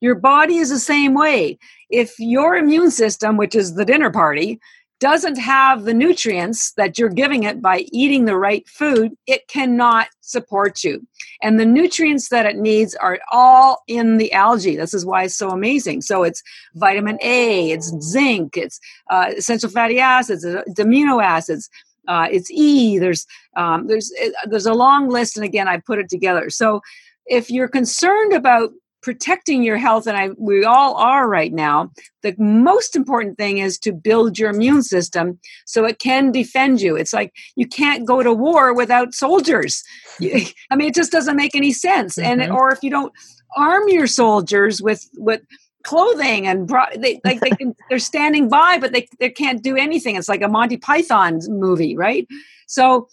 your 0.00 0.14
body 0.14 0.56
is 0.56 0.70
the 0.70 0.78
same 0.78 1.14
way. 1.14 1.58
If 1.90 2.18
your 2.18 2.56
immune 2.56 2.90
system, 2.90 3.36
which 3.36 3.54
is 3.54 3.74
the 3.74 3.84
dinner 3.84 4.10
party, 4.10 4.60
doesn't 4.98 5.36
have 5.36 5.84
the 5.84 5.92
nutrients 5.92 6.72
that 6.72 6.98
you're 6.98 7.10
giving 7.10 7.42
it 7.42 7.60
by 7.60 7.84
eating 7.92 8.24
the 8.24 8.36
right 8.36 8.66
food, 8.66 9.12
it 9.26 9.46
cannot 9.46 10.08
support 10.22 10.82
you. 10.82 11.06
And 11.42 11.60
the 11.60 11.66
nutrients 11.66 12.30
that 12.30 12.46
it 12.46 12.56
needs 12.56 12.94
are 12.94 13.18
all 13.30 13.82
in 13.86 14.16
the 14.16 14.32
algae. 14.32 14.76
This 14.76 14.94
is 14.94 15.04
why 15.04 15.24
it's 15.24 15.36
so 15.36 15.50
amazing. 15.50 16.00
So 16.00 16.22
it's 16.22 16.42
vitamin 16.74 17.18
A, 17.22 17.70
it's 17.72 17.92
zinc, 18.00 18.56
it's 18.56 18.80
uh, 19.10 19.32
essential 19.36 19.68
fatty 19.68 20.00
acids, 20.00 20.44
it's 20.44 20.80
amino 20.80 21.22
acids. 21.22 21.68
Uh, 22.08 22.28
it's 22.30 22.48
E. 22.52 22.98
There's 23.00 23.26
um, 23.56 23.88
there's 23.88 24.12
there's 24.44 24.64
a 24.66 24.72
long 24.72 25.08
list, 25.08 25.36
and 25.36 25.44
again, 25.44 25.66
I 25.66 25.78
put 25.78 25.98
it 25.98 26.08
together. 26.08 26.50
So 26.50 26.80
if 27.26 27.50
you're 27.50 27.66
concerned 27.66 28.32
about 28.32 28.70
protecting 29.06 29.62
your 29.62 29.76
health 29.76 30.08
and 30.08 30.16
I 30.16 30.30
we 30.36 30.64
all 30.64 30.96
are 30.96 31.28
right 31.28 31.52
now. 31.52 31.92
The 32.22 32.34
most 32.38 32.96
important 32.96 33.38
thing 33.38 33.58
is 33.58 33.78
to 33.78 33.92
build 33.92 34.36
your 34.36 34.50
immune 34.50 34.82
system 34.82 35.38
so 35.64 35.84
it 35.84 36.00
can 36.00 36.32
defend 36.32 36.80
you. 36.80 36.96
It's 36.96 37.12
like 37.12 37.32
you 37.54 37.68
can't 37.68 38.04
go 38.04 38.24
to 38.24 38.32
war 38.32 38.74
without 38.74 39.14
soldiers. 39.14 39.84
I 40.20 40.74
mean 40.74 40.88
it 40.88 40.94
just 40.96 41.12
doesn't 41.12 41.36
make 41.36 41.54
any 41.54 41.72
sense. 41.72 42.16
Mm-hmm. 42.16 42.40
and 42.40 42.50
or 42.50 42.72
if 42.72 42.82
you 42.82 42.90
don't 42.90 43.12
arm 43.56 43.88
your 43.88 44.08
soldiers 44.08 44.82
with 44.82 45.08
with 45.14 45.42
clothing 45.84 46.48
and 46.48 46.66
bro- 46.66 46.96
they 46.96 47.20
like 47.24 47.38
they 47.38 47.50
can 47.50 47.76
they're 47.88 48.00
standing 48.00 48.48
by 48.48 48.76
but 48.80 48.92
they 48.92 49.06
they 49.20 49.30
can't 49.30 49.62
do 49.62 49.76
anything. 49.76 50.16
It's 50.16 50.28
like 50.28 50.42
a 50.42 50.48
Monty 50.48 50.78
Python 50.78 51.38
movie 51.46 51.96
right? 51.96 52.26
So 52.66 53.06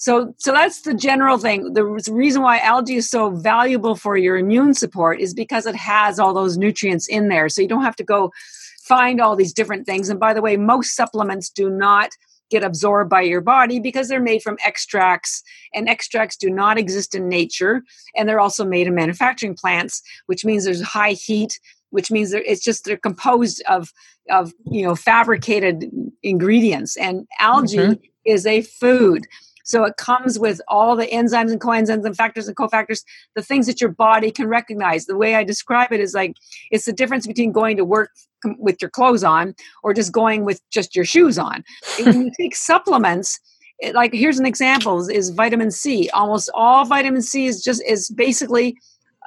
so, 0.00 0.34
so 0.38 0.52
that's 0.52 0.80
the 0.80 0.94
general 0.94 1.36
thing. 1.36 1.74
The 1.74 1.84
reason 1.84 2.40
why 2.40 2.58
algae 2.60 2.96
is 2.96 3.10
so 3.10 3.28
valuable 3.28 3.94
for 3.94 4.16
your 4.16 4.38
immune 4.38 4.72
support 4.72 5.20
is 5.20 5.34
because 5.34 5.66
it 5.66 5.76
has 5.76 6.18
all 6.18 6.32
those 6.32 6.56
nutrients 6.56 7.06
in 7.06 7.28
there. 7.28 7.50
So 7.50 7.60
you 7.60 7.68
don't 7.68 7.84
have 7.84 7.96
to 7.96 8.02
go 8.02 8.32
find 8.82 9.20
all 9.20 9.36
these 9.36 9.52
different 9.52 9.84
things. 9.84 10.08
And 10.08 10.18
by 10.18 10.32
the 10.32 10.40
way, 10.40 10.56
most 10.56 10.96
supplements 10.96 11.50
do 11.50 11.68
not 11.68 12.12
get 12.48 12.64
absorbed 12.64 13.10
by 13.10 13.20
your 13.20 13.42
body 13.42 13.78
because 13.78 14.08
they're 14.08 14.22
made 14.22 14.40
from 14.40 14.56
extracts 14.64 15.42
and 15.74 15.86
extracts 15.86 16.34
do 16.34 16.48
not 16.48 16.78
exist 16.78 17.14
in 17.14 17.28
nature 17.28 17.82
and 18.16 18.26
they're 18.26 18.40
also 18.40 18.64
made 18.64 18.86
in 18.86 18.94
manufacturing 18.94 19.54
plants 19.54 20.02
which 20.26 20.44
means 20.44 20.64
there's 20.64 20.82
high 20.82 21.12
heat 21.12 21.60
which 21.90 22.10
means 22.10 22.32
it's 22.32 22.64
just 22.64 22.84
they're 22.84 22.96
composed 22.96 23.62
of 23.68 23.92
of 24.30 24.52
you 24.68 24.82
know 24.82 24.96
fabricated 24.96 25.88
ingredients 26.24 26.96
and 26.96 27.24
algae 27.38 27.76
mm-hmm. 27.76 28.02
is 28.24 28.44
a 28.46 28.62
food 28.62 29.28
so 29.70 29.84
it 29.84 29.96
comes 29.96 30.36
with 30.36 30.60
all 30.66 30.96
the 30.96 31.06
enzymes 31.06 31.52
and 31.52 31.60
coenzymes 31.60 32.04
and 32.04 32.16
factors 32.16 32.48
and 32.48 32.56
cofactors, 32.56 33.04
the 33.36 33.42
things 33.42 33.66
that 33.66 33.80
your 33.80 33.90
body 33.90 34.32
can 34.32 34.48
recognize. 34.48 35.06
The 35.06 35.16
way 35.16 35.36
I 35.36 35.44
describe 35.44 35.92
it 35.92 36.00
is 36.00 36.12
like 36.12 36.34
it's 36.72 36.86
the 36.86 36.92
difference 36.92 37.24
between 37.24 37.52
going 37.52 37.76
to 37.76 37.84
work 37.84 38.10
with 38.58 38.82
your 38.82 38.90
clothes 38.90 39.22
on 39.22 39.54
or 39.84 39.94
just 39.94 40.10
going 40.10 40.44
with 40.44 40.60
just 40.70 40.96
your 40.96 41.04
shoes 41.04 41.38
on. 41.38 41.62
when 42.00 42.22
you 42.22 42.32
take 42.40 42.56
supplements, 42.56 43.38
it, 43.78 43.94
like 43.94 44.12
here's 44.12 44.40
an 44.40 44.46
example 44.46 44.98
is, 44.98 45.08
is 45.08 45.30
vitamin 45.30 45.70
C. 45.70 46.10
Almost 46.10 46.50
all 46.52 46.84
vitamin 46.84 47.22
C 47.22 47.46
is 47.46 47.62
just 47.62 47.80
is 47.86 48.10
basically 48.10 48.76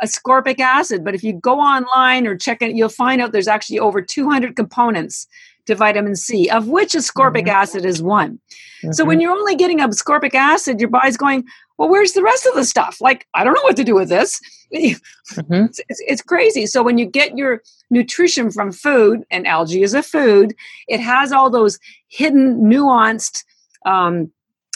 ascorbic 0.03 0.59
acid. 0.59 1.05
But 1.05 1.15
if 1.15 1.23
you 1.23 1.31
go 1.31 1.59
online 1.59 2.27
or 2.27 2.35
check 2.35 2.61
it, 2.61 2.75
you'll 2.75 2.89
find 2.89 3.21
out 3.21 3.31
there's 3.31 3.47
actually 3.47 3.79
over 3.79 4.01
200 4.01 4.57
components 4.57 5.25
to 5.65 5.75
vitamin 5.75 6.15
C, 6.15 6.49
of 6.49 6.67
which 6.67 6.93
ascorbic 6.93 7.41
mm-hmm. 7.41 7.49
acid 7.49 7.85
is 7.85 8.01
one. 8.01 8.39
Mm-hmm. 8.83 8.91
So 8.91 9.05
when 9.05 9.17
mm-hmm. 9.17 9.21
you're 9.21 9.31
only 9.31 9.55
getting 9.55 9.79
ascorbic 9.79 10.33
acid, 10.33 10.79
your 10.79 10.89
body's 10.89 11.17
going, 11.17 11.45
well, 11.77 11.89
where's 11.89 12.13
the 12.13 12.23
rest 12.23 12.45
of 12.45 12.55
the 12.55 12.65
stuff? 12.65 13.01
Like, 13.01 13.27
I 13.33 13.43
don't 13.43 13.53
know 13.53 13.63
what 13.63 13.77
to 13.77 13.83
do 13.83 13.95
with 13.95 14.09
this. 14.09 14.39
Mm-hmm. 14.73 15.53
It's, 15.53 15.79
it's, 15.89 16.03
it's, 16.07 16.21
crazy. 16.21 16.65
So 16.65 16.83
when 16.83 16.97
you 16.97 17.05
get 17.05 17.37
your 17.37 17.61
nutrition 17.89 18.51
from 18.51 18.71
food, 18.71 19.23
and 19.31 19.47
algae 19.47 19.83
is 19.83 19.93
a 19.93 20.03
food, 20.03 20.53
it 20.87 20.99
has 20.99 21.31
all 21.31 21.49
those 21.49 21.79
hidden, 22.09 22.61
nuanced 22.63 23.43
um, 23.85 24.31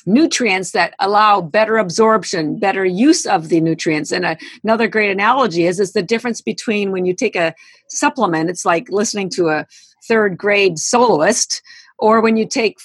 nutrients 0.07 0.71
that 0.71 0.95
allow 0.99 1.41
better 1.41 1.77
absorption, 1.77 2.57
better 2.57 2.85
use 2.85 3.25
of 3.25 3.49
the 3.49 3.59
nutrients. 3.59 4.11
And 4.11 4.25
a, 4.25 4.37
another 4.63 4.87
great 4.87 5.11
analogy 5.11 5.65
is 5.65 5.79
is 5.79 5.93
the 5.93 6.01
difference 6.01 6.41
between 6.41 6.91
when 6.91 7.05
you 7.05 7.13
take 7.13 7.35
a 7.35 7.53
supplement, 7.89 8.49
it's 8.49 8.65
like 8.65 8.89
listening 8.89 9.29
to 9.31 9.49
a 9.49 9.67
third 10.07 10.37
grade 10.37 10.77
soloist 10.77 11.61
or 11.99 12.21
when 12.21 12.37
you 12.37 12.47
take 12.47 12.77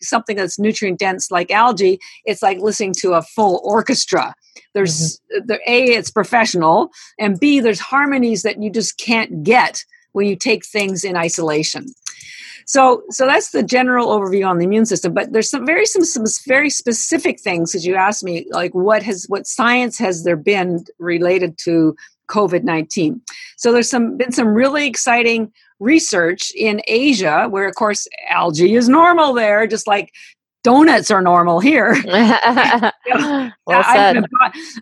something 0.00 0.36
that's 0.36 0.58
nutrient 0.58 0.98
dense 0.98 1.30
like 1.30 1.50
algae 1.50 1.98
it's 2.24 2.42
like 2.42 2.58
listening 2.58 2.92
to 2.92 3.12
a 3.12 3.22
full 3.22 3.60
orchestra 3.64 4.34
there's 4.74 5.20
mm-hmm. 5.32 5.46
the 5.46 5.58
a 5.66 5.84
it's 5.84 6.10
professional 6.10 6.90
and 7.18 7.40
b 7.40 7.60
there's 7.60 7.80
harmonies 7.80 8.42
that 8.42 8.62
you 8.62 8.70
just 8.70 8.98
can't 8.98 9.42
get 9.42 9.84
when 10.12 10.26
you 10.26 10.36
take 10.36 10.64
things 10.64 11.04
in 11.04 11.16
isolation 11.16 11.86
so 12.66 13.02
so 13.10 13.26
that's 13.26 13.50
the 13.50 13.62
general 13.62 14.08
overview 14.08 14.48
on 14.48 14.58
the 14.58 14.64
immune 14.64 14.86
system 14.86 15.12
but 15.12 15.32
there's 15.32 15.50
some 15.50 15.66
very 15.66 15.86
some, 15.86 16.04
some 16.04 16.24
very 16.46 16.70
specific 16.70 17.40
things 17.40 17.74
as 17.74 17.84
you 17.84 17.94
asked 17.94 18.24
me 18.24 18.46
like 18.50 18.74
what 18.74 19.02
has 19.02 19.26
what 19.28 19.46
science 19.46 19.98
has 19.98 20.24
there 20.24 20.36
been 20.36 20.84
related 20.98 21.58
to 21.58 21.96
covid-19 22.28 23.20
so 23.56 23.72
there's 23.72 23.90
some 23.90 24.16
been 24.16 24.32
some 24.32 24.48
really 24.48 24.86
exciting 24.86 25.52
research 25.80 26.52
in 26.56 26.80
Asia, 26.86 27.46
where 27.48 27.68
of 27.68 27.74
course 27.74 28.06
algae 28.28 28.74
is 28.74 28.88
normal 28.88 29.32
there, 29.32 29.66
just 29.66 29.86
like 29.86 30.12
donuts 30.62 31.10
are 31.10 31.20
normal 31.20 31.60
here. 31.60 31.94
well 32.06 33.52
I, 33.68 34.12
live 34.12 34.16
in, 34.16 34.26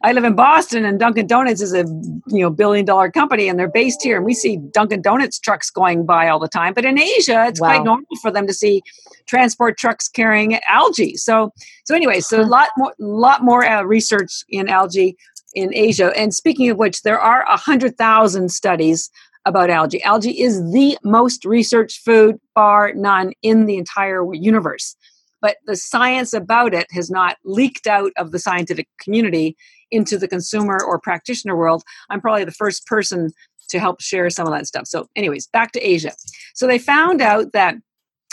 I, 0.03 0.13
live 0.13 0.25
in, 0.25 0.37
Boston, 0.37 0.85
and 0.85 0.99
Dunkin' 0.99 1.27
Donuts 1.27 1.61
is 1.61 1.75
a 1.75 1.85
you 2.29 2.41
know 2.41 2.51
billion 2.51 2.85
dollar 2.85 3.11
company, 3.11 3.49
and 3.49 3.59
they're 3.59 3.69
based 3.69 4.03
here. 4.03 4.17
And 4.17 4.25
we 4.25 4.35
see 4.35 4.59
Dunkin' 4.73 5.03
Donuts 5.03 5.39
trucks 5.39 5.71
going 5.71 6.07
by 6.07 6.29
all 6.29 6.39
the 6.39 6.49
time. 6.49 6.73
But 6.73 6.85
in 6.85 6.99
Asia, 6.99 7.47
it's 7.47 7.61
wow. 7.61 7.69
quite 7.69 7.85
normal 7.85 8.07
for 8.21 8.31
them 8.31 8.47
to 8.47 8.55
see 8.55 8.83
transport 9.27 9.77
trucks 9.77 10.09
carrying 10.09 10.59
algae. 10.69 11.17
So 11.17 11.53
so 11.85 11.95
anyway, 11.95 12.21
so 12.21 12.41
a 12.41 12.45
lot 12.45 12.71
more 12.79 12.95
lot 12.99 13.43
more 13.43 13.65
uh, 13.65 13.83
research 13.83 14.45
in 14.49 14.69
algae 14.69 15.17
in 15.55 15.75
Asia. 15.75 16.13
And 16.17 16.35
speaking 16.35 16.71
of 16.71 16.79
which, 16.79 17.03
there 17.03 17.21
are 17.21 17.43
a 17.43 17.57
hundred 17.57 17.97
thousand 17.97 18.51
studies 18.51 19.11
about 19.45 19.71
algae. 19.71 20.03
Algae 20.03 20.41
is 20.41 20.73
the 20.73 20.97
most 21.03 21.45
researched 21.45 22.01
food, 22.05 22.39
bar 22.55 22.93
none, 22.95 23.33
in 23.43 23.67
the 23.67 23.77
entire 23.77 24.23
universe. 24.33 24.97
But 25.41 25.57
the 25.67 25.77
science 25.77 26.33
about 26.33 26.73
it 26.73 26.87
has 26.93 27.11
not 27.11 27.37
leaked 27.45 27.87
out 27.87 28.13
of 28.17 28.31
the 28.31 28.39
scientific 28.39 28.87
community 29.01 29.57
into 29.91 30.17
the 30.17 30.29
consumer 30.29 30.79
or 30.87 31.01
practitioner 31.01 31.57
world. 31.57 31.83
I'm 32.11 32.21
probably 32.21 32.45
the 32.45 32.53
first 32.53 32.87
person 32.87 33.31
to 33.71 33.79
help 33.81 34.01
share 34.01 34.31
some 34.31 34.47
of 34.47 34.53
that 34.53 34.67
stuff. 34.67 34.87
So, 34.87 35.09
anyways, 35.17 35.49
back 35.49 35.73
to 35.73 35.81
Asia. 35.81 36.13
So, 36.55 36.67
they 36.67 36.79
found 36.79 37.21
out 37.21 37.53
that 37.53 37.75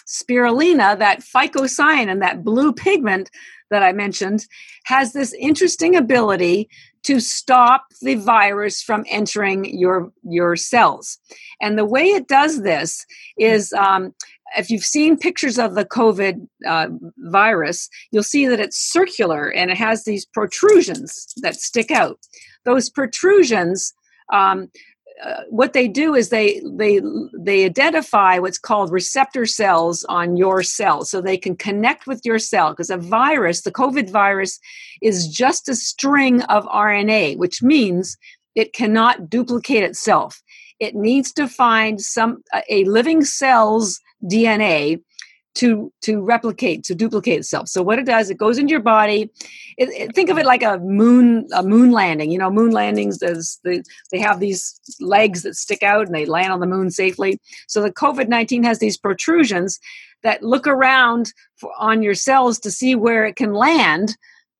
spirulina, 0.07 0.97
that 0.99 1.21
phycocyanin, 1.21 2.19
that 2.19 2.43
blue 2.43 2.73
pigment 2.73 3.29
that 3.71 3.83
I 3.83 3.91
mentioned, 3.91 4.45
has 4.85 5.13
this 5.13 5.33
interesting 5.33 5.95
ability 5.95 6.69
to 7.03 7.19
stop 7.19 7.85
the 8.01 8.15
virus 8.15 8.81
from 8.81 9.05
entering 9.09 9.65
your 9.77 10.11
your 10.23 10.55
cells. 10.55 11.17
And 11.61 11.77
the 11.77 11.85
way 11.85 12.05
it 12.05 12.27
does 12.27 12.61
this 12.61 13.05
is 13.37 13.73
um, 13.73 14.13
if 14.57 14.69
you've 14.69 14.85
seen 14.85 15.17
pictures 15.17 15.59
of 15.59 15.75
the 15.75 15.85
COVID 15.85 16.47
uh, 16.67 16.87
virus, 17.17 17.89
you'll 18.11 18.23
see 18.23 18.47
that 18.47 18.59
it's 18.59 18.77
circular 18.77 19.49
and 19.49 19.71
it 19.71 19.77
has 19.77 20.03
these 20.03 20.25
protrusions 20.25 21.33
that 21.37 21.55
stick 21.55 21.91
out. 21.91 22.19
Those 22.65 22.89
protrusions 22.89 23.93
um, 24.31 24.69
uh, 25.23 25.41
what 25.49 25.73
they 25.73 25.87
do 25.87 26.15
is 26.15 26.29
they 26.29 26.61
they 26.65 27.01
they 27.37 27.65
identify 27.65 28.39
what's 28.39 28.57
called 28.57 28.91
receptor 28.91 29.45
cells 29.45 30.05
on 30.09 30.37
your 30.37 30.63
cell 30.63 31.03
so 31.03 31.21
they 31.21 31.37
can 31.37 31.55
connect 31.55 32.07
with 32.07 32.21
your 32.23 32.39
cell 32.39 32.71
because 32.71 32.89
a 32.89 32.97
virus 32.97 33.61
the 33.61 33.71
covid 33.71 34.09
virus 34.09 34.59
is 35.01 35.27
just 35.27 35.67
a 35.67 35.75
string 35.75 36.41
of 36.43 36.65
rna 36.65 37.37
which 37.37 37.61
means 37.61 38.17
it 38.55 38.73
cannot 38.73 39.29
duplicate 39.29 39.83
itself. 39.83 40.41
It 40.79 40.95
needs 40.95 41.31
to 41.33 41.47
find 41.47 42.01
some 42.01 42.43
a 42.69 42.83
living 42.85 43.23
cell's 43.23 43.99
dna 44.23 45.01
to 45.59 45.91
to 46.01 46.21
replicate 46.21 46.85
to 46.85 46.95
duplicate 46.95 47.39
itself. 47.39 47.67
So 47.67 47.83
what 47.83 47.99
it 47.99 48.05
does 48.05 48.29
it 48.29 48.37
goes 48.37 48.57
into 48.57 48.71
your 48.71 48.79
body. 48.79 49.29
It, 49.77 49.89
it, 49.89 50.15
think 50.15 50.29
of 50.29 50.37
it 50.37 50.45
like 50.45 50.63
a 50.63 50.77
moon 50.79 51.47
a 51.53 51.63
moon 51.63 51.91
landing. 51.91 52.31
You 52.31 52.39
know 52.39 52.49
moon 52.49 52.71
landings 52.71 53.17
does 53.17 53.59
the, 53.65 53.83
they 54.11 54.19
have 54.19 54.39
these 54.39 54.79
legs 55.01 55.43
that 55.43 55.55
stick 55.55 55.83
out 55.83 56.05
and 56.05 56.15
they 56.15 56.25
land 56.25 56.53
on 56.53 56.61
the 56.61 56.65
moon 56.65 56.91
safely. 56.91 57.39
So 57.67 57.81
the 57.81 57.91
covid-19 57.91 58.63
has 58.63 58.79
these 58.79 58.97
protrusions 58.97 59.79
that 60.23 60.43
look 60.43 60.65
around 60.65 61.33
for, 61.57 61.71
on 61.77 62.01
your 62.03 62.15
cells 62.15 62.57
to 62.59 62.71
see 62.71 62.95
where 62.95 63.25
it 63.25 63.35
can 63.35 63.53
land 63.53 64.15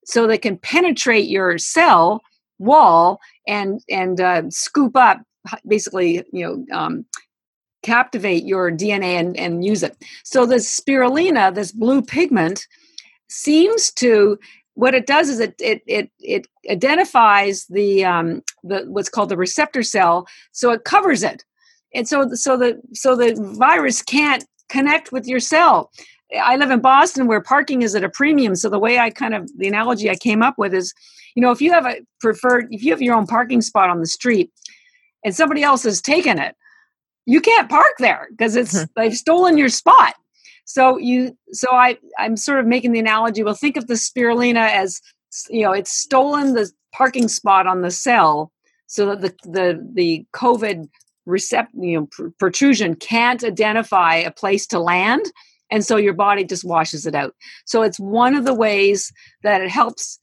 so 0.06 0.28
they 0.28 0.38
can 0.38 0.58
penetrate 0.58 1.30
your 1.30 1.58
cell 1.58 2.22
wall 2.58 3.22
and 3.48 3.82
and 3.90 4.20
uh, 4.20 4.44
scoop 4.50 4.98
up 4.98 5.22
basically 5.66 6.26
you 6.34 6.46
know 6.46 6.78
um, 6.78 7.06
captivate 7.84 8.44
your 8.46 8.72
DNA 8.72 9.20
and, 9.20 9.38
and 9.38 9.64
use 9.64 9.84
it. 9.84 9.98
So 10.24 10.46
this 10.46 10.80
spirulina, 10.80 11.54
this 11.54 11.72
blue 11.72 12.02
pigment, 12.02 12.68
seems 13.30 13.92
to 13.92 14.40
what 14.80 14.96
it 14.96 15.06
does 15.06 15.30
is 15.30 15.40
it 15.40 15.56
it 15.60 15.82
it, 15.88 16.10
it 16.22 16.48
identifies 16.70 17.66
the 17.66 18.06
um, 18.06 18.42
the 18.64 18.86
what's 18.88 19.10
called 19.10 19.30
the 19.30 19.38
receptor 19.38 19.84
cell, 19.84 20.26
so 20.54 20.72
it 20.72 20.86
covers 20.86 21.22
it, 21.22 21.44
and 21.94 22.08
so 22.08 22.30
so 22.34 22.56
the 22.56 22.80
so 22.94 23.16
the 23.16 23.36
virus 23.58 24.02
can't 24.02 24.46
connect 24.70 25.12
with 25.12 25.28
your 25.28 25.42
cell. 25.42 25.92
I 26.42 26.56
live 26.56 26.72
in 26.72 26.80
Boston 26.80 27.28
where 27.28 27.42
parking 27.42 27.82
is 27.82 27.96
at 27.96 28.04
a 28.04 28.10
premium. 28.10 28.56
So 28.56 28.70
the 28.70 28.80
way 28.80 29.00
I 29.00 29.10
kind 29.10 29.34
of 29.34 29.50
the 29.58 29.68
analogy 29.68 30.10
I 30.10 30.16
came 30.16 30.42
up 30.42 30.58
with 30.58 30.74
is, 30.74 30.94
you 31.36 31.42
know, 31.42 31.52
if 31.52 31.62
you 31.62 31.72
have 31.74 31.86
a 31.86 31.98
preferred 32.22 32.68
if 32.72 32.82
you 32.82 32.92
have 32.92 33.02
your 33.02 33.16
own 33.16 33.28
parking 33.28 33.62
spot 33.62 33.90
on 33.90 34.00
the 34.00 34.08
street 34.08 34.52
and 35.26 35.36
somebody 35.36 35.62
else 35.62 35.84
has 35.84 36.02
taken 36.02 36.40
it, 36.40 36.56
you 37.26 37.42
can't 37.42 37.70
park 37.70 37.94
there 38.00 38.28
because 38.32 38.56
it's 38.56 38.78
hmm. 38.78 38.86
they've 38.96 39.16
stolen 39.16 39.58
your 39.58 39.70
spot. 39.70 40.16
So 40.66 40.98
you 40.98 41.38
so 41.52 41.68
I 41.72 41.98
I'm 42.18 42.38
sort 42.38 42.60
of 42.60 42.68
making 42.68 42.92
the 42.92 43.00
analogy. 43.00 43.44
Well, 43.44 43.54
think 43.54 43.78
of 43.78 43.88
the 43.88 43.96
spirulina 43.96 44.70
as 44.70 45.02
you 45.50 45.64
know 45.64 45.72
it's 45.72 45.92
stolen 45.92 46.54
the 46.54 46.72
parking 46.94 47.28
spot 47.28 47.68
on 47.68 47.82
the 47.82 47.92
cell 47.92 48.52
so 48.88 49.06
that 49.08 49.22
the 49.22 49.50
the 49.50 49.92
the 49.94 50.26
COVID 50.34 50.90
recept 51.28 51.68
you 51.74 52.00
know 52.00 52.08
pr- 52.12 52.30
protrusion 52.40 52.96
can't 52.96 53.44
identify 53.44 54.16
a 54.16 54.32
place 54.32 54.66
to 54.68 54.80
land 54.80 55.26
and 55.70 55.86
so 55.86 55.96
your 55.96 56.14
body 56.14 56.44
just 56.44 56.66
washes 56.66 57.06
it 57.06 57.14
out 57.14 57.36
so 57.66 57.84
it's 57.84 58.00
one 58.00 58.34
of 58.34 58.46
the 58.46 58.54
ways 58.54 59.14
that 59.44 59.62
it 59.62 59.70
helps 59.70 60.20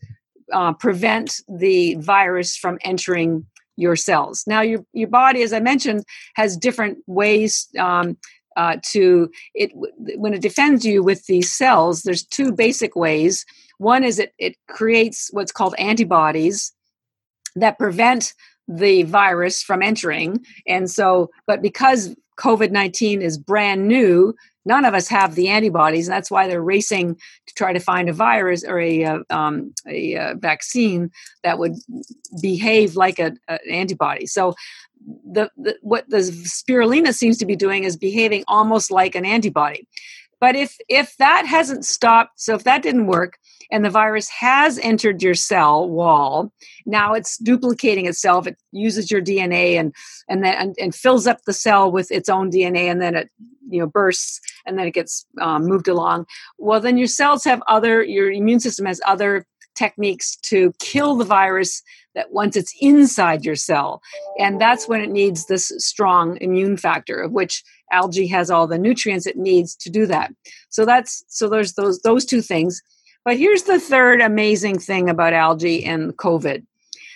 uh, 0.52 0.72
prevent 0.72 1.40
the 1.48 1.94
virus 1.96 2.56
from 2.56 2.78
entering 2.82 3.46
your 3.76 3.96
cells. 3.96 4.44
Now, 4.46 4.60
your 4.60 4.84
your 4.92 5.08
body, 5.08 5.42
as 5.42 5.52
I 5.52 5.60
mentioned, 5.60 6.04
has 6.34 6.56
different 6.56 6.98
ways 7.06 7.68
um, 7.78 8.16
uh, 8.56 8.76
to 8.86 9.30
it 9.54 9.70
when 9.74 10.34
it 10.34 10.42
defends 10.42 10.84
you 10.84 11.02
with 11.02 11.26
these 11.26 11.52
cells. 11.52 12.02
There's 12.02 12.24
two 12.24 12.52
basic 12.52 12.96
ways. 12.96 13.44
One 13.78 14.04
is 14.04 14.18
it 14.18 14.32
it 14.38 14.56
creates 14.68 15.28
what's 15.32 15.52
called 15.52 15.74
antibodies 15.78 16.72
that 17.54 17.78
prevent 17.78 18.34
the 18.68 19.04
virus 19.04 19.62
from 19.62 19.82
entering, 19.82 20.44
and 20.66 20.90
so, 20.90 21.30
but 21.46 21.62
because 21.62 22.14
COVID 22.38 22.70
19 22.70 23.22
is 23.22 23.38
brand 23.38 23.86
new, 23.86 24.34
none 24.66 24.84
of 24.84 24.92
us 24.92 25.08
have 25.08 25.34
the 25.34 25.48
antibodies, 25.48 26.06
and 26.06 26.14
that's 26.14 26.30
why 26.30 26.46
they're 26.46 26.62
racing 26.62 27.14
to 27.46 27.54
try 27.54 27.72
to 27.72 27.80
find 27.80 28.08
a 28.08 28.12
virus 28.12 28.64
or 28.64 28.78
a, 28.78 29.04
uh, 29.04 29.18
um, 29.30 29.72
a, 29.86 30.16
uh, 30.16 30.34
vaccine 30.34 31.10
that 31.42 31.58
would 31.58 31.74
behave 32.42 32.96
like 32.96 33.18
an 33.18 33.38
antibody. 33.70 34.26
So, 34.26 34.54
the, 35.24 35.50
the, 35.56 35.76
what 35.82 36.08
the 36.10 36.18
spirulina 36.18 37.14
seems 37.14 37.38
to 37.38 37.46
be 37.46 37.54
doing 37.54 37.84
is 37.84 37.96
behaving 37.96 38.44
almost 38.48 38.90
like 38.90 39.14
an 39.14 39.24
antibody. 39.24 39.86
But 40.40 40.56
if 40.56 40.76
if 40.88 41.16
that 41.18 41.46
hasn't 41.46 41.84
stopped, 41.84 42.40
so 42.40 42.54
if 42.54 42.64
that 42.64 42.82
didn't 42.82 43.06
work, 43.06 43.38
and 43.70 43.84
the 43.84 43.90
virus 43.90 44.28
has 44.28 44.78
entered 44.78 45.22
your 45.22 45.34
cell 45.34 45.88
wall 45.88 46.52
now 46.84 47.14
it's 47.14 47.36
duplicating 47.38 48.06
itself 48.06 48.46
it 48.46 48.56
uses 48.70 49.10
your 49.10 49.20
dna 49.20 49.74
and 49.74 49.92
and 50.28 50.44
then 50.44 50.54
and, 50.54 50.76
and 50.78 50.94
fills 50.94 51.26
up 51.26 51.42
the 51.46 51.52
cell 51.52 51.90
with 51.90 52.12
its 52.12 52.28
own 52.28 52.48
dna 52.48 52.88
and 52.88 53.02
then 53.02 53.16
it 53.16 53.28
you 53.68 53.80
know 53.80 53.86
bursts 53.86 54.40
and 54.64 54.78
then 54.78 54.86
it 54.86 54.94
gets 54.94 55.26
um, 55.40 55.64
moved 55.64 55.88
along. 55.88 56.26
Well 56.58 56.80
then 56.80 56.96
your 56.96 57.06
cells 57.06 57.44
have 57.44 57.62
other 57.68 58.02
your 58.02 58.30
immune 58.30 58.60
system 58.60 58.86
has 58.86 59.00
other 59.06 59.46
techniques 59.74 60.36
to 60.36 60.72
kill 60.78 61.16
the 61.16 61.24
virus 61.24 61.82
that 62.14 62.32
once 62.32 62.56
it's 62.56 62.74
inside 62.80 63.44
your 63.44 63.56
cell. 63.56 64.00
And 64.38 64.58
that's 64.58 64.88
when 64.88 65.02
it 65.02 65.10
needs 65.10 65.46
this 65.46 65.70
strong 65.76 66.38
immune 66.40 66.78
factor 66.78 67.20
of 67.20 67.32
which 67.32 67.62
algae 67.92 68.26
has 68.26 68.50
all 68.50 68.66
the 68.66 68.78
nutrients 68.78 69.26
it 69.26 69.36
needs 69.36 69.74
to 69.76 69.90
do 69.90 70.06
that 70.06 70.32
so 70.68 70.84
that's 70.84 71.24
so 71.28 71.48
there's 71.48 71.74
those 71.74 72.00
those 72.00 72.24
two 72.24 72.40
things 72.40 72.82
but 73.26 73.36
here's 73.36 73.64
the 73.64 73.80
third 73.80 74.20
amazing 74.20 74.78
thing 74.78 75.10
about 75.10 75.32
algae 75.32 75.84
and 75.84 76.16
COVID. 76.16 76.64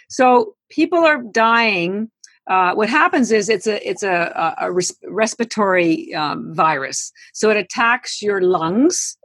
So 0.08 0.56
people 0.68 0.98
are 0.98 1.22
dying. 1.22 2.10
Uh, 2.48 2.74
what 2.74 2.90
happens 2.90 3.30
is 3.30 3.48
it's 3.48 3.68
a 3.68 3.88
it's 3.88 4.02
a, 4.02 4.56
a, 4.58 4.66
a 4.66 4.72
res- 4.72 4.98
respiratory 5.06 6.12
um, 6.12 6.52
virus, 6.52 7.12
so 7.32 7.48
it 7.48 7.56
attacks 7.56 8.20
your 8.20 8.40
lungs, 8.40 9.16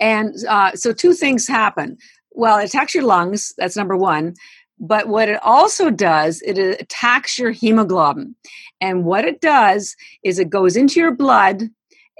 and 0.00 0.34
uh, 0.48 0.72
so 0.72 0.92
two 0.92 1.12
things 1.12 1.46
happen. 1.46 1.98
Well, 2.32 2.58
it 2.58 2.64
attacks 2.64 2.92
your 2.92 3.04
lungs. 3.04 3.52
That's 3.56 3.76
number 3.76 3.96
one. 3.96 4.34
But 4.78 5.08
what 5.08 5.28
it 5.28 5.40
also 5.42 5.90
does, 5.90 6.42
it 6.42 6.58
attacks 6.58 7.38
your 7.38 7.52
hemoglobin. 7.52 8.34
And 8.80 9.04
what 9.04 9.24
it 9.24 9.40
does 9.40 9.96
is 10.24 10.38
it 10.38 10.50
goes 10.50 10.76
into 10.76 11.00
your 11.00 11.12
blood 11.12 11.70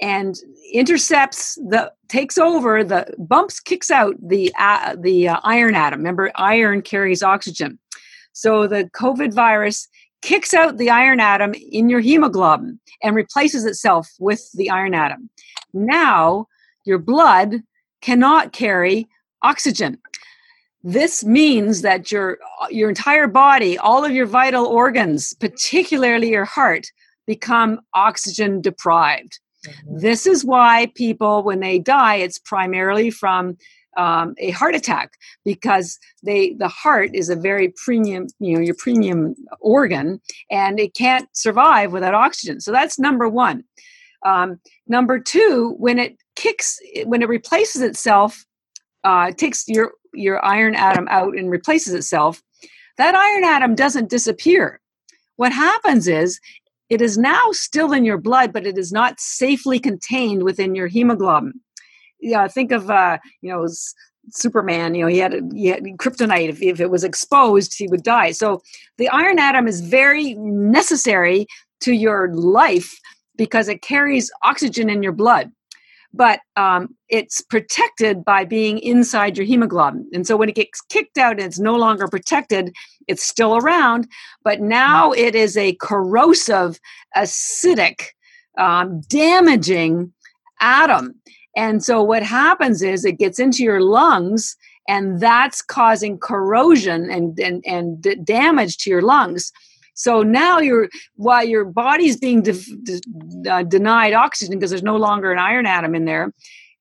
and 0.01 0.37
intercepts 0.73 1.57
the 1.57 1.93
takes 2.09 2.39
over 2.39 2.83
the 2.83 3.07
bumps 3.19 3.61
kicks 3.61 3.91
out 3.91 4.15
the 4.21 4.53
uh, 4.59 4.97
the 4.99 5.29
uh, 5.29 5.41
iron 5.45 5.75
atom. 5.75 6.01
Remember 6.01 6.31
iron 6.35 6.83
carries 6.83 7.23
oxygen. 7.23 7.79
So 8.33 8.67
the 8.67 8.91
covid 8.97 9.33
virus 9.33 9.89
kicks 10.23 10.55
out 10.55 10.79
the 10.79 10.91
iron 10.91 11.21
atom 11.21 11.55
in 11.55 11.89
your 11.89 12.01
hemoglobin 12.01 12.81
and 13.03 13.15
replaces 13.15 13.65
itself 13.65 14.11
with 14.19 14.51
the 14.55 14.71
iron 14.71 14.95
atom. 14.95 15.31
Now 15.73 16.49
your 16.85 16.99
blood 16.99 17.63
cannot 18.01 18.53
carry 18.53 19.07
oxygen 19.43 19.99
this 20.87 21.25
means 21.25 21.83
that 21.83 22.13
your 22.13 22.39
your 22.71 22.91
entire 22.91 23.27
body 23.27 23.77
all 23.79 24.05
of 24.05 24.13
your 24.13 24.27
vital 24.27 24.67
organs 24.67 25.35
particularly 25.41 26.31
your 26.31 26.45
heart 26.45 26.87
become 27.27 27.81
oxygen 27.95 28.61
deprived. 28.61 29.39
Mm-hmm. 29.67 29.99
This 29.99 30.27
is 30.27 30.45
why 30.45 30.93
people, 30.95 31.43
when 31.43 31.61
they 31.61 31.79
die, 31.79 32.17
it's 32.17 32.39
primarily 32.39 33.11
from 33.11 33.57
um, 33.97 34.35
a 34.39 34.51
heart 34.51 34.75
attack 34.75 35.13
because 35.45 35.99
they 36.25 36.55
the 36.55 36.69
heart 36.69 37.11
is 37.15 37.29
a 37.29 37.37
very 37.37 37.73
premium 37.85 38.27
you 38.41 38.57
know 38.57 38.61
your 38.61 38.75
premium 38.75 39.37
organ 39.61 40.21
and 40.51 40.81
it 40.81 40.95
can't 40.95 41.29
survive 41.33 41.93
without 41.93 42.15
oxygen. 42.15 42.61
So 42.61 42.73
that's 42.73 42.99
number 42.99 43.29
one. 43.29 43.63
Um, 44.27 44.59
number 44.89 45.21
two 45.21 45.77
when 45.79 45.99
it 46.01 46.17
kicks 46.35 46.81
when 47.05 47.23
it 47.23 47.29
replaces 47.29 47.83
itself 47.83 48.45
uh, 49.05 49.31
takes 49.33 49.69
your 49.69 49.93
your 50.13 50.45
iron 50.45 50.75
atom 50.75 51.07
out 51.11 51.37
and 51.37 51.51
replaces 51.51 51.95
itself 51.95 52.43
that 52.99 53.15
iron 53.15 53.45
atom 53.45 53.75
doesn't 53.75 54.11
disappear 54.11 54.81
what 55.37 55.53
happens 55.53 56.07
is 56.07 56.41
it 56.91 57.01
is 57.01 57.19
now 57.19 57.43
still 57.51 57.93
in 57.93 58.05
your 58.05 58.19
blood 58.19 58.53
but 58.53 58.67
it 58.67 58.79
is 58.79 58.93
not 58.93 59.21
safely 59.21 59.79
contained 59.79 60.43
within 60.43 60.75
your 60.75 60.87
hemoglobin 60.87 61.53
yeah, 62.25 62.49
think 62.49 62.73
of 62.73 62.91
uh, 62.91 63.19
you 63.43 63.53
know 63.53 63.69
Superman. 64.31 64.95
You 64.95 65.03
know, 65.03 65.09
he 65.09 65.19
had, 65.19 65.35
he 65.55 65.67
had 65.67 65.85
kryptonite. 65.99 66.49
If, 66.49 66.63
if 66.63 66.81
it 66.81 66.91
was 66.91 67.05
exposed, 67.05 67.77
he 67.77 67.87
would 67.89 68.03
die. 68.03 68.33
So 68.33 68.63
the 68.97 69.09
iron 69.11 69.39
atom 69.39 69.69
is 69.69 69.81
very 69.81 70.35
necessary 70.35 71.47
to 71.81 71.93
your 71.93 72.33
life 72.33 72.99
because 73.37 73.69
it 73.69 73.83
carries 73.83 74.31
oxygen 74.43 74.89
in 74.89 75.03
your 75.03 75.13
blood. 75.13 75.53
But 76.17 76.41
um, 76.57 76.95
it's 77.09 77.41
protected 77.41 78.25
by 78.25 78.45
being 78.45 78.79
inside 78.79 79.37
your 79.37 79.47
hemoglobin. 79.47 80.09
And 80.13 80.27
so 80.27 80.37
when 80.37 80.49
it 80.49 80.55
gets 80.55 80.81
kicked 80.83 81.19
out 81.19 81.33
and 81.33 81.43
it's 81.43 81.59
no 81.59 81.75
longer 81.75 82.07
protected, 82.07 82.73
it's 83.09 83.27
still 83.27 83.57
around. 83.57 84.07
But 84.45 84.61
now 84.61 85.11
it 85.13 85.35
is 85.35 85.57
a 85.57 85.75
corrosive, 85.81 86.79
acidic, 87.17 88.11
um, 88.57 89.01
damaging 89.09 90.13
atom 90.61 91.21
and 91.57 91.85
so 91.85 92.03
what 92.03 92.23
happens 92.23 92.83
is 92.83 93.05
it 93.05 93.19
gets 93.19 93.39
into 93.39 93.63
your 93.63 93.81
lungs 93.81 94.57
and 94.89 95.21
that's 95.21 95.63
causing 95.63 96.19
corrosion 96.19 97.11
and, 97.11 97.39
and, 97.39 97.65
and 97.67 98.25
damage 98.25 98.79
to 98.79 98.91
your 98.91 99.03
lungs. 99.03 99.53
So 99.95 100.23
now 100.23 100.59
you're 100.59 100.89
while 101.17 101.45
your 101.45 101.65
body's 101.65 102.17
being 102.17 102.43
de- 102.43 102.53
de- 102.83 103.51
uh, 103.51 103.63
denied 103.63 104.13
oxygen 104.13 104.59
because 104.59 104.71
there's 104.71 104.83
no 104.83 104.97
longer 104.97 105.33
an 105.33 105.39
iron 105.39 105.67
atom 105.67 105.95
in 105.95 106.05
there, 106.05 106.33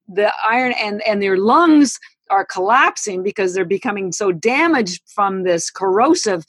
the 0.08 0.34
iron 0.48 0.74
and 0.74 1.02
and 1.08 1.24
your 1.24 1.38
lungs 1.38 2.00
are 2.30 2.46
collapsing 2.46 3.24
because 3.24 3.54
they're 3.54 3.66
becoming 3.66 4.12
so 4.12 4.32
damaged 4.32 5.02
from 5.08 5.44
this 5.44 5.70
corrosive 5.70 6.46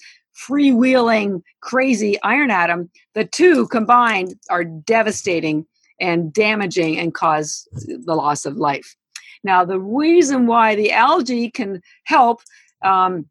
freewheeling 0.49 1.43
crazy 1.61 2.21
iron 2.23 2.51
atom 2.51 2.91
the 3.15 3.25
two 3.25 3.69
combined 3.69 4.35
are 4.51 4.65
devastating 4.65 5.65
and 6.01 6.33
damaging 6.33 6.99
and 6.99 7.15
cause 7.15 7.69
the 7.73 8.15
loss 8.15 8.45
of 8.45 8.57
life. 8.57 8.97
Now, 9.43 9.65
the 9.65 9.79
reason 9.79 10.47
why 10.47 10.75
the 10.75 10.91
algae 10.93 11.51
can 11.51 11.83
help, 12.05 12.41
um, 12.83 13.27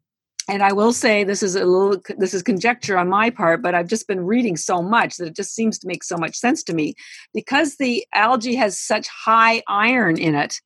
and 0.48 0.62
I 0.62 0.72
will 0.72 0.92
say 0.92 1.24
this 1.24 1.42
is 1.42 1.56
a 1.56 1.64
little, 1.64 2.00
this 2.18 2.34
is 2.34 2.42
conjecture 2.42 2.98
on 2.98 3.08
my 3.08 3.30
part, 3.30 3.62
but 3.62 3.74
I've 3.74 3.88
just 3.88 4.06
been 4.06 4.26
reading 4.26 4.56
so 4.56 4.82
much 4.82 5.16
that 5.16 5.28
it 5.28 5.36
just 5.36 5.54
seems 5.54 5.78
to 5.78 5.86
make 5.86 6.04
so 6.04 6.16
much 6.16 6.36
sense 6.36 6.62
to 6.64 6.74
me. 6.74 6.94
Because 7.32 7.76
the 7.76 8.04
algae 8.14 8.54
has 8.56 8.78
such 8.78 9.08
high 9.08 9.62
iron 9.68 10.18
in 10.18 10.34
it, 10.34 10.60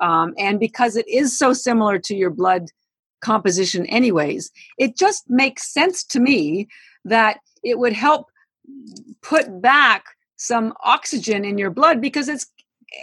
um, 0.00 0.34
and 0.38 0.60
because 0.60 0.96
it 0.96 1.08
is 1.08 1.38
so 1.38 1.52
similar 1.52 1.98
to 2.00 2.14
your 2.14 2.30
blood 2.30 2.68
composition, 3.22 3.86
anyways, 3.86 4.50
it 4.78 4.96
just 4.96 5.24
makes 5.30 5.72
sense 5.72 6.04
to 6.04 6.20
me 6.20 6.68
that 7.04 7.38
it 7.62 7.78
would 7.78 7.92
help 7.94 8.26
put 9.22 9.62
back 9.62 10.04
some 10.36 10.74
oxygen 10.84 11.44
in 11.44 11.56
your 11.56 11.70
blood 11.70 12.00
because 12.00 12.28
it's 12.28 12.46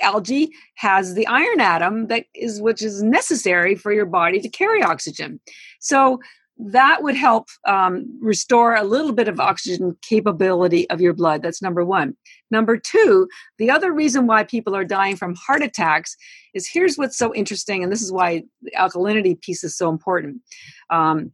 algae 0.01 0.51
has 0.75 1.13
the 1.13 1.27
iron 1.27 1.59
atom 1.59 2.07
that 2.07 2.25
is 2.33 2.61
which 2.61 2.81
is 2.81 3.01
necessary 3.03 3.75
for 3.75 3.91
your 3.91 4.05
body 4.05 4.39
to 4.39 4.49
carry 4.49 4.81
oxygen. 4.81 5.39
So 5.79 6.19
that 6.61 7.03
would 7.03 7.15
help 7.15 7.47
um, 7.65 8.05
restore 8.21 8.75
a 8.75 8.83
little 8.83 9.13
bit 9.13 9.29
of 9.29 9.39
oxygen 9.39 9.95
capability 10.01 10.89
of 10.89 10.99
your 10.99 11.13
blood. 11.13 11.41
That's 11.41 11.61
number 11.61 11.85
one. 11.85 12.17
Number 12.51 12.77
two 12.77 13.27
the 13.57 13.71
other 13.71 13.91
reason 13.91 14.27
why 14.27 14.43
people 14.43 14.75
are 14.75 14.85
dying 14.85 15.15
from 15.15 15.35
heart 15.35 15.63
attacks 15.63 16.15
is 16.53 16.67
here's 16.67 16.97
what's 16.97 17.17
so 17.17 17.33
interesting 17.33 17.83
and 17.83 17.91
this 17.91 18.01
is 18.01 18.11
why 18.11 18.43
the 18.61 18.71
alkalinity 18.77 19.39
piece 19.39 19.63
is 19.63 19.75
so 19.77 19.89
important. 19.89 20.41
Um, 20.89 21.31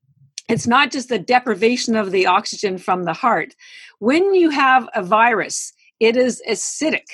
it's 0.48 0.68
not 0.68 0.92
just 0.92 1.10
the 1.10 1.18
deprivation 1.18 1.96
of 1.96 2.12
the 2.12 2.28
oxygen 2.28 2.78
from 2.78 3.06
the 3.06 3.14
heart. 3.14 3.56
When 3.98 4.36
you 4.36 4.52
have 4.52 4.88
a 4.94 5.02
virus 5.02 5.74
it 6.00 6.18
is 6.18 6.42
acidic 6.48 7.06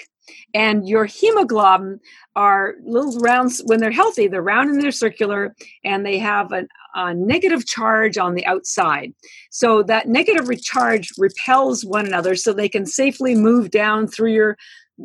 and 0.53 0.87
your 0.87 1.05
hemoglobin 1.05 1.99
are 2.35 2.75
little 2.83 3.19
rounds 3.19 3.61
when 3.65 3.79
they're 3.79 3.91
healthy 3.91 4.27
they're 4.27 4.41
round 4.41 4.69
and 4.69 4.81
they're 4.81 4.91
circular 4.91 5.55
and 5.83 6.05
they 6.05 6.17
have 6.17 6.51
an, 6.51 6.67
a 6.95 7.13
negative 7.13 7.65
charge 7.65 8.17
on 8.17 8.35
the 8.35 8.45
outside 8.45 9.13
so 9.49 9.83
that 9.83 10.07
negative 10.07 10.47
recharge 10.47 11.11
repels 11.17 11.83
one 11.83 12.05
another 12.05 12.35
so 12.35 12.53
they 12.53 12.69
can 12.69 12.85
safely 12.85 13.35
move 13.35 13.71
down 13.71 14.07
through 14.07 14.31
your 14.31 14.57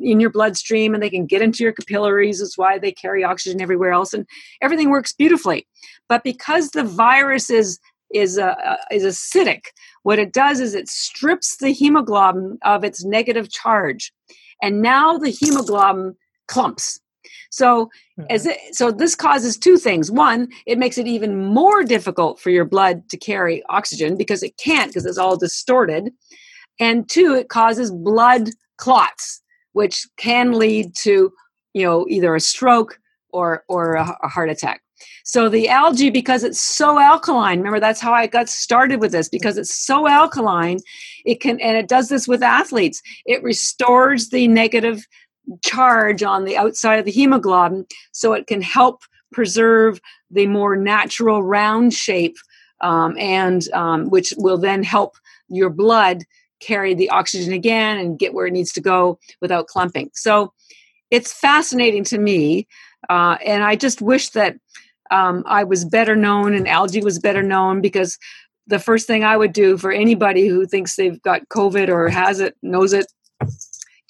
in 0.02 0.20
your 0.20 0.30
bloodstream 0.30 0.92
and 0.92 1.02
they 1.02 1.10
can 1.10 1.24
get 1.24 1.40
into 1.40 1.62
your 1.62 1.72
capillaries 1.72 2.40
that's 2.40 2.58
why 2.58 2.78
they 2.78 2.92
carry 2.92 3.24
oxygen 3.24 3.60
everywhere 3.60 3.92
else 3.92 4.12
and 4.12 4.26
everything 4.60 4.90
works 4.90 5.12
beautifully 5.12 5.66
but 6.08 6.22
because 6.22 6.70
the 6.70 6.84
virus 6.84 7.50
is 7.50 7.78
is 8.12 8.38
uh, 8.38 8.54
uh 8.64 8.76
is 8.90 9.04
acidic 9.04 9.62
what 10.06 10.20
it 10.20 10.32
does 10.32 10.60
is 10.60 10.76
it 10.76 10.88
strips 10.88 11.56
the 11.56 11.72
hemoglobin 11.72 12.58
of 12.62 12.84
its 12.84 13.04
negative 13.04 13.50
charge. 13.50 14.12
And 14.62 14.82
now 14.82 15.18
the 15.18 15.30
hemoglobin 15.30 16.16
clumps. 16.48 17.00
So 17.50 17.86
mm-hmm. 18.18 18.24
as 18.30 18.46
it, 18.46 18.58
so 18.72 18.90
this 18.90 19.14
causes 19.14 19.56
two 19.56 19.78
things. 19.78 20.10
One, 20.10 20.48
it 20.66 20.78
makes 20.78 20.98
it 20.98 21.06
even 21.06 21.44
more 21.44 21.84
difficult 21.84 22.40
for 22.40 22.50
your 22.50 22.64
blood 22.64 23.08
to 23.10 23.16
carry 23.16 23.62
oxygen 23.68 24.16
because 24.16 24.42
it 24.42 24.56
can't 24.58 24.90
because 24.90 25.06
it's 25.06 25.18
all 25.18 25.36
distorted. 25.36 26.10
And 26.78 27.08
two, 27.08 27.34
it 27.34 27.48
causes 27.48 27.90
blood 27.90 28.50
clots, 28.76 29.40
which 29.72 30.06
can 30.16 30.52
lead 30.52 30.94
to, 30.96 31.32
you 31.72 31.82
know, 31.82 32.06
either 32.08 32.34
a 32.34 32.40
stroke 32.40 33.00
or 33.30 33.64
or 33.68 33.94
a, 33.94 34.16
a 34.22 34.28
heart 34.28 34.50
attack. 34.50 34.82
So 35.24 35.48
the 35.48 35.68
algae, 35.68 36.10
because 36.10 36.44
it's 36.44 36.60
so 36.60 36.98
alkaline, 36.98 37.58
remember 37.58 37.80
that's 37.80 38.00
how 38.00 38.12
I 38.12 38.26
got 38.26 38.48
started 38.48 39.00
with 39.00 39.12
this, 39.12 39.28
because 39.28 39.58
it's 39.58 39.74
so 39.74 40.08
alkaline, 40.08 40.78
it 41.24 41.40
can, 41.40 41.60
and 41.60 41.76
it 41.76 41.88
does 41.88 42.08
this 42.08 42.28
with 42.28 42.42
athletes, 42.42 43.02
it 43.24 43.42
restores 43.42 44.30
the 44.30 44.48
negative 44.48 45.06
charge 45.62 46.22
on 46.22 46.44
the 46.44 46.56
outside 46.56 46.98
of 46.98 47.04
the 47.04 47.12
hemoglobin 47.12 47.86
so 48.12 48.32
it 48.32 48.46
can 48.46 48.62
help 48.62 49.02
preserve 49.32 50.00
the 50.30 50.46
more 50.46 50.76
natural 50.76 51.42
round 51.42 51.94
shape 51.94 52.36
um, 52.80 53.16
and 53.18 53.70
um, 53.72 54.10
which 54.10 54.32
will 54.36 54.58
then 54.58 54.82
help 54.82 55.16
your 55.48 55.70
blood 55.70 56.24
carry 56.60 56.94
the 56.94 57.10
oxygen 57.10 57.52
again 57.52 57.98
and 57.98 58.18
get 58.18 58.34
where 58.34 58.46
it 58.46 58.52
needs 58.52 58.72
to 58.72 58.80
go 58.80 59.18
without 59.40 59.66
clumping. 59.66 60.10
So 60.14 60.52
it's 61.10 61.32
fascinating 61.32 62.04
to 62.04 62.18
me 62.18 62.66
uh, 63.08 63.36
and 63.44 63.62
i 63.62 63.76
just 63.76 64.02
wish 64.02 64.30
that 64.30 64.56
um, 65.10 65.42
I 65.46 65.64
was 65.64 65.84
better 65.84 66.16
known 66.16 66.54
and 66.54 66.68
algae 66.68 67.02
was 67.02 67.18
better 67.18 67.42
known 67.42 67.80
because 67.80 68.18
the 68.66 68.78
first 68.78 69.06
thing 69.06 69.24
I 69.24 69.36
would 69.36 69.52
do 69.52 69.78
for 69.78 69.92
anybody 69.92 70.48
who 70.48 70.66
thinks 70.66 70.96
they've 70.96 71.20
got 71.22 71.48
COVID 71.48 71.88
or 71.88 72.08
has 72.08 72.40
it, 72.40 72.56
knows 72.62 72.92
it, 72.92 73.06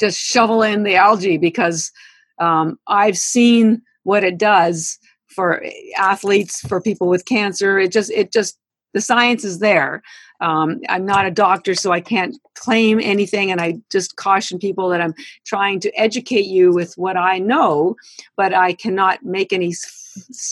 just 0.01 0.19
shovel 0.19 0.63
in 0.63 0.83
the 0.83 0.97
algae 0.97 1.39
because 1.39 1.93
um, 2.39 2.79
I've 2.87 3.19
seen 3.19 3.83
what 4.05 4.25
it 4.25 4.39
does 4.39 4.99
for 5.29 5.63
athletes, 5.99 6.61
for 6.61 6.81
people 6.81 7.09
with 7.09 7.27
cancer. 7.27 7.79
It 7.79 7.93
just, 7.93 8.11
it 8.11 8.33
just, 8.33 8.59
the 8.95 9.01
science 9.01 9.45
is 9.45 9.59
there. 9.59 10.03
Um, 10.41 10.81
I'm 10.89 11.05
not 11.05 11.27
a 11.27 11.31
doctor, 11.31 11.75
so 11.75 11.93
I 11.93 12.01
can't 12.01 12.37
claim 12.55 13.01
anything, 13.03 13.51
and 13.51 13.61
I 13.61 13.79
just 13.91 14.17
caution 14.17 14.59
people 14.59 14.89
that 14.91 15.01
I'm 15.01 15.15
trying 15.47 15.81
to 15.81 15.95
educate 15.99 16.47
you 16.47 16.73
with 16.73 16.95
what 16.97 17.17
I 17.17 17.39
know, 17.39 17.97
but 18.37 18.55
I 18.55 18.75
cannot 18.75 19.25
make 19.25 19.53
any 19.53 19.75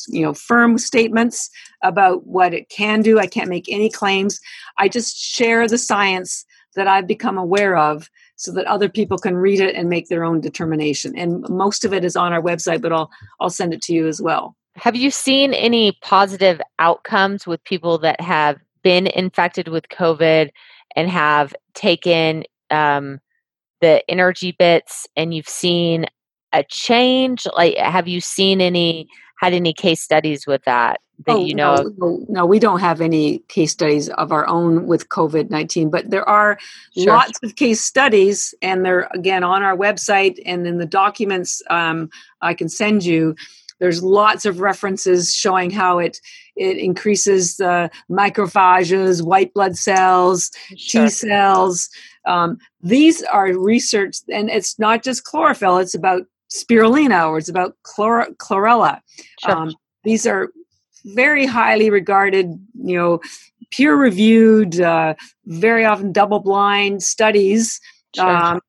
you 0.08 0.22
know 0.22 0.34
firm 0.34 0.78
statements 0.78 1.50
about 1.82 2.26
what 2.26 2.54
it 2.54 2.68
can 2.68 3.02
do. 3.02 3.18
I 3.18 3.26
can't 3.26 3.48
make 3.48 3.68
any 3.68 3.90
claims. 3.90 4.40
I 4.78 4.88
just 4.88 5.16
share 5.16 5.68
the 5.68 5.78
science 5.78 6.44
that 6.74 6.88
i've 6.88 7.06
become 7.06 7.38
aware 7.38 7.76
of 7.76 8.10
so 8.36 8.52
that 8.52 8.66
other 8.66 8.88
people 8.88 9.16
can 9.16 9.36
read 9.36 9.60
it 9.60 9.74
and 9.74 9.88
make 9.88 10.08
their 10.08 10.24
own 10.24 10.40
determination. 10.40 11.16
And 11.16 11.48
most 11.48 11.84
of 11.84 11.94
it 11.94 12.04
is 12.04 12.16
on 12.16 12.32
our 12.32 12.42
website 12.42 12.80
but 12.80 12.92
i'll 12.92 13.10
i'll 13.40 13.50
send 13.50 13.72
it 13.72 13.82
to 13.82 13.92
you 13.92 14.06
as 14.06 14.20
well. 14.20 14.56
Have 14.76 14.96
you 14.96 15.10
seen 15.10 15.54
any 15.54 15.92
positive 16.02 16.60
outcomes 16.80 17.46
with 17.46 17.62
people 17.64 17.98
that 17.98 18.20
have 18.20 18.58
been 18.82 19.06
infected 19.06 19.68
with 19.68 19.88
covid 19.88 20.50
and 20.96 21.08
have 21.08 21.54
taken 21.74 22.44
um, 22.70 23.20
the 23.80 24.08
energy 24.10 24.52
bits 24.52 25.06
and 25.16 25.32
you've 25.32 25.48
seen 25.48 26.06
a 26.52 26.64
change? 26.68 27.46
Like 27.56 27.76
have 27.76 28.08
you 28.08 28.20
seen 28.20 28.60
any 28.60 29.08
had 29.44 29.52
any 29.52 29.72
case 29.72 30.00
studies 30.00 30.46
with 30.46 30.64
that 30.64 31.00
that 31.26 31.36
oh, 31.36 31.44
you 31.44 31.54
know 31.54 31.76
no, 31.76 31.92
no, 31.98 32.26
no, 32.28 32.46
we 32.46 32.58
don't 32.58 32.80
have 32.80 33.00
any 33.00 33.38
case 33.48 33.72
studies 33.72 34.08
of 34.10 34.32
our 34.32 34.46
own 34.48 34.86
with 34.86 35.08
COVID 35.08 35.48
19, 35.50 35.90
but 35.90 36.10
there 36.10 36.28
are 36.28 36.58
sure. 36.96 37.06
lots 37.06 37.38
of 37.42 37.56
case 37.56 37.80
studies, 37.80 38.54
and 38.60 38.84
they're 38.84 39.08
again 39.12 39.44
on 39.44 39.62
our 39.62 39.76
website 39.76 40.38
and 40.44 40.66
in 40.66 40.78
the 40.78 40.86
documents 40.86 41.62
um, 41.70 42.10
I 42.40 42.54
can 42.54 42.68
send 42.68 43.04
you. 43.04 43.36
There's 43.80 44.02
lots 44.02 44.44
of 44.44 44.60
references 44.60 45.34
showing 45.34 45.70
how 45.70 45.98
it 45.98 46.20
it 46.56 46.78
increases 46.78 47.56
the 47.56 47.90
microphages 48.10 49.22
white 49.22 49.54
blood 49.54 49.76
cells, 49.76 50.50
sure. 50.76 51.04
T 51.04 51.10
cells. 51.10 51.90
Um, 52.26 52.58
these 52.82 53.22
are 53.24 53.52
research, 53.52 54.16
and 54.32 54.50
it's 54.50 54.78
not 54.78 55.02
just 55.02 55.24
chlorophyll, 55.24 55.78
it's 55.78 55.94
about 55.94 56.22
spirulina 56.54 57.28
or 57.28 57.38
it's 57.38 57.48
about 57.48 57.76
chlor- 57.84 58.36
chlorella. 58.36 59.00
Sure. 59.40 59.56
Um, 59.56 59.74
these 60.04 60.26
are 60.26 60.50
very 61.06 61.46
highly 61.46 61.90
regarded, 61.90 62.46
you 62.74 62.96
know, 62.96 63.20
peer 63.70 63.96
reviewed, 63.96 64.80
uh, 64.80 65.14
very 65.46 65.84
often 65.84 66.12
double 66.12 66.40
blind 66.40 67.02
studies. 67.02 67.80
Sure. 68.14 68.28
Um, 68.28 68.60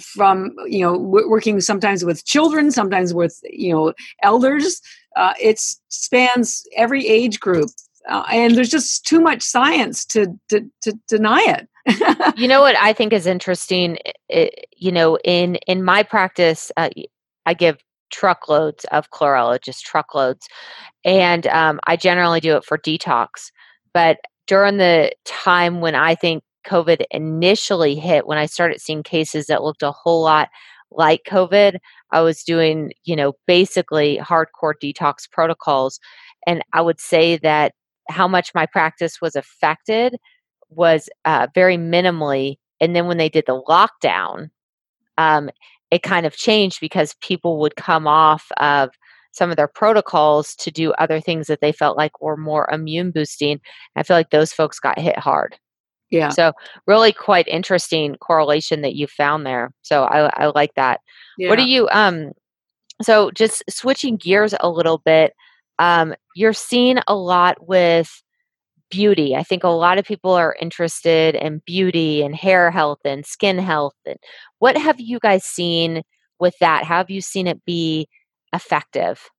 from 0.00 0.54
you 0.66 0.80
know 0.80 0.96
working 0.98 1.60
sometimes 1.60 2.04
with 2.04 2.24
children 2.24 2.72
sometimes 2.72 3.14
with 3.14 3.38
you 3.44 3.72
know 3.72 3.92
elders 4.22 4.80
uh, 5.16 5.34
it 5.40 5.60
spans 5.88 6.64
every 6.76 7.06
age 7.06 7.38
group 7.38 7.68
uh, 8.08 8.24
and 8.32 8.56
there's 8.56 8.70
just 8.70 9.06
too 9.06 9.20
much 9.20 9.42
science 9.42 10.04
to 10.04 10.26
to, 10.48 10.68
to 10.82 10.98
deny 11.06 11.40
it 11.46 11.68
you 12.36 12.46
know 12.46 12.60
what 12.60 12.76
i 12.76 12.92
think 12.92 13.12
is 13.12 13.26
interesting 13.26 13.96
it, 14.28 14.66
you 14.76 14.92
know 14.92 15.16
in 15.24 15.56
in 15.66 15.82
my 15.82 16.02
practice 16.02 16.70
uh, 16.76 16.90
i 17.46 17.54
give 17.54 17.78
truckloads 18.10 18.84
of 18.86 19.10
chlorella, 19.10 19.60
just 19.60 19.84
truckloads. 19.84 20.46
And 21.04 21.46
um, 21.46 21.80
I 21.86 21.96
generally 21.96 22.40
do 22.40 22.56
it 22.56 22.64
for 22.64 22.76
detox. 22.78 23.50
But 23.94 24.18
during 24.46 24.76
the 24.76 25.12
time 25.24 25.80
when 25.80 25.94
I 25.94 26.14
think 26.14 26.42
COVID 26.66 27.04
initially 27.10 27.94
hit, 27.94 28.26
when 28.26 28.38
I 28.38 28.46
started 28.46 28.80
seeing 28.80 29.02
cases 29.02 29.46
that 29.46 29.62
looked 29.62 29.82
a 29.82 29.92
whole 29.92 30.22
lot 30.22 30.48
like 30.90 31.22
COVID, 31.26 31.78
I 32.10 32.20
was 32.20 32.42
doing, 32.42 32.92
you 33.04 33.16
know, 33.16 33.32
basically 33.46 34.18
hardcore 34.18 34.74
detox 34.82 35.30
protocols. 35.30 36.00
And 36.46 36.62
I 36.72 36.82
would 36.82 37.00
say 37.00 37.36
that 37.38 37.72
how 38.08 38.26
much 38.26 38.50
my 38.54 38.66
practice 38.66 39.20
was 39.20 39.36
affected 39.36 40.16
was 40.70 41.08
uh, 41.24 41.48
very 41.54 41.76
minimally. 41.76 42.56
And 42.80 42.96
then 42.96 43.06
when 43.06 43.18
they 43.18 43.28
did 43.28 43.44
the 43.46 43.62
lockdown, 43.62 44.50
um, 45.18 45.50
it 45.90 46.02
kind 46.02 46.26
of 46.26 46.36
changed 46.36 46.80
because 46.80 47.14
people 47.20 47.58
would 47.60 47.76
come 47.76 48.06
off 48.06 48.50
of 48.58 48.90
some 49.32 49.50
of 49.50 49.56
their 49.56 49.68
protocols 49.68 50.54
to 50.56 50.70
do 50.70 50.92
other 50.92 51.20
things 51.20 51.46
that 51.46 51.60
they 51.60 51.72
felt 51.72 51.96
like 51.96 52.20
were 52.20 52.36
more 52.36 52.68
immune 52.72 53.10
boosting. 53.10 53.60
I 53.96 54.02
feel 54.02 54.16
like 54.16 54.30
those 54.30 54.52
folks 54.52 54.80
got 54.80 54.98
hit 54.98 55.18
hard. 55.18 55.56
Yeah. 56.10 56.30
So 56.30 56.52
really 56.86 57.12
quite 57.12 57.46
interesting 57.46 58.16
correlation 58.16 58.82
that 58.82 58.96
you 58.96 59.06
found 59.06 59.46
there. 59.46 59.72
So 59.82 60.04
I, 60.04 60.44
I 60.44 60.46
like 60.46 60.74
that. 60.74 61.00
Yeah. 61.38 61.48
What 61.48 61.56
do 61.56 61.68
you 61.68 61.88
um 61.92 62.32
so 63.02 63.30
just 63.30 63.62
switching 63.70 64.16
gears 64.16 64.54
a 64.60 64.68
little 64.68 64.98
bit, 64.98 65.32
um, 65.78 66.14
you're 66.34 66.52
seeing 66.52 66.98
a 67.06 67.14
lot 67.14 67.66
with 67.66 68.22
beauty. 68.90 69.34
I 69.36 69.42
think 69.42 69.64
a 69.64 69.68
lot 69.68 69.98
of 69.98 70.04
people 70.04 70.32
are 70.32 70.56
interested 70.60 71.34
in 71.34 71.62
beauty 71.64 72.22
and 72.22 72.34
hair 72.34 72.70
health 72.70 73.00
and 73.04 73.24
skin 73.24 73.58
health. 73.58 73.94
And 74.04 74.18
what 74.58 74.76
have 74.76 75.00
you 75.00 75.18
guys 75.18 75.44
seen 75.44 76.02
with 76.38 76.54
that? 76.60 76.84
How 76.84 76.98
have 76.98 77.10
you 77.10 77.20
seen 77.20 77.46
it 77.46 77.64
be 77.64 78.08
effective? 78.52 79.30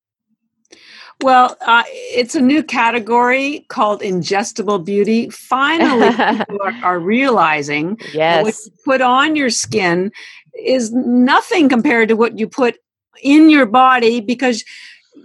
Well, 1.22 1.56
uh, 1.62 1.84
it's 1.88 2.34
a 2.34 2.42
new 2.42 2.64
category 2.64 3.66
called 3.70 4.02
ingestible 4.02 4.84
beauty. 4.84 5.30
Finally, 5.30 6.10
people 6.38 6.62
are, 6.64 6.80
are, 6.84 7.00
realizing 7.00 8.00
yes. 8.14 8.44
what 8.44 8.56
you 8.66 8.72
put 8.86 9.02
on 9.02 9.36
your 9.36 9.50
skin 9.50 10.12
is 10.58 10.92
nothing 10.92 11.70
compared 11.70 12.08
to 12.10 12.16
what 12.16 12.40
you 12.40 12.48
put 12.48 12.78
in 13.22 13.50
your 13.50 13.68
body 13.68 14.20
because 14.20 14.64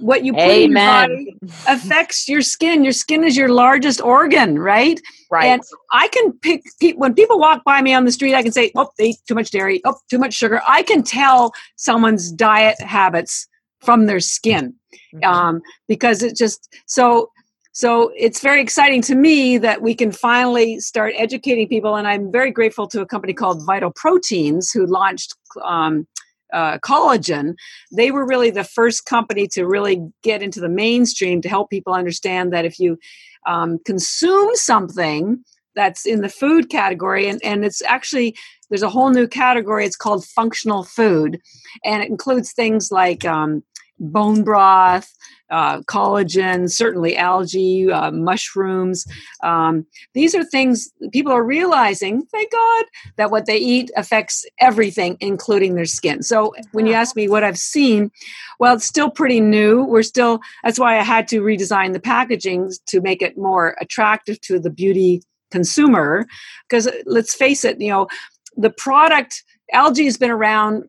what 0.01 0.25
you 0.25 0.33
put 0.33 0.43
Amen. 0.43 1.11
in 1.11 1.19
your 1.19 1.27
body 1.27 1.55
affects 1.69 2.29
your 2.29 2.43
skin. 2.43 2.85
Your 2.85 2.93
skin 2.93 3.25
is 3.25 3.37
your 3.37 3.49
largest 3.49 4.01
organ, 4.01 4.59
right? 4.59 5.01
Right. 5.31 5.47
And 5.47 5.63
I 5.93 6.09
can 6.09 6.33
pick 6.33 6.65
when 6.97 7.15
people 7.15 7.39
walk 7.39 7.65
by 7.65 7.83
me 7.83 7.95
on 7.95 8.05
the 8.05 8.13
street. 8.13 8.35
I 8.35 8.43
can 8.43 8.53
say, 8.53 8.73
"Oh, 8.75 8.91
they 8.99 9.11
eat 9.11 9.17
too 9.27 9.35
much 9.35 9.51
dairy. 9.51 9.81
Oh, 9.85 9.97
too 10.11 10.19
much 10.19 10.35
sugar." 10.35 10.61
I 10.67 10.83
can 10.83 11.03
tell 11.03 11.53
someone's 11.77 12.31
diet 12.31 12.81
habits 12.81 13.49
from 13.81 14.07
their 14.07 14.21
skin 14.21 14.75
mm-hmm. 15.15 15.25
um, 15.25 15.63
because 15.89 16.23
it 16.23 16.37
just 16.37 16.75
so 16.87 17.31
so 17.73 18.11
it's 18.17 18.41
very 18.41 18.61
exciting 18.61 19.03
to 19.03 19.15
me 19.15 19.59
that 19.59 19.83
we 19.83 19.95
can 19.95 20.11
finally 20.11 20.81
start 20.81 21.15
educating 21.17 21.69
people 21.69 21.95
and 21.97 22.09
i'm 22.09 22.33
very 22.33 22.51
grateful 22.51 22.87
to 22.89 23.01
a 23.01 23.07
company 23.07 23.33
called 23.33 23.65
vital 23.67 23.93
proteins 23.95 24.71
who 24.71 24.87
launched 24.87 25.35
um, 25.63 26.07
uh, 26.53 26.79
collagen, 26.79 27.55
they 27.93 28.11
were 28.11 28.27
really 28.27 28.51
the 28.51 28.65
first 28.65 29.05
company 29.05 29.47
to 29.49 29.67
really 29.67 30.01
get 30.23 30.43
into 30.43 30.61
the 30.61 30.69
mainstream 30.69 31.41
to 31.43 31.49
help 31.49 31.71
people 31.71 31.93
understand 31.93 32.53
that 32.53 32.65
if 32.65 32.79
you 32.79 32.99
um, 33.47 33.79
consume 33.85 34.51
something 34.55 35.45
that's 35.75 36.07
in 36.07 36.23
the 36.23 36.29
food 36.29 36.71
category, 36.71 37.29
and, 37.29 37.41
and 37.45 37.65
it's 37.65 37.83
actually 37.83 38.35
there's 38.69 38.83
a 38.83 38.89
whole 38.89 39.11
new 39.11 39.29
category. 39.29 39.85
It's 39.85 39.97
called 39.97 40.25
functional 40.25 40.85
food, 40.85 41.39
and 41.85 42.03
it 42.03 42.11
includes 42.11 42.53
things 42.53 42.91
like 42.91 43.25
um, 43.25 43.63
bone 43.99 44.43
broth, 44.43 45.13
uh, 45.51 45.81
collagen, 45.83 46.71
certainly 46.71 47.17
algae, 47.17 47.91
uh, 47.91 48.11
mushrooms. 48.11 49.07
Um, 49.43 49.87
these 50.15 50.35
are 50.35 50.45
things 50.45 50.91
people 51.13 51.33
are 51.33 51.45
realizing, 51.45 52.27
thank 52.27 52.51
God, 52.51 52.85
that 53.17 53.31
what 53.31 53.47
they 53.47 53.59
eat 53.59 53.91
affects 53.97 54.45
everything, 54.61 55.17
including 55.21 55.75
their 55.75 55.87
skin. 55.87 56.23
So 56.23 56.55
when 56.73 56.87
you 56.87 56.95
ask 56.95 57.15
me 57.17 57.29
what 57.29 57.45
I've 57.45 57.59
seen, 57.59 58.11
well, 58.59 58.75
it's 58.75 58.87
still 58.87 59.11
pretty 59.11 59.41
new. 59.41 59.85
We're 59.85 60.03
still, 60.03 60.41
that's 60.65 60.79
why 60.79 60.99
I 60.99 61.03
had 61.03 61.29
to 61.29 61.41
redesign 61.41 61.93
the 61.93 62.01
packaging 62.01 62.73
to 62.87 63.01
make 63.01 63.23
it 63.23 63.39
more 63.39 63.77
attractive 63.81 64.41
to 64.43 64.59
the 64.59 64.71
beauty 64.71 65.23
consumer. 65.51 66.27
Because 66.69 66.89
let's 67.05 67.35
face 67.35 67.65
it, 67.65 67.81
you 67.81 67.91
know, 67.91 68.09
the 68.57 68.71
product 68.71 69.45
algae 69.73 70.05
has 70.05 70.17
been 70.17 70.31
around 70.31 70.85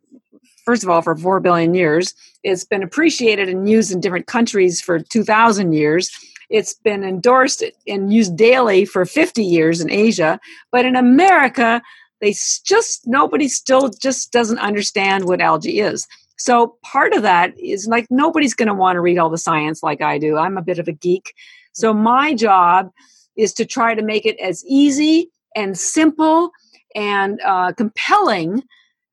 first 0.68 0.84
of 0.84 0.90
all, 0.90 1.02
for 1.02 1.16
4 1.16 1.40
billion 1.40 1.74
years. 1.74 2.14
It's 2.44 2.66
been 2.66 2.84
appreciated 2.84 3.48
and 3.48 3.70
used 3.70 3.90
in 3.94 4.02
different 4.02 4.28
countries 4.28 4.82
for 4.82 5.00
2,000 5.00 5.72
years. 5.72 6.12
It's 6.50 6.74
been 6.74 7.06
endorsed 7.06 7.64
and 7.88 8.12
used 8.12 8.36
daily 8.36 8.84
for 8.84 9.06
50 9.06 9.46
years 9.46 9.80
in 9.80 9.90
Asia. 9.90 10.42
But 10.70 10.84
in 10.84 10.98
America, 10.98 11.82
they 12.20 12.36
just, 12.66 13.08
nobody 13.08 13.48
still 13.48 13.92
just 14.02 14.34
doesn't 14.34 14.60
understand 14.60 15.24
what 15.24 15.40
algae 15.40 15.80
is. 15.80 16.06
So 16.38 16.76
part 16.84 17.14
of 17.14 17.22
that 17.22 17.58
is 17.58 17.88
like 17.88 18.06
nobody's 18.10 18.54
going 18.54 18.68
to 18.68 18.74
want 18.74 18.98
to 18.98 19.02
read 19.02 19.18
all 19.18 19.30
the 19.30 19.38
science 19.38 19.82
like 19.82 20.02
I 20.02 20.18
do. 20.18 20.36
I'm 20.36 20.58
a 20.58 20.62
bit 20.62 20.80
of 20.80 20.90
a 20.90 20.92
geek. 20.92 21.34
So 21.72 21.94
my 21.94 22.34
job 22.34 22.92
is 23.38 23.54
to 23.54 23.66
try 23.66 23.96
to 23.96 24.02
make 24.02 24.26
it 24.26 24.38
as 24.42 24.66
easy 24.68 25.32
and 25.56 25.80
simple 25.80 26.52
and 26.94 27.40
uh, 27.46 27.72
compelling 27.72 28.64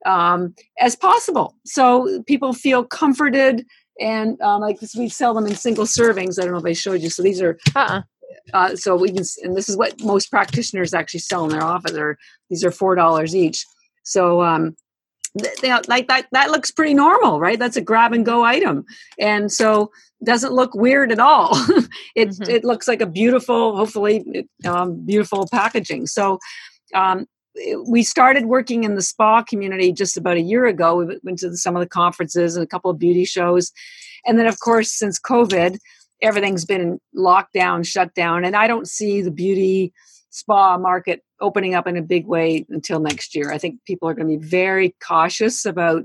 um, 0.05 0.55
as 0.79 0.95
possible. 0.95 1.55
So 1.65 2.23
people 2.27 2.53
feel 2.53 2.83
comforted 2.83 3.65
and 3.99 4.39
um, 4.41 4.61
like 4.61 4.79
this, 4.79 4.95
we 4.95 5.09
sell 5.09 5.33
them 5.33 5.45
in 5.45 5.55
single 5.55 5.85
servings. 5.85 6.39
I 6.39 6.43
don't 6.43 6.51
know 6.51 6.59
if 6.59 6.65
I 6.65 6.73
showed 6.73 7.01
you. 7.01 7.09
So 7.09 7.23
these 7.23 7.41
are. 7.41 7.57
Uh-uh. 7.75 8.01
Uh, 8.53 8.75
so 8.75 8.95
we 8.95 9.09
can, 9.09 9.23
and 9.43 9.55
this 9.55 9.69
is 9.69 9.77
what 9.77 9.99
most 10.03 10.29
practitioners 10.29 10.93
actually 10.93 11.19
sell 11.19 11.45
in 11.45 11.49
their 11.49 11.63
office. 11.63 11.93
Or 11.93 12.17
these 12.49 12.63
are 12.63 12.71
four 12.71 12.93
dollars 12.93 13.35
each. 13.35 13.65
So 14.03 14.41
um, 14.43 14.75
they, 15.61 15.73
like 15.87 16.07
that 16.09 16.27
that 16.31 16.51
looks 16.51 16.69
pretty 16.69 16.93
normal, 16.93 17.39
right? 17.39 17.57
That's 17.57 17.77
a 17.77 17.81
grab 17.81 18.13
and 18.13 18.25
go 18.25 18.43
item, 18.43 18.85
and 19.19 19.51
so 19.51 19.91
doesn't 20.23 20.53
look 20.53 20.75
weird 20.75 21.11
at 21.11 21.19
all. 21.19 21.49
it 22.15 22.29
mm-hmm. 22.29 22.49
it 22.49 22.63
looks 22.63 22.87
like 22.87 23.01
a 23.01 23.07
beautiful, 23.07 23.75
hopefully, 23.77 24.47
um, 24.65 25.05
beautiful 25.05 25.47
packaging. 25.51 26.05
So 26.05 26.39
um, 26.93 27.25
we 27.87 28.03
started 28.03 28.45
working 28.45 28.83
in 28.83 28.95
the 28.95 29.01
spa 29.01 29.43
community 29.43 29.91
just 29.91 30.17
about 30.17 30.37
a 30.37 30.41
year 30.41 30.65
ago. 30.65 30.95
We 30.95 31.19
went 31.23 31.39
to 31.39 31.55
some 31.55 31.75
of 31.75 31.81
the 31.81 31.87
conferences 31.87 32.55
and 32.55 32.63
a 32.63 32.67
couple 32.67 32.91
of 32.91 32.99
beauty 32.99 33.25
shows. 33.25 33.71
And 34.25 34.39
then, 34.39 34.47
of 34.47 34.59
course, 34.59 34.91
since 34.91 35.19
COVID, 35.19 35.77
everything's 36.21 36.65
been 36.65 36.99
locked 37.13 37.53
down, 37.53 37.83
shut 37.83 38.13
down. 38.13 38.45
And 38.45 38.55
I 38.55 38.67
don't 38.67 38.87
see 38.87 39.21
the 39.21 39.31
beauty 39.31 39.93
spa 40.29 40.77
market 40.77 41.21
opening 41.39 41.75
up 41.75 41.87
in 41.87 41.97
a 41.97 42.01
big 42.01 42.25
way 42.25 42.65
until 42.69 42.99
next 42.99 43.35
year. 43.35 43.51
I 43.51 43.57
think 43.57 43.79
people 43.85 44.09
are 44.09 44.13
going 44.13 44.27
to 44.27 44.37
be 44.37 44.45
very 44.45 44.95
cautious 45.05 45.65
about 45.65 46.03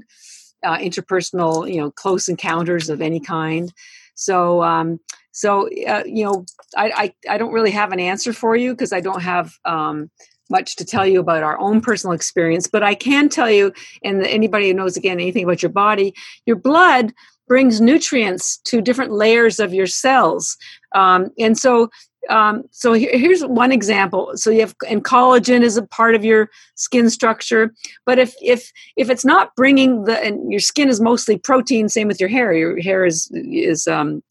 uh, 0.62 0.76
interpersonal, 0.76 1.72
you 1.72 1.80
know, 1.80 1.90
close 1.90 2.28
encounters 2.28 2.88
of 2.90 3.00
any 3.00 3.20
kind. 3.20 3.72
So, 4.14 4.62
um, 4.62 5.00
so 5.32 5.68
uh, 5.86 6.02
you 6.04 6.24
know, 6.24 6.44
I, 6.76 7.12
I, 7.26 7.34
I 7.34 7.38
don't 7.38 7.52
really 7.52 7.70
have 7.70 7.92
an 7.92 8.00
answer 8.00 8.32
for 8.32 8.54
you 8.54 8.72
because 8.72 8.92
I 8.92 9.00
don't 9.00 9.22
have 9.22 9.52
um, 9.64 10.10
much 10.50 10.76
to 10.76 10.84
tell 10.84 11.06
you 11.06 11.20
about 11.20 11.42
our 11.42 11.58
own 11.58 11.80
personal 11.80 12.14
experience, 12.14 12.66
but 12.66 12.82
I 12.82 12.94
can 12.94 13.28
tell 13.28 13.50
you, 13.50 13.72
and 14.04 14.24
anybody 14.26 14.68
who 14.68 14.74
knows 14.74 14.96
again 14.96 15.20
anything 15.20 15.44
about 15.44 15.62
your 15.62 15.70
body, 15.70 16.14
your 16.46 16.56
blood 16.56 17.12
brings 17.48 17.80
nutrients 17.80 18.58
to 18.58 18.80
different 18.80 19.12
layers 19.12 19.58
of 19.58 19.74
your 19.74 19.86
cells. 19.86 20.56
Um, 20.94 21.30
and 21.38 21.58
so 21.58 21.90
um, 22.28 22.64
so 22.70 22.92
here, 22.92 23.10
here's 23.12 23.42
one 23.42 23.72
example 23.72 24.32
so 24.34 24.50
you 24.50 24.60
have 24.60 24.74
and 24.88 25.02
collagen 25.04 25.62
is 25.62 25.78
a 25.78 25.86
part 25.86 26.14
of 26.14 26.24
your 26.24 26.50
skin 26.74 27.08
structure 27.08 27.72
but 28.04 28.18
if 28.18 28.34
if 28.42 28.70
if 28.96 29.08
it's 29.08 29.24
not 29.24 29.56
bringing 29.56 30.04
the 30.04 30.22
and 30.22 30.52
your 30.52 30.60
skin 30.60 30.90
is 30.90 31.00
mostly 31.00 31.38
protein 31.38 31.88
same 31.88 32.08
with 32.08 32.20
your 32.20 32.28
hair 32.28 32.52
your 32.52 32.78
hair 32.80 33.06
is 33.06 33.30
is 33.32 33.86
um, 33.86 34.22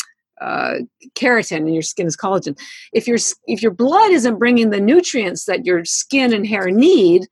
uh, 0.41 0.75
keratin 1.15 1.57
and 1.57 1.73
your 1.73 1.81
skin 1.81 2.07
is 2.07 2.17
collagen. 2.17 2.57
If 2.93 3.07
your 3.07 3.17
if 3.47 3.61
your 3.61 3.73
blood 3.73 4.11
isn't 4.11 4.39
bringing 4.39 4.69
the 4.69 4.79
nutrients 4.79 5.45
that 5.45 5.65
your 5.65 5.85
skin 5.85 6.33
and 6.33 6.45
hair 6.45 6.69
need 6.71 7.27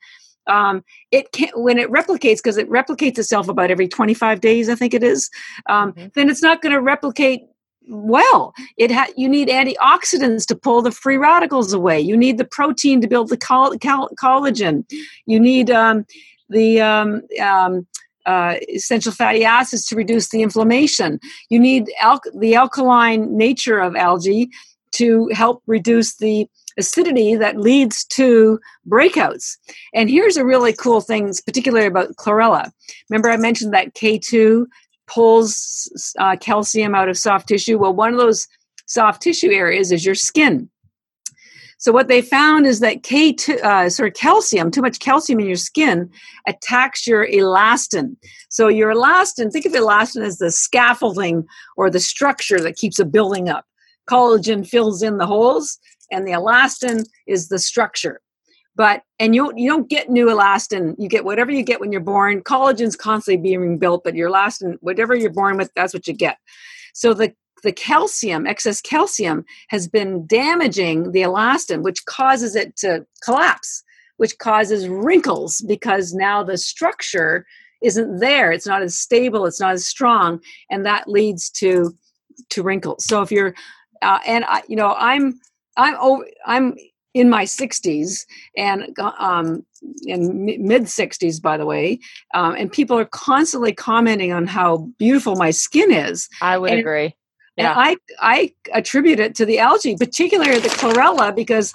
um, 0.48 0.84
it 1.12 1.34
can 1.34 1.50
when 1.56 1.78
it 1.78 1.90
replicates 1.90 2.38
because 2.38 2.58
it 2.58 2.70
replicates 2.70 3.18
itself 3.18 3.50
about 3.50 3.70
every 3.70 3.86
25 3.86 4.40
days 4.40 4.70
i 4.70 4.76
think 4.76 4.94
it 4.94 5.04
is 5.04 5.30
um, 5.68 5.92
mm-hmm. 5.92 6.08
then 6.16 6.30
it's 6.30 6.42
not 6.42 6.62
going 6.62 6.72
to 6.72 6.80
replicate 6.80 7.42
well. 7.90 8.54
It 8.78 8.92
ha- 8.92 9.12
you 9.16 9.30
need 9.30 9.48
antioxidants 9.50 10.46
to 10.48 10.56
pull 10.56 10.82
the 10.82 10.92
free 10.92 11.18
radicals 11.18 11.74
away. 11.74 12.00
You 12.00 12.18
need 12.18 12.38
the 12.38 12.46
protein 12.46 13.02
to 13.02 13.08
build 13.08 13.30
the 13.30 13.38
coll- 13.38 13.78
coll- 13.80 14.12
collagen. 14.22 14.86
You 15.26 15.40
need 15.40 15.72
um, 15.72 16.06
the 16.50 16.82
um, 16.82 17.22
um, 17.42 17.88
uh, 18.28 18.56
essential 18.70 19.12
fatty 19.12 19.44
acids 19.44 19.86
to 19.86 19.96
reduce 19.96 20.30
the 20.30 20.42
inflammation 20.44 21.20
you 21.50 21.60
need 21.60 21.90
al- 22.00 22.22
the 22.38 22.54
alkaline 22.56 23.36
nature 23.36 23.80
of 23.80 23.96
algae 23.96 24.50
to 24.92 25.30
help 25.34 25.62
reduce 25.68 26.16
the 26.18 26.48
acidity 26.78 27.36
that 27.36 27.60
leads 27.60 28.04
to 28.06 28.60
breakouts. 28.88 29.58
And 29.94 30.10
here's 30.10 30.38
a 30.38 30.46
really 30.46 30.74
cool 30.74 31.02
thing, 31.02 31.32
particularly 31.46 31.88
about 31.88 32.16
chlorella. 32.16 32.72
Remember, 33.10 33.30
I 33.30 33.38
mentioned 33.38 33.74
that 33.74 33.94
K2 33.96 34.66
pulls 35.08 36.14
uh, 36.20 36.36
calcium 36.38 36.96
out 36.96 37.10
of 37.10 37.18
soft 37.18 37.48
tissue. 37.48 37.78
Well, 37.78 37.94
one 37.94 38.14
of 38.14 38.20
those 38.20 38.48
soft 38.86 39.22
tissue 39.22 39.52
areas 39.52 39.92
is 39.92 40.06
your 40.06 40.16
skin. 40.16 40.70
So 41.80 41.92
what 41.92 42.08
they 42.08 42.22
found 42.22 42.66
is 42.66 42.80
that 42.80 43.04
K2, 43.04 43.64
uh, 43.64 43.90
sort 43.90 44.10
of 44.10 44.16
calcium, 44.16 44.72
too 44.72 44.82
much 44.82 45.00
calcium 45.00 45.40
in 45.40 45.46
your 45.46 45.56
skin, 45.56 46.10
attacks 46.48 47.06
your 47.06 47.28
elastin. 47.28 48.16
So 48.50 48.68
your 48.68 48.94
elastin, 48.94 49.52
think 49.52 49.66
of 49.66 49.74
elastin 49.74 50.24
as 50.24 50.40
the 50.40 50.52
scaffolding 50.52 51.46
or 51.76 51.90
the 51.90 52.00
structure 52.00 52.60
that 52.60 52.78
keeps 52.78 52.98
a 53.00 53.06
building 53.06 53.48
up. 53.48 53.66
Collagen 54.10 54.68
fills 54.68 55.04
in 55.04 55.18
the 55.18 55.28
holes 55.28 55.78
and 56.12 56.28
the 56.28 56.32
elastin 56.32 57.06
is 57.28 57.50
the 57.50 57.60
structure 57.60 58.22
but 58.78 59.02
and 59.20 59.36
you 59.36 59.52
you 59.58 59.70
don't 59.70 59.90
get 59.90 60.10
new 60.10 60.28
elastin 60.28 60.96
you 60.98 61.10
get 61.10 61.26
whatever 61.26 61.52
you 61.52 61.64
get 61.64 61.82
when 61.82 61.92
you're 61.92 62.00
born 62.00 62.42
collagen's 62.42 62.96
constantly 62.96 63.42
being 63.42 63.78
built 63.78 64.04
but 64.04 64.16
your 64.16 64.30
elastin 64.30 64.78
whatever 64.80 65.16
you're 65.16 65.34
born 65.34 65.58
with 65.58 65.72
that's 65.76 65.94
what 65.94 66.08
you 66.08 66.14
get 66.14 66.38
so 66.94 67.14
the 67.14 67.34
the 67.64 67.72
calcium 67.72 68.46
excess 68.46 68.82
calcium 68.82 69.46
has 69.70 69.88
been 69.88 70.26
damaging 70.28 71.12
the 71.12 71.22
elastin 71.22 71.84
which 71.84 72.06
causes 72.06 72.56
it 72.56 72.76
to 72.76 73.06
collapse 73.24 73.84
which 74.18 74.38
causes 74.40 74.88
wrinkles 74.88 75.62
because 75.68 76.14
now 76.14 76.44
the 76.44 76.58
structure 76.58 77.46
isn't 77.82 78.20
there 78.20 78.52
it's 78.52 78.68
not 78.68 78.82
as 78.82 78.98
stable 78.98 79.46
it's 79.46 79.60
not 79.60 79.74
as 79.74 79.86
strong 79.86 80.40
and 80.70 80.86
that 80.86 81.08
leads 81.08 81.50
to 81.50 81.96
to 82.50 82.64
wrinkles 82.64 83.04
so 83.06 83.22
if 83.22 83.32
you're 83.32 83.54
uh, 84.02 84.20
and 84.26 84.46
I, 84.46 84.62
you 84.68 84.76
know 84.76 84.96
i'm 84.98 85.40
I'm 85.78 85.96
over, 86.02 86.26
I'm 86.46 86.76
in 87.14 87.30
my 87.30 87.46
60s 87.46 88.26
and 88.56 88.96
um, 89.20 89.66
in 90.06 90.46
mid 90.46 90.84
60s, 90.84 91.42
by 91.42 91.58
the 91.58 91.66
way, 91.66 92.00
um, 92.34 92.56
and 92.56 92.72
people 92.72 92.98
are 92.98 93.06
constantly 93.06 93.74
commenting 93.74 94.34
on 94.34 94.46
how 94.46 94.90
beautiful 94.98 95.36
my 95.36 95.52
skin 95.52 95.92
is. 95.92 96.28
I 96.42 96.58
would 96.58 96.72
and, 96.72 96.80
agree. 96.80 97.16
Yeah. 97.58 97.72
And 97.72 97.80
I 97.80 97.98
I 98.20 98.54
attribute 98.74 99.20
it 99.20 99.36
to 99.36 99.46
the 99.46 99.60
algae, 99.60 99.96
particularly 99.98 100.60
the 100.60 100.70
chlorella, 100.70 101.36
because 101.36 101.74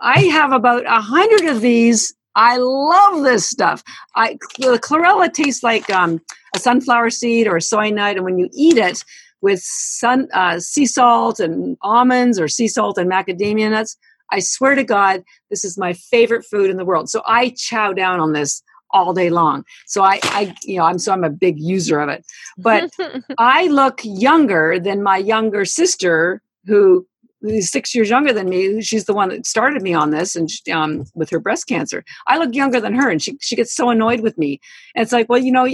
I 0.00 0.22
have 0.24 0.52
about 0.52 0.86
a 0.86 1.00
hundred 1.00 1.44
of 1.48 1.60
these. 1.60 2.14
I 2.34 2.56
love 2.58 3.24
this 3.24 3.48
stuff. 3.48 3.82
I 4.14 4.38
the 4.58 4.78
chlorella 4.78 5.32
tastes 5.32 5.62
like 5.62 5.90
um, 5.90 6.20
a 6.54 6.58
sunflower 6.58 7.10
seed 7.10 7.46
or 7.46 7.56
a 7.56 7.62
soy 7.62 7.90
nut, 7.90 8.16
and 8.16 8.24
when 8.24 8.38
you 8.38 8.48
eat 8.52 8.78
it, 8.78 9.04
with 9.40 9.60
sun, 9.62 10.28
uh, 10.32 10.58
sea 10.58 10.86
salt 10.86 11.40
and 11.40 11.76
almonds 11.82 12.38
or 12.40 12.48
sea 12.48 12.68
salt 12.68 12.98
and 12.98 13.10
macadamia 13.10 13.70
nuts. 13.70 13.96
I 14.30 14.40
swear 14.40 14.74
to 14.74 14.84
God, 14.84 15.24
this 15.50 15.64
is 15.64 15.78
my 15.78 15.94
favorite 15.94 16.44
food 16.44 16.70
in 16.70 16.76
the 16.76 16.84
world. 16.84 17.08
So 17.08 17.22
I 17.26 17.54
chow 17.56 17.92
down 17.92 18.20
on 18.20 18.32
this 18.32 18.62
all 18.92 19.12
day 19.12 19.30
long. 19.30 19.64
So 19.86 20.02
I, 20.02 20.20
I 20.24 20.54
you 20.64 20.78
know, 20.78 20.84
I'm 20.84 20.98
so 20.98 21.12
I'm 21.12 21.24
a 21.24 21.30
big 21.30 21.58
user 21.58 22.00
of 22.00 22.08
it. 22.08 22.24
But 22.56 22.90
I 23.38 23.66
look 23.68 24.00
younger 24.04 24.78
than 24.78 25.02
my 25.02 25.16
younger 25.16 25.64
sister 25.64 26.42
who 26.66 27.06
who's 27.40 27.70
six 27.70 27.94
years 27.94 28.10
younger 28.10 28.32
than 28.32 28.48
me. 28.48 28.82
She's 28.82 29.04
the 29.04 29.14
one 29.14 29.28
that 29.28 29.46
started 29.46 29.82
me 29.82 29.94
on 29.94 30.10
this, 30.10 30.34
and 30.34 30.50
she, 30.50 30.70
um, 30.72 31.04
with 31.14 31.30
her 31.30 31.38
breast 31.38 31.66
cancer, 31.66 32.04
I 32.26 32.38
look 32.38 32.54
younger 32.54 32.80
than 32.80 32.94
her, 32.94 33.10
and 33.10 33.22
she 33.22 33.36
she 33.40 33.56
gets 33.56 33.74
so 33.74 33.90
annoyed 33.90 34.20
with 34.20 34.36
me. 34.38 34.60
And 34.94 35.02
it's 35.02 35.12
like, 35.12 35.28
well, 35.28 35.38
you 35.38 35.52
know, 35.52 35.66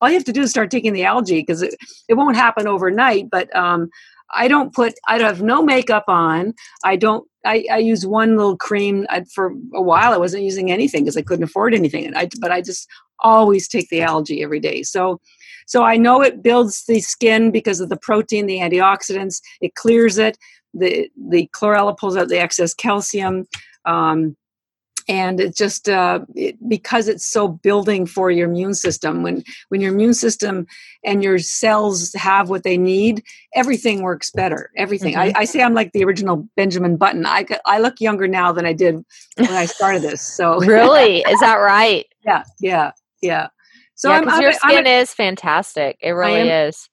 all 0.00 0.08
you 0.08 0.14
have 0.14 0.24
to 0.24 0.32
do 0.32 0.42
is 0.42 0.50
start 0.50 0.70
taking 0.70 0.92
the 0.92 1.04
algae 1.04 1.40
because 1.40 1.62
it 1.62 1.74
it 2.08 2.14
won't 2.14 2.36
happen 2.36 2.66
overnight. 2.66 3.30
But 3.30 3.54
um, 3.56 3.90
I 4.32 4.48
don't 4.48 4.74
put 4.74 4.94
I 5.08 5.18
have 5.18 5.42
no 5.42 5.62
makeup 5.62 6.04
on. 6.08 6.54
I 6.84 6.96
don't. 6.96 7.26
I, 7.44 7.64
I 7.70 7.78
use 7.78 8.06
one 8.06 8.36
little 8.36 8.56
cream 8.56 9.06
I, 9.10 9.24
for 9.24 9.52
a 9.74 9.82
while. 9.82 10.12
I 10.12 10.18
wasn't 10.18 10.44
using 10.44 10.70
anything 10.70 11.04
because 11.04 11.16
I 11.16 11.22
couldn't 11.22 11.44
afford 11.44 11.74
anything. 11.74 12.14
I 12.14 12.28
but 12.40 12.52
I 12.52 12.60
just 12.60 12.88
always 13.20 13.68
take 13.68 13.88
the 13.88 14.02
algae 14.02 14.42
every 14.42 14.60
day. 14.60 14.82
So 14.82 15.20
so 15.66 15.82
I 15.82 15.96
know 15.96 16.22
it 16.22 16.42
builds 16.42 16.84
the 16.84 17.00
skin 17.00 17.50
because 17.50 17.80
of 17.80 17.88
the 17.88 17.96
protein, 17.96 18.46
the 18.46 18.58
antioxidants. 18.58 19.40
It 19.60 19.74
clears 19.74 20.18
it 20.18 20.38
the 20.74 21.10
the 21.16 21.48
chlorella 21.52 21.96
pulls 21.96 22.16
out 22.16 22.28
the 22.28 22.40
excess 22.40 22.74
calcium 22.74 23.46
um, 23.84 24.36
and 25.08 25.40
it 25.40 25.56
just 25.56 25.88
uh, 25.88 26.20
it, 26.34 26.56
because 26.68 27.08
it's 27.08 27.26
so 27.26 27.48
building 27.48 28.06
for 28.06 28.30
your 28.30 28.48
immune 28.48 28.74
system 28.74 29.22
when 29.22 29.42
when 29.68 29.80
your 29.80 29.92
immune 29.92 30.14
system 30.14 30.66
and 31.04 31.22
your 31.22 31.38
cells 31.38 32.12
have 32.14 32.48
what 32.48 32.62
they 32.62 32.76
need 32.76 33.22
everything 33.54 34.02
works 34.02 34.30
better 34.30 34.70
everything. 34.76 35.14
Mm-hmm. 35.14 35.36
I, 35.36 35.40
I, 35.42 35.44
say 35.44 35.62
i'm 35.62 35.74
like 35.74 35.92
the 35.92 36.04
original 36.04 36.48
benjamin 36.56 36.96
button. 36.96 37.26
I, 37.26 37.46
I 37.66 37.78
look 37.78 38.00
younger 38.00 38.28
now 38.28 38.52
than 38.52 38.66
i 38.66 38.72
did 38.72 39.04
when 39.36 39.52
i 39.52 39.66
started 39.66 40.02
this 40.08 40.22
so 40.22 40.58
really? 40.60 41.18
Is 41.20 41.40
that 41.40 41.56
right? 41.56 42.06
Yeah 42.24 42.44
yeah 42.60 42.92
yeah. 43.22 43.48
So 43.94 44.10
yeah, 44.10 44.18
I'm, 44.18 44.28
I'm, 44.28 44.42
your 44.42 44.52
skin 44.52 44.78
I'm 44.78 44.86
a, 44.86 45.00
is 45.00 45.14
fantastic. 45.14 45.96
It 46.00 46.10
really 46.10 46.48
is. 46.48 46.88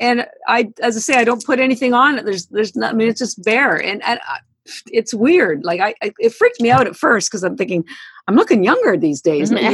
And 0.00 0.26
I, 0.46 0.72
as 0.82 0.96
I 0.96 1.00
say, 1.00 1.14
I 1.14 1.24
don't 1.24 1.44
put 1.44 1.60
anything 1.60 1.94
on. 1.94 2.18
It. 2.18 2.24
There's, 2.24 2.46
there's 2.46 2.74
not. 2.74 2.94
I 2.94 2.96
mean, 2.96 3.08
it's 3.08 3.20
just 3.20 3.42
bare, 3.44 3.76
and, 3.76 4.02
and 4.02 4.18
I, 4.26 4.38
it's 4.86 5.14
weird. 5.14 5.64
Like 5.64 5.80
I, 5.80 5.94
I, 6.02 6.12
it 6.18 6.32
freaked 6.32 6.60
me 6.60 6.70
out 6.70 6.86
at 6.86 6.96
first 6.96 7.30
because 7.30 7.44
I'm 7.44 7.56
thinking 7.56 7.84
I'm 8.26 8.36
looking 8.36 8.62
younger 8.62 8.96
these 8.96 9.20
days. 9.20 9.50
Mm-hmm. 9.50 9.72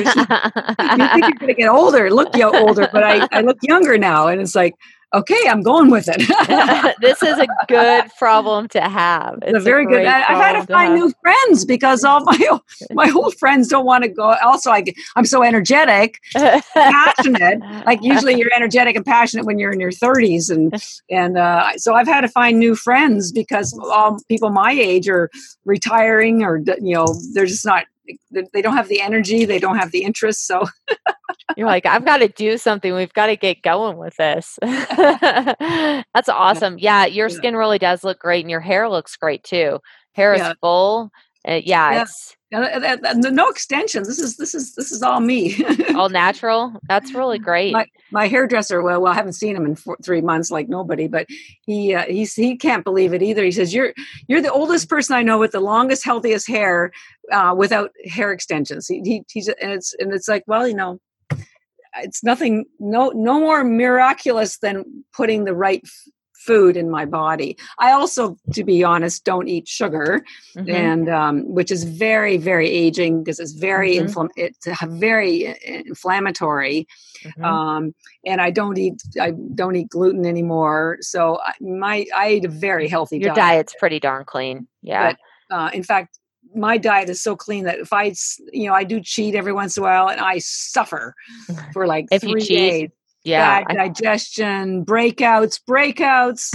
you 1.03 1.09
think 1.09 1.23
you're 1.23 1.39
going 1.39 1.49
to 1.49 1.55
get 1.55 1.69
older, 1.69 2.11
look 2.11 2.33
older, 2.55 2.89
but 2.93 3.03
I, 3.03 3.27
I 3.33 3.41
look 3.41 3.59
younger 3.63 3.99
now, 3.99 4.29
and 4.29 4.41
it's 4.41 4.55
like, 4.55 4.77
okay, 5.15 5.49
I'm 5.49 5.63
going 5.63 5.91
with 5.91 6.09
it. 6.09 6.17
this 7.01 7.23
is 7.23 7.39
a 7.39 7.47
good 7.69 8.05
problem 8.19 8.69
to 8.69 8.81
have. 8.81 9.39
It's, 9.43 9.53
it's 9.53 9.59
a 9.59 9.61
very 9.61 9.87
good. 9.87 10.05
I, 10.05 10.21
have 10.21 10.39
had 10.39 10.61
to 10.61 10.67
find 10.67 10.93
have. 10.93 11.01
new 11.01 11.13
friends 11.23 11.65
because 11.65 12.05
all 12.05 12.21
my 12.25 12.59
my 12.93 13.11
old 13.15 13.37
friends 13.39 13.69
don't 13.69 13.87
want 13.87 14.05
to 14.05 14.11
go. 14.11 14.35
Also, 14.45 14.71
I 14.71 14.85
I'm 15.17 15.25
so 15.25 15.43
energetic, 15.43 16.19
passionate. 16.35 17.61
Like 17.87 18.01
usually, 18.03 18.35
you're 18.35 18.53
energetic 18.55 18.97
and 18.97 19.05
passionate 19.05 19.47
when 19.47 19.59
you're 19.59 19.73
in 19.73 19.81
your 19.81 19.93
30s, 19.93 20.51
and 20.51 20.75
and 21.11 21.39
uh, 21.39 21.77
so 21.77 21.95
I've 21.95 22.09
had 22.09 22.23
to 22.23 22.29
find 22.29 22.59
new 22.59 22.75
friends 22.75 23.33
because 23.33 23.79
all 23.79 24.19
people 24.29 24.51
my 24.51 24.73
age 24.73 25.09
are 25.09 25.31
retiring 25.65 26.43
or 26.43 26.59
you 26.81 26.95
know 26.95 27.07
they're 27.33 27.47
just 27.47 27.65
not 27.65 27.87
they 28.53 28.63
don't 28.63 28.77
have 28.77 28.89
the 28.89 29.01
energy 29.01 29.45
they 29.45 29.59
don't 29.59 29.77
have 29.79 29.91
the 29.91 30.03
interest 30.03 30.47
so 30.47 30.65
you're 31.57 31.67
like 31.67 31.87
i've 31.87 32.05
got 32.05 32.19
to 32.19 32.29
do 32.29 32.59
something 32.59 32.95
we've 32.95 33.13
got 33.13 33.27
to 33.27 33.37
get 33.37 33.63
going 33.63 33.97
with 33.97 34.17
this. 34.17 34.59
That's 34.63 36.29
awesome. 36.29 36.79
Yeah 36.79 37.07
your 37.07 37.29
skin 37.29 37.57
really 37.57 37.79
does 37.79 38.05
look 38.05 38.19
great 38.19 38.45
and 38.45 38.51
your 38.51 38.61
hair 38.61 38.89
looks 38.89 39.17
great 39.17 39.45
too. 39.45 39.79
Hair 40.13 40.37
yeah. 40.37 40.51
is 40.51 40.57
full 40.61 41.11
uh, 41.47 41.61
yeah, 41.63 41.93
yeah, 41.93 42.03
it's 42.03 42.37
no 42.55 43.49
extensions. 43.49 44.07
This 44.09 44.19
is 44.19 44.37
this 44.37 44.55
is 44.55 44.75
this 44.75 44.93
is 44.93 45.03
all 45.03 45.21
me. 45.21 45.65
all 45.95 46.09
natural. 46.09 46.73
That's 46.89 47.13
really 47.13 47.39
great. 47.39 47.73
My, 47.73 47.87
my 48.11 48.29
hairdresser. 48.29 48.83
Well, 48.83 49.01
well, 49.01 49.13
I 49.13 49.17
haven't 49.17 49.33
seen 49.33 49.57
him 49.57 49.67
in 49.67 49.75
four, 49.77 49.97
three 50.03 50.21
months, 50.21 50.51
like 50.51 50.69
nobody. 50.69 51.09
But 51.09 51.27
he 51.63 51.95
uh, 51.95 52.05
he's 52.05 52.35
he 52.35 52.57
can't 52.57 52.85
believe 52.85 53.13
it 53.13 53.23
either. 53.23 53.45
He 53.45 53.53
says 53.53 53.75
you're 53.75 53.93
you're 54.29 54.43
the 54.43 54.53
oldest 54.53 54.89
person 54.89 55.17
I 55.17 55.23
know 55.23 55.39
with 55.39 55.53
the 55.53 55.61
longest, 55.61 56.05
healthiest 56.05 56.49
hair 56.49 56.93
uh, 57.33 57.55
without 57.57 57.91
hair 58.05 58.33
extensions. 58.33 58.87
He, 58.87 59.01
he 59.01 59.25
he's 59.29 59.49
and 59.49 59.73
it's 59.73 59.95
and 59.99 60.13
it's 60.13 60.29
like 60.29 60.45
well, 60.47 60.69
you 60.69 60.75
know, 60.75 61.01
it's 61.99 62.23
nothing. 62.23 62.67
No 62.79 63.11
no 63.11 63.41
more 63.41 63.65
miraculous 63.65 64.59
than 64.59 65.05
putting 65.13 65.45
the 65.45 65.55
right 65.55 65.83
food 66.45 66.77
in 66.77 66.91
my 66.91 67.05
body. 67.05 67.57
I 67.79 67.93
also, 67.93 68.37
to 68.53 68.65
be 68.65 68.85
honest, 68.85 69.25
don't 69.25 69.49
eat 69.49 69.67
sugar, 69.69 70.25
mm-hmm. 70.57 70.71
and 70.71 71.09
um, 71.09 71.53
which 71.53 71.71
is 71.71 71.85
very, 71.85 72.37
very 72.37 72.69
aging 72.69 73.23
because 73.23 73.41
it's 73.41 73.53
very 73.53 73.97
mm-hmm. 73.97 74.07
infl- 74.07 74.31
it's 74.37 74.67
very 74.83 75.49
uh, 75.49 75.55
inflammatory. 75.65 76.87
Mm-hmm. 77.25 77.45
Um, 77.45 77.95
and 78.27 78.41
I 78.41 78.51
don't 78.51 78.79
eat 78.79 79.03
I 79.21 79.33
don't 79.55 79.77
eat 79.77 79.89
gluten 79.89 80.27
anymore. 80.27 80.99
So 81.01 81.41
my 81.61 82.07
I 82.15 82.35
eat 82.35 82.45
a 82.45 82.49
very 82.49 82.89
healthy 82.89 83.19
Your 83.19 83.35
diet. 83.35 83.37
diet's 83.37 83.75
pretty 83.79 84.01
darn 84.01 84.25
clean. 84.25 84.67
Yeah. 84.83 85.13
But, 85.13 85.57
uh, 85.57 85.71
in 85.73 85.83
fact, 85.83 86.19
my 86.55 86.79
diet 86.79 87.09
is 87.09 87.21
so 87.21 87.37
clean 87.37 87.65
that 87.65 87.79
if 87.79 87.93
I, 87.93 88.15
you 88.53 88.69
know, 88.69 88.75
I 88.75 88.85
do 88.85 89.01
cheat 89.01 89.35
every 89.35 89.53
once 89.53 89.77
in 89.77 89.83
a 89.83 89.87
while 89.87 90.09
and 90.09 90.21
I 90.21 90.39
suffer 90.39 91.15
for 91.73 91.87
like 91.87 92.07
if 92.11 92.23
three 92.23 92.41
days. 92.41 92.91
Yeah. 93.25 93.65
Bad 93.65 93.77
digestion, 93.77 94.85
breakouts, 94.85 95.61
breakouts. 95.69 96.55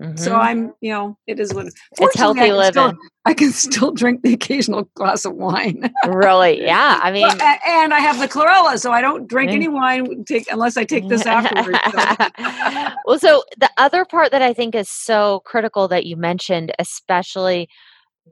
Mm-hmm. 0.00 0.16
So 0.16 0.34
I'm, 0.34 0.72
you 0.80 0.90
know, 0.90 1.18
it 1.26 1.38
is 1.38 1.52
what 1.52 1.66
it's 1.66 2.16
healthy 2.16 2.40
I 2.40 2.52
living. 2.52 2.72
Still, 2.72 2.94
I 3.26 3.34
can 3.34 3.52
still 3.52 3.92
drink 3.92 4.22
the 4.22 4.32
occasional 4.32 4.84
glass 4.94 5.26
of 5.26 5.34
wine. 5.34 5.92
really? 6.06 6.62
Yeah. 6.70 7.00
I 7.02 7.10
mean, 7.10 7.26
well, 7.26 7.58
and 7.66 7.92
I 7.92 7.98
have 8.00 8.18
the 8.18 8.28
chlorella, 8.28 8.78
so 8.78 8.92
I 8.92 9.02
don't 9.02 9.26
drink 9.26 9.50
any 9.50 9.68
wine 9.68 10.24
take 10.24 10.50
unless 10.50 10.76
I 10.76 10.84
take 10.84 11.08
this 11.08 11.26
afterwards. 11.26 11.78
So. 11.90 12.94
well, 13.04 13.18
so 13.18 13.44
the 13.58 13.70
other 13.76 14.04
part 14.04 14.30
that 14.30 14.40
I 14.40 14.54
think 14.54 14.74
is 14.74 14.88
so 14.88 15.42
critical 15.44 15.88
that 15.88 16.06
you 16.06 16.16
mentioned, 16.16 16.72
especially 16.78 17.68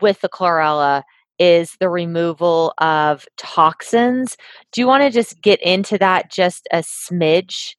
with 0.01 0.21
the 0.21 0.29
chlorella, 0.29 1.03
is 1.39 1.77
the 1.81 1.89
removal 1.89 2.73
of 2.79 3.27
toxins. 3.37 4.37
Do 4.73 4.81
you 4.81 4.87
want 4.87 5.03
to 5.03 5.11
just 5.11 5.43
get 5.43 5.61
into 5.63 5.99
that 5.99 6.31
just 6.31 6.67
a 6.73 6.79
smidge 6.79 7.75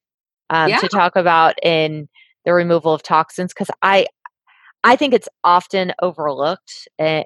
um, 0.50 0.70
yeah. 0.70 0.78
to 0.78 0.88
talk 0.88 1.16
about 1.16 1.56
in 1.64 2.08
the 2.46 2.54
removal 2.54 2.94
of 2.94 3.04
toxins 3.04 3.54
because 3.54 3.70
I 3.82 4.08
I 4.84 4.96
think 4.96 5.14
it's 5.14 5.28
often 5.44 5.94
overlooked 6.02 6.88
uh, 7.00 7.24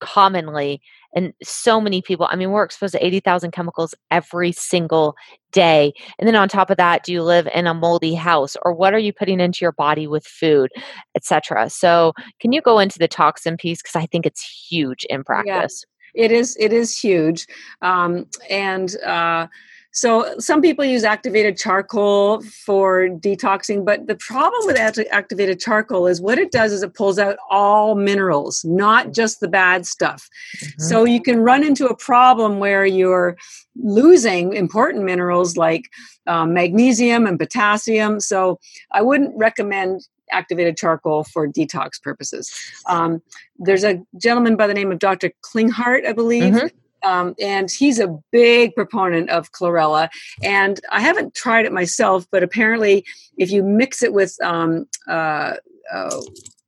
commonly 0.00 0.80
and 1.14 1.32
so 1.42 1.80
many 1.80 2.02
people. 2.02 2.26
I 2.30 2.36
mean 2.36 2.50
we're 2.50 2.64
exposed 2.64 2.92
to 2.92 3.04
80,000 3.04 3.52
chemicals 3.52 3.94
every 4.10 4.52
single 4.52 5.14
day 5.52 5.92
and 6.18 6.26
then 6.26 6.36
on 6.36 6.48
top 6.48 6.70
of 6.70 6.76
that 6.76 7.04
do 7.04 7.12
you 7.12 7.22
live 7.22 7.48
in 7.52 7.66
a 7.66 7.74
moldy 7.74 8.14
house 8.14 8.56
or 8.62 8.72
what 8.72 8.94
are 8.94 8.98
you 8.98 9.12
putting 9.12 9.40
into 9.40 9.58
your 9.62 9.72
body 9.72 10.06
with 10.06 10.24
food 10.24 10.70
etc 11.16 11.68
so 11.68 12.12
can 12.40 12.52
you 12.52 12.62
go 12.62 12.78
into 12.78 12.98
the 12.98 13.08
toxin 13.08 13.56
piece? 13.56 13.82
Because 13.82 13.96
I 13.96 14.06
think 14.06 14.26
it's 14.26 14.68
huge 14.70 15.04
in 15.08 15.24
practice. 15.24 15.84
Yeah, 16.14 16.24
it 16.24 16.32
is 16.32 16.56
it 16.58 16.72
is 16.72 16.98
huge 16.98 17.46
um, 17.82 18.26
and 18.48 18.96
uh, 19.04 19.46
so 19.92 20.38
some 20.38 20.62
people 20.62 20.84
use 20.84 21.02
activated 21.02 21.56
charcoal 21.56 22.42
for 22.42 23.08
detoxing, 23.08 23.84
but 23.84 24.06
the 24.06 24.14
problem 24.14 24.66
with 24.66 24.78
activated 24.78 25.58
charcoal 25.58 26.06
is 26.06 26.20
what 26.20 26.38
it 26.38 26.52
does 26.52 26.72
is 26.72 26.82
it 26.82 26.94
pulls 26.94 27.18
out 27.18 27.36
all 27.50 27.96
minerals, 27.96 28.64
not 28.64 29.12
just 29.12 29.40
the 29.40 29.48
bad 29.48 29.86
stuff. 29.86 30.28
Mm-hmm. 30.56 30.82
So 30.82 31.04
you 31.04 31.20
can 31.20 31.40
run 31.40 31.64
into 31.64 31.86
a 31.86 31.96
problem 31.96 32.60
where 32.60 32.86
you're 32.86 33.36
losing 33.76 34.52
important 34.52 35.04
minerals 35.04 35.56
like 35.56 35.88
um, 36.26 36.54
magnesium 36.54 37.26
and 37.26 37.38
potassium. 37.38 38.20
So 38.20 38.60
I 38.92 39.02
wouldn't 39.02 39.36
recommend 39.36 40.02
activated 40.30 40.76
charcoal 40.76 41.24
for 41.24 41.48
detox 41.48 42.00
purposes. 42.00 42.54
Um, 42.86 43.20
there's 43.58 43.82
a 43.82 44.00
gentleman 44.16 44.54
by 44.54 44.68
the 44.68 44.74
name 44.74 44.92
of 44.92 45.00
Dr. 45.00 45.32
Klinghardt, 45.42 46.06
I 46.06 46.12
believe. 46.12 46.54
Mm-hmm 46.54 46.76
um, 47.02 47.34
and 47.40 47.70
he's 47.70 47.98
a 47.98 48.18
big 48.30 48.74
proponent 48.74 49.30
of 49.30 49.52
chlorella. 49.52 50.08
And 50.42 50.80
I 50.90 51.00
haven't 51.00 51.34
tried 51.34 51.66
it 51.66 51.72
myself, 51.72 52.26
but 52.30 52.42
apparently, 52.42 53.04
if 53.36 53.50
you 53.50 53.62
mix 53.62 54.02
it 54.02 54.12
with, 54.12 54.36
um, 54.42 54.86
uh, 55.08 55.54
uh, 55.92 56.20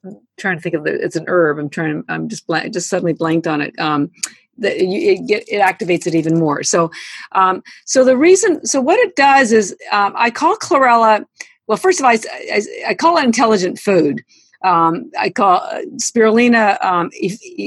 I'm 0.04 0.18
trying 0.38 0.56
to 0.56 0.62
think 0.62 0.74
of 0.74 0.86
it, 0.86 1.00
it's 1.00 1.16
an 1.16 1.26
herb. 1.28 1.58
I'm 1.58 1.70
trying. 1.70 2.02
I'm 2.08 2.28
just 2.28 2.46
blank, 2.46 2.72
just 2.72 2.88
suddenly 2.88 3.12
blanked 3.12 3.46
on 3.46 3.60
it. 3.60 3.78
Um, 3.78 4.10
that 4.58 4.76
it, 4.76 5.44
it, 5.48 5.60
activates 5.60 6.06
it 6.06 6.14
even 6.14 6.38
more. 6.38 6.62
So, 6.62 6.90
um, 7.32 7.62
so 7.84 8.04
the 8.04 8.16
reason, 8.16 8.64
so 8.66 8.80
what 8.80 8.98
it 8.98 9.16
does 9.16 9.50
is, 9.50 9.74
um, 9.90 10.12
I 10.14 10.30
call 10.30 10.56
chlorella. 10.56 11.24
Well, 11.66 11.78
first 11.78 12.00
of 12.00 12.04
all, 12.04 12.10
I, 12.10 12.18
I, 12.52 12.62
I 12.88 12.94
call 12.94 13.16
it 13.16 13.24
intelligent 13.24 13.78
food. 13.78 14.22
Um, 14.64 15.10
I 15.18 15.30
call 15.30 15.56
uh, 15.56 15.82
spirulina 15.96 16.82
um, 16.84 17.10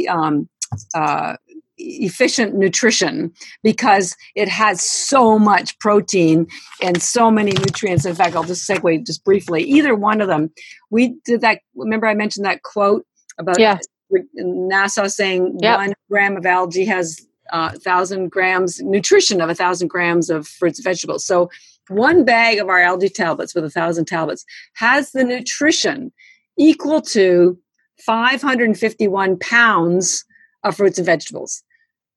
um, 0.10 0.50
uh, 0.94 1.38
efficient 1.78 2.56
nutrition 2.56 3.32
because 3.64 4.16
it 4.36 4.48
has 4.48 4.82
so 4.82 5.38
much 5.38 5.78
protein 5.80 6.48
and 6.82 7.02
so 7.02 7.30
many 7.30 7.52
nutrients. 7.52 8.06
In 8.06 8.16
fact, 8.16 8.36
I'll 8.36 8.44
just 8.44 8.68
segue 8.70 9.06
just 9.06 9.24
briefly. 9.24 9.64
Either 9.64 9.96
one 9.96 10.22
of 10.22 10.28
them, 10.28 10.52
we 10.90 11.16
did 11.26 11.42
that. 11.42 11.62
Remember, 11.76 12.08
I 12.08 12.14
mentioned 12.14 12.46
that 12.46 12.64
quote 12.64 13.06
about 13.38 13.60
yeah. 13.60 13.80
NASA 14.40 15.12
saying 15.12 15.58
yep. 15.62 15.78
one 15.78 15.94
gram 16.10 16.38
of 16.38 16.46
algae 16.46 16.86
has 16.86 17.20
a 17.52 17.56
uh, 17.56 17.72
thousand 17.72 18.30
grams 18.30 18.82
nutrition 18.82 19.40
of 19.40 19.50
a 19.50 19.56
thousand 19.56 19.88
grams 19.88 20.30
of 20.30 20.48
fruits 20.48 20.80
and 20.80 20.84
vegetables. 20.84 21.26
So 21.26 21.50
one 21.90 22.26
bag 22.26 22.58
of 22.60 22.70
our 22.70 22.80
algae 22.80 23.10
tablets 23.10 23.54
with 23.54 23.64
a 23.64 23.70
thousand 23.70 24.06
tablets 24.06 24.46
has 24.76 25.12
the 25.12 25.24
nutrition 25.24 26.12
equal 26.58 27.02
to 27.02 27.58
551 28.04 29.38
pounds 29.40 30.26
of 30.66 30.76
fruits 30.76 30.98
and 30.98 31.06
vegetables. 31.06 31.64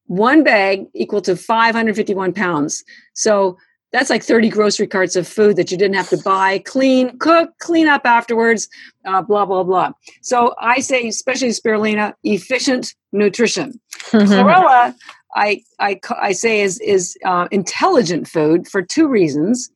One 0.07 0.42
bag 0.42 0.86
equal 0.94 1.20
to 1.22 1.36
551 1.36 2.32
pounds. 2.32 2.82
So 3.14 3.59
that's 3.92 4.11
like 4.11 4.22
30 4.22 4.49
grocery 4.51 4.86
carts 4.86 5.16
of 5.16 5.26
food 5.26 5.57
that 5.57 5.70
you 5.70 5.78
didn't 5.78 5.96
have 5.96 6.09
to 6.11 6.18
buy, 6.18 6.59
clean, 6.61 7.16
cook, 7.18 7.51
clean 7.59 7.88
up 7.88 8.03
afterwards, 8.05 8.68
uh, 9.07 9.22
blah, 9.22 9.46
blah, 9.46 9.62
blah. 9.62 9.92
So 10.22 10.55
I 10.61 10.80
say, 10.80 11.07
especially 11.09 11.49
spirulina, 11.49 12.14
efficient 12.22 12.94
nutrition. 13.12 13.80
Chlorella, 14.11 14.94
I, 15.34 15.62
I, 15.78 16.01
I 16.20 16.32
say, 16.32 16.61
is, 16.61 16.80
is 16.80 17.16
uh, 17.24 17.49
intelligent 17.51 18.28
food 18.28 18.68
for 18.68 18.82
two 18.82 19.09
reasons. 19.09 19.70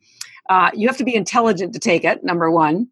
Uh, 0.51 0.71
you 0.75 0.89
have 0.89 0.99
to 0.99 1.05
be 1.05 1.15
intelligent 1.15 1.73
to 1.73 1.79
take 1.79 2.05
it, 2.05 2.23
number 2.25 2.51
one. 2.51 2.89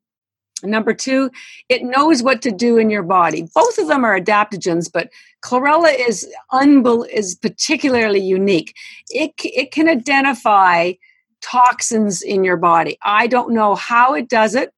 Number 0.62 0.94
two, 0.94 1.30
it 1.68 1.82
knows 1.82 2.22
what 2.22 2.42
to 2.42 2.50
do 2.50 2.78
in 2.78 2.90
your 2.90 3.02
body. 3.02 3.48
Both 3.54 3.78
of 3.78 3.88
them 3.88 4.04
are 4.04 4.18
adaptogens, 4.18 4.90
but 4.92 5.10
chlorella 5.42 5.94
is 6.08 6.28
unbel- 6.52 7.08
is 7.08 7.34
particularly 7.34 8.20
unique. 8.20 8.74
It 9.10 9.32
it 9.44 9.72
can 9.72 9.88
identify 9.88 10.92
toxins 11.40 12.22
in 12.22 12.44
your 12.44 12.56
body. 12.56 12.98
I 13.02 13.26
don't 13.26 13.52
know 13.52 13.74
how 13.74 14.14
it 14.14 14.28
does 14.28 14.54
it. 14.54 14.72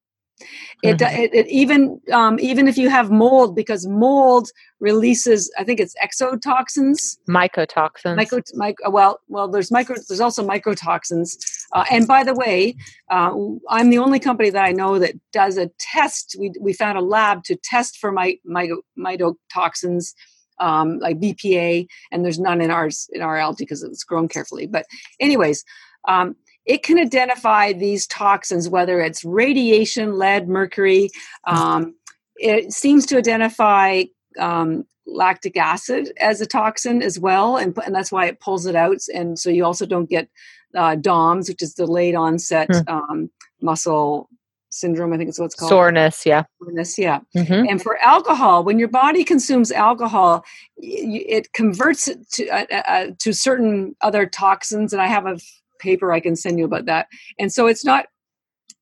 It, 0.82 0.98
mm-hmm. 0.98 1.22
it, 1.22 1.34
it, 1.34 1.48
even 1.48 2.00
um, 2.12 2.38
even 2.40 2.66
if 2.66 2.76
you 2.76 2.88
have 2.88 3.10
mold, 3.10 3.54
because 3.54 3.86
mold 3.86 4.50
releases, 4.80 5.50
I 5.58 5.64
think 5.64 5.78
it's 5.78 5.94
exotoxins, 6.04 7.18
mycotoxins. 7.28 8.16
Micro, 8.16 8.40
micro, 8.54 8.90
well, 8.90 9.20
well, 9.28 9.48
there's 9.48 9.70
micro. 9.70 9.96
There's 10.08 10.20
also 10.20 10.46
mycotoxins. 10.46 11.36
Uh, 11.72 11.84
and 11.90 12.06
by 12.06 12.24
the 12.24 12.34
way, 12.34 12.76
uh, 13.10 13.32
I'm 13.68 13.90
the 13.90 13.98
only 13.98 14.18
company 14.18 14.50
that 14.50 14.64
I 14.64 14.72
know 14.72 14.98
that 14.98 15.14
does 15.32 15.56
a 15.56 15.70
test. 15.78 16.36
We 16.38 16.52
we 16.60 16.72
found 16.72 16.98
a 16.98 17.02
lab 17.02 17.44
to 17.44 17.56
test 17.56 17.98
for 17.98 18.12
my, 18.12 18.38
my 18.44 18.70
mycotoxins. 18.98 20.14
Um, 20.58 21.00
like 21.00 21.18
BPA, 21.18 21.88
and 22.12 22.24
there's 22.24 22.38
none 22.38 22.60
in 22.60 22.70
ours 22.70 23.08
in 23.12 23.20
our 23.20 23.36
algae 23.36 23.64
because 23.64 23.82
it's 23.82 24.04
grown 24.04 24.28
carefully. 24.28 24.68
But, 24.68 24.86
anyways, 25.18 25.64
um, 26.06 26.36
it 26.64 26.82
can 26.82 26.98
identify 26.98 27.72
these 27.72 28.06
toxins, 28.06 28.68
whether 28.68 29.00
it's 29.00 29.24
radiation, 29.24 30.16
lead, 30.16 30.48
mercury. 30.48 31.10
Um, 31.44 31.94
it 32.36 32.72
seems 32.72 33.06
to 33.06 33.18
identify 33.18 34.04
um, 34.38 34.84
lactic 35.06 35.56
acid 35.56 36.12
as 36.20 36.40
a 36.40 36.46
toxin 36.46 37.02
as 37.02 37.18
well, 37.18 37.56
and, 37.56 37.76
and 37.84 37.94
that's 37.94 38.12
why 38.12 38.26
it 38.26 38.40
pulls 38.40 38.66
it 38.66 38.76
out. 38.76 38.98
And 39.12 39.38
so 39.38 39.50
you 39.50 39.64
also 39.64 39.86
don't 39.86 40.08
get 40.08 40.28
uh, 40.76 40.94
DOMS, 40.94 41.48
which 41.48 41.62
is 41.62 41.74
delayed 41.74 42.14
onset 42.14 42.68
hmm. 42.70 42.88
um, 42.88 43.30
muscle 43.60 44.28
syndrome. 44.70 45.12
I 45.12 45.18
think 45.18 45.28
it's 45.28 45.38
what's 45.38 45.54
called 45.54 45.68
soreness. 45.68 46.24
Yeah, 46.24 46.44
soreness. 46.62 46.98
Yeah. 46.98 47.20
Mm-hmm. 47.36 47.68
And 47.68 47.82
for 47.82 47.98
alcohol, 47.98 48.64
when 48.64 48.78
your 48.78 48.88
body 48.88 49.22
consumes 49.24 49.70
alcohol, 49.70 50.44
it 50.78 51.52
converts 51.52 52.08
it 52.08 52.28
to 52.32 52.48
uh, 52.48 52.66
uh, 52.70 52.82
uh, 52.88 53.06
to 53.18 53.32
certain 53.32 53.94
other 54.00 54.26
toxins. 54.26 54.92
And 54.92 55.02
I 55.02 55.06
have 55.06 55.26
a 55.26 55.38
paper 55.82 56.12
I 56.12 56.20
can 56.20 56.36
send 56.36 56.58
you 56.58 56.64
about 56.64 56.86
that. 56.86 57.08
And 57.38 57.52
so 57.52 57.66
it's 57.66 57.84
not 57.84 58.06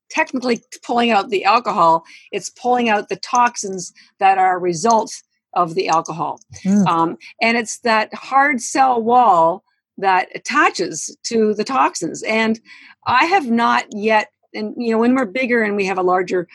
technically 0.09 0.61
pulling 0.83 1.09
out 1.09 1.29
the 1.29 1.43
alcohol, 1.45 2.03
it's 2.31 2.49
pulling 2.49 2.89
out 2.89 3.09
the 3.09 3.15
toxins 3.17 3.93
that 4.19 4.37
are 4.37 4.57
a 4.57 4.59
result 4.59 5.13
of 5.53 5.75
the 5.75 5.87
alcohol. 5.87 6.39
Mm. 6.63 6.87
Um, 6.87 7.17
and 7.41 7.57
it's 7.57 7.79
that 7.79 8.13
hard 8.13 8.61
cell 8.61 9.01
wall 9.01 9.63
that 9.97 10.29
attaches 10.35 11.15
to 11.23 11.53
the 11.53 11.63
toxins. 11.63 12.23
And 12.23 12.59
I 13.05 13.25
have 13.25 13.49
not 13.49 13.85
yet, 13.91 14.29
and 14.53 14.73
you 14.77 14.91
know, 14.91 14.99
when 14.99 15.15
we're 15.15 15.25
bigger 15.25 15.63
and 15.63 15.75
we 15.75 15.85
have 15.85 15.97
a 15.97 16.03
larger 16.03 16.47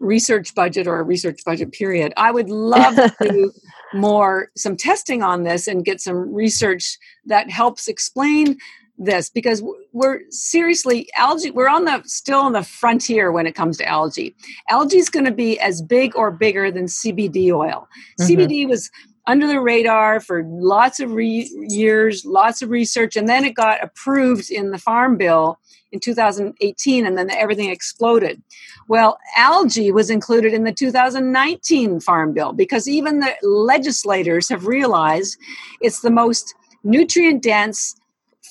research 0.00 0.54
budget 0.54 0.86
or 0.86 0.98
a 0.98 1.02
research 1.02 1.40
budget 1.44 1.72
period, 1.72 2.12
I 2.16 2.30
would 2.30 2.50
love 2.50 2.96
to 2.96 3.14
do 3.20 3.52
more 3.94 4.50
some 4.56 4.76
testing 4.76 5.22
on 5.22 5.44
this 5.44 5.68
and 5.68 5.84
get 5.84 6.00
some 6.00 6.32
research 6.32 6.98
that 7.26 7.50
helps 7.50 7.88
explain 7.88 8.58
this 8.98 9.28
because 9.28 9.62
we're 9.92 10.20
seriously 10.30 11.08
algae 11.16 11.50
we're 11.50 11.68
on 11.68 11.84
the 11.84 12.02
still 12.04 12.40
on 12.40 12.52
the 12.52 12.62
frontier 12.62 13.32
when 13.32 13.46
it 13.46 13.54
comes 13.54 13.76
to 13.76 13.86
algae. 13.86 14.34
Algae 14.70 14.98
is 14.98 15.10
going 15.10 15.24
to 15.24 15.32
be 15.32 15.58
as 15.60 15.82
big 15.82 16.16
or 16.16 16.30
bigger 16.30 16.70
than 16.70 16.84
cbd 16.84 17.52
oil. 17.52 17.88
Mm-hmm. 18.20 18.24
cbd 18.24 18.68
was 18.68 18.90
under 19.26 19.46
the 19.46 19.60
radar 19.60 20.20
for 20.20 20.44
lots 20.44 21.00
of 21.00 21.12
re- 21.12 21.50
years 21.68 22.24
lots 22.24 22.62
of 22.62 22.70
research 22.70 23.16
and 23.16 23.28
then 23.28 23.44
it 23.44 23.54
got 23.54 23.82
approved 23.82 24.50
in 24.50 24.70
the 24.70 24.78
farm 24.78 25.16
bill 25.16 25.58
in 25.90 25.98
2018 25.98 27.06
and 27.06 27.18
then 27.18 27.30
everything 27.30 27.70
exploded. 27.70 28.40
Well 28.86 29.18
algae 29.36 29.90
was 29.90 30.08
included 30.08 30.52
in 30.52 30.62
the 30.62 30.72
2019 30.72 31.98
farm 31.98 32.32
bill 32.32 32.52
because 32.52 32.86
even 32.86 33.18
the 33.18 33.34
legislators 33.42 34.48
have 34.48 34.68
realized 34.68 35.36
it's 35.80 36.00
the 36.00 36.10
most 36.10 36.54
nutrient 36.84 37.42
dense 37.42 37.96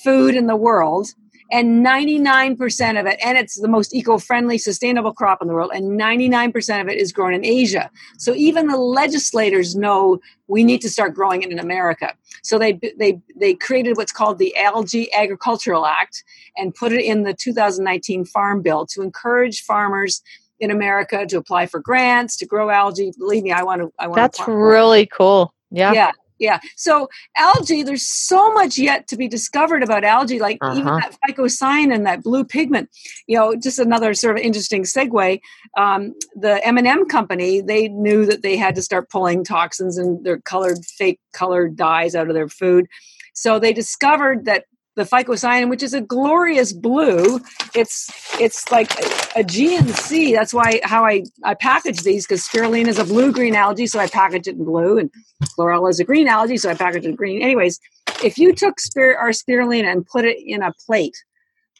food 0.02 0.34
in 0.34 0.46
the 0.46 0.56
world 0.56 1.08
and 1.52 1.84
99% 1.84 3.00
of 3.00 3.06
it 3.06 3.18
and 3.24 3.36
it's 3.36 3.60
the 3.60 3.68
most 3.68 3.94
eco-friendly 3.94 4.58
sustainable 4.58 5.12
crop 5.12 5.42
in 5.42 5.48
the 5.48 5.54
world 5.54 5.70
and 5.74 6.00
99% 6.00 6.80
of 6.80 6.88
it 6.88 6.98
is 6.98 7.12
grown 7.12 7.34
in 7.34 7.44
asia. 7.44 7.90
So 8.18 8.34
even 8.34 8.66
the 8.66 8.76
legislators 8.76 9.76
know 9.76 10.18
we 10.48 10.64
need 10.64 10.80
to 10.82 10.90
start 10.90 11.14
growing 11.14 11.42
it 11.42 11.50
in 11.50 11.58
america. 11.58 12.14
So 12.42 12.58
they 12.58 12.80
they 12.98 13.20
they 13.38 13.54
created 13.54 13.96
what's 13.96 14.12
called 14.12 14.38
the 14.38 14.56
algae 14.56 15.12
agricultural 15.14 15.86
act 15.86 16.24
and 16.56 16.74
put 16.74 16.92
it 16.92 17.04
in 17.04 17.22
the 17.22 17.34
2019 17.34 18.24
farm 18.24 18.62
bill 18.62 18.86
to 18.86 19.02
encourage 19.02 19.62
farmers 19.62 20.22
in 20.60 20.70
america 20.70 21.26
to 21.26 21.36
apply 21.36 21.66
for 21.66 21.80
grants 21.80 22.36
to 22.38 22.46
grow 22.46 22.70
algae. 22.70 23.12
Believe 23.18 23.42
me 23.42 23.52
i 23.52 23.62
want 23.62 23.82
to 23.82 23.92
i 23.98 24.06
want 24.06 24.16
that's 24.16 24.40
really 24.48 25.06
cool. 25.06 25.52
Yeah. 25.70 25.92
Yeah 25.92 26.12
yeah. 26.38 26.58
So 26.76 27.08
algae, 27.36 27.82
there's 27.82 28.06
so 28.06 28.52
much 28.52 28.76
yet 28.76 29.06
to 29.08 29.16
be 29.16 29.28
discovered 29.28 29.82
about 29.82 30.04
algae, 30.04 30.38
like 30.38 30.58
uh-huh. 30.60 30.78
even 30.78 30.86
that 30.86 31.16
phycocyanin, 31.26 32.04
that 32.04 32.22
blue 32.22 32.44
pigment. 32.44 32.90
You 33.26 33.38
know, 33.38 33.56
just 33.56 33.78
another 33.78 34.14
sort 34.14 34.36
of 34.36 34.42
interesting 34.42 34.82
segue. 34.82 35.40
Um, 35.76 36.14
the 36.34 36.64
M&M 36.66 37.06
company, 37.06 37.60
they 37.60 37.88
knew 37.88 38.26
that 38.26 38.42
they 38.42 38.56
had 38.56 38.74
to 38.74 38.82
start 38.82 39.10
pulling 39.10 39.44
toxins 39.44 39.96
and 39.96 40.24
their 40.24 40.38
colored, 40.40 40.84
fake 40.84 41.20
colored 41.32 41.76
dyes 41.76 42.14
out 42.14 42.28
of 42.28 42.34
their 42.34 42.48
food. 42.48 42.86
So 43.34 43.58
they 43.58 43.72
discovered 43.72 44.44
that 44.44 44.64
the 44.96 45.02
phycocyanin, 45.02 45.68
which 45.68 45.82
is 45.82 45.94
a 45.94 46.00
glorious 46.00 46.72
blue. 46.72 47.40
It's 47.74 48.10
it's 48.40 48.70
like 48.70 48.92
a, 49.00 49.40
a 49.40 49.44
G 49.44 49.76
and 49.76 49.90
C. 49.90 50.32
That's 50.32 50.54
why 50.54 50.80
how 50.84 51.04
I 51.04 51.24
I 51.42 51.54
package 51.54 52.02
these 52.02 52.26
because 52.26 52.46
spirulina 52.46 52.88
is 52.88 52.98
a 52.98 53.04
blue 53.04 53.32
green 53.32 53.54
algae, 53.54 53.86
so 53.86 53.98
I 53.98 54.06
package 54.06 54.46
it 54.46 54.56
in 54.56 54.64
blue, 54.64 54.98
and 54.98 55.10
chlorella 55.56 55.90
is 55.90 56.00
a 56.00 56.04
green 56.04 56.28
algae, 56.28 56.56
so 56.56 56.70
I 56.70 56.74
package 56.74 57.04
it 57.04 57.10
in 57.10 57.16
green. 57.16 57.42
Anyways, 57.42 57.80
if 58.22 58.38
you 58.38 58.54
took 58.54 58.78
spir- 58.80 59.16
our 59.16 59.30
spirulina 59.30 59.90
and 59.90 60.06
put 60.06 60.24
it 60.24 60.38
in 60.44 60.62
a 60.62 60.72
plate, 60.86 61.16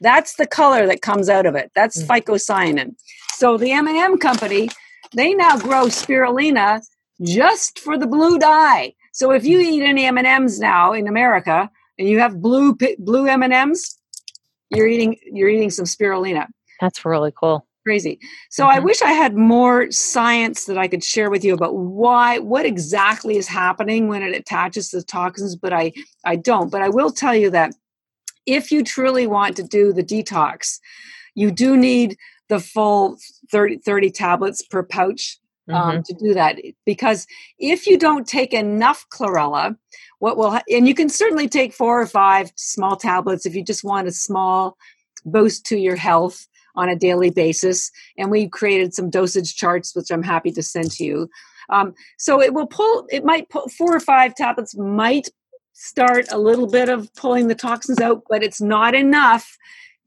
that's 0.00 0.34
the 0.34 0.46
color 0.46 0.86
that 0.86 1.02
comes 1.02 1.28
out 1.28 1.46
of 1.46 1.54
it. 1.54 1.70
That's 1.74 2.02
mm. 2.02 2.06
phycocyanin. 2.06 2.94
So 3.34 3.56
the 3.56 3.72
M&M 3.72 4.18
company, 4.18 4.68
they 5.14 5.34
now 5.34 5.58
grow 5.58 5.86
spirulina 5.86 6.82
just 7.22 7.78
for 7.78 7.96
the 7.96 8.06
blue 8.06 8.38
dye. 8.38 8.94
So 9.12 9.30
if 9.30 9.44
you 9.44 9.60
eat 9.60 9.82
any 9.82 10.04
M&Ms 10.06 10.58
now 10.58 10.92
in 10.92 11.06
America, 11.06 11.70
and 11.98 12.08
you 12.08 12.18
have 12.18 12.40
blue 12.40 12.76
blue 12.98 13.26
M 13.26 13.42
and 13.42 13.52
M's, 13.52 13.98
you're 14.70 14.86
eating 14.86 15.16
you're 15.24 15.48
eating 15.48 15.70
some 15.70 15.84
spirulina. 15.84 16.46
That's 16.80 17.04
really 17.04 17.32
cool. 17.38 17.66
Crazy. 17.84 18.18
So 18.50 18.64
mm-hmm. 18.64 18.76
I 18.76 18.80
wish 18.80 19.02
I 19.02 19.12
had 19.12 19.36
more 19.36 19.90
science 19.90 20.64
that 20.64 20.78
I 20.78 20.88
could 20.88 21.04
share 21.04 21.30
with 21.30 21.44
you 21.44 21.54
about 21.54 21.76
why 21.76 22.38
what 22.38 22.64
exactly 22.64 23.36
is 23.36 23.46
happening 23.46 24.08
when 24.08 24.22
it 24.22 24.34
attaches 24.34 24.90
to 24.90 24.98
the 24.98 25.04
toxins, 25.04 25.56
but 25.56 25.72
I 25.72 25.92
I 26.24 26.36
don't. 26.36 26.70
But 26.70 26.82
I 26.82 26.88
will 26.88 27.10
tell 27.10 27.34
you 27.34 27.50
that 27.50 27.74
if 28.46 28.70
you 28.70 28.82
truly 28.82 29.26
want 29.26 29.56
to 29.56 29.62
do 29.62 29.92
the 29.92 30.02
detox, 30.02 30.78
you 31.34 31.50
do 31.50 31.76
need 31.76 32.16
the 32.48 32.60
full 32.60 33.16
30, 33.50 33.78
30 33.78 34.10
tablets 34.10 34.62
per 34.62 34.82
pouch 34.82 35.38
um, 35.68 35.74
mm-hmm. 35.74 36.02
to 36.02 36.14
do 36.14 36.34
that 36.34 36.56
because 36.84 37.26
if 37.58 37.86
you 37.86 37.98
don't 37.98 38.26
take 38.26 38.52
enough 38.52 39.06
chlorella 39.10 39.76
what 40.18 40.36
will 40.36 40.58
and 40.68 40.88
you 40.88 40.94
can 40.94 41.08
certainly 41.08 41.48
take 41.48 41.72
four 41.72 42.00
or 42.00 42.06
five 42.06 42.52
small 42.56 42.96
tablets 42.96 43.46
if 43.46 43.54
you 43.54 43.64
just 43.64 43.84
want 43.84 44.08
a 44.08 44.12
small 44.12 44.76
boost 45.24 45.64
to 45.66 45.76
your 45.76 45.96
health 45.96 46.46
on 46.76 46.88
a 46.88 46.96
daily 46.96 47.30
basis. 47.30 47.90
And 48.18 48.30
we've 48.30 48.50
created 48.50 48.94
some 48.94 49.10
dosage 49.10 49.54
charts 49.54 49.94
which 49.94 50.10
i'm 50.10 50.22
happy 50.22 50.50
to 50.52 50.62
send 50.62 50.90
to 50.92 51.04
you. 51.04 51.30
Um, 51.70 51.94
so 52.18 52.40
it 52.42 52.52
will 52.52 52.66
pull 52.66 53.06
it 53.10 53.24
might 53.24 53.48
pull 53.48 53.68
four 53.68 53.94
or 53.94 54.00
five 54.00 54.34
tablets 54.34 54.76
might 54.76 55.28
start 55.72 56.26
a 56.30 56.38
little 56.38 56.68
bit 56.68 56.88
of 56.88 57.12
pulling 57.14 57.48
the 57.48 57.54
toxins 57.54 58.00
out 58.00 58.22
but 58.28 58.42
it's 58.42 58.60
not 58.60 58.94
enough 58.94 59.56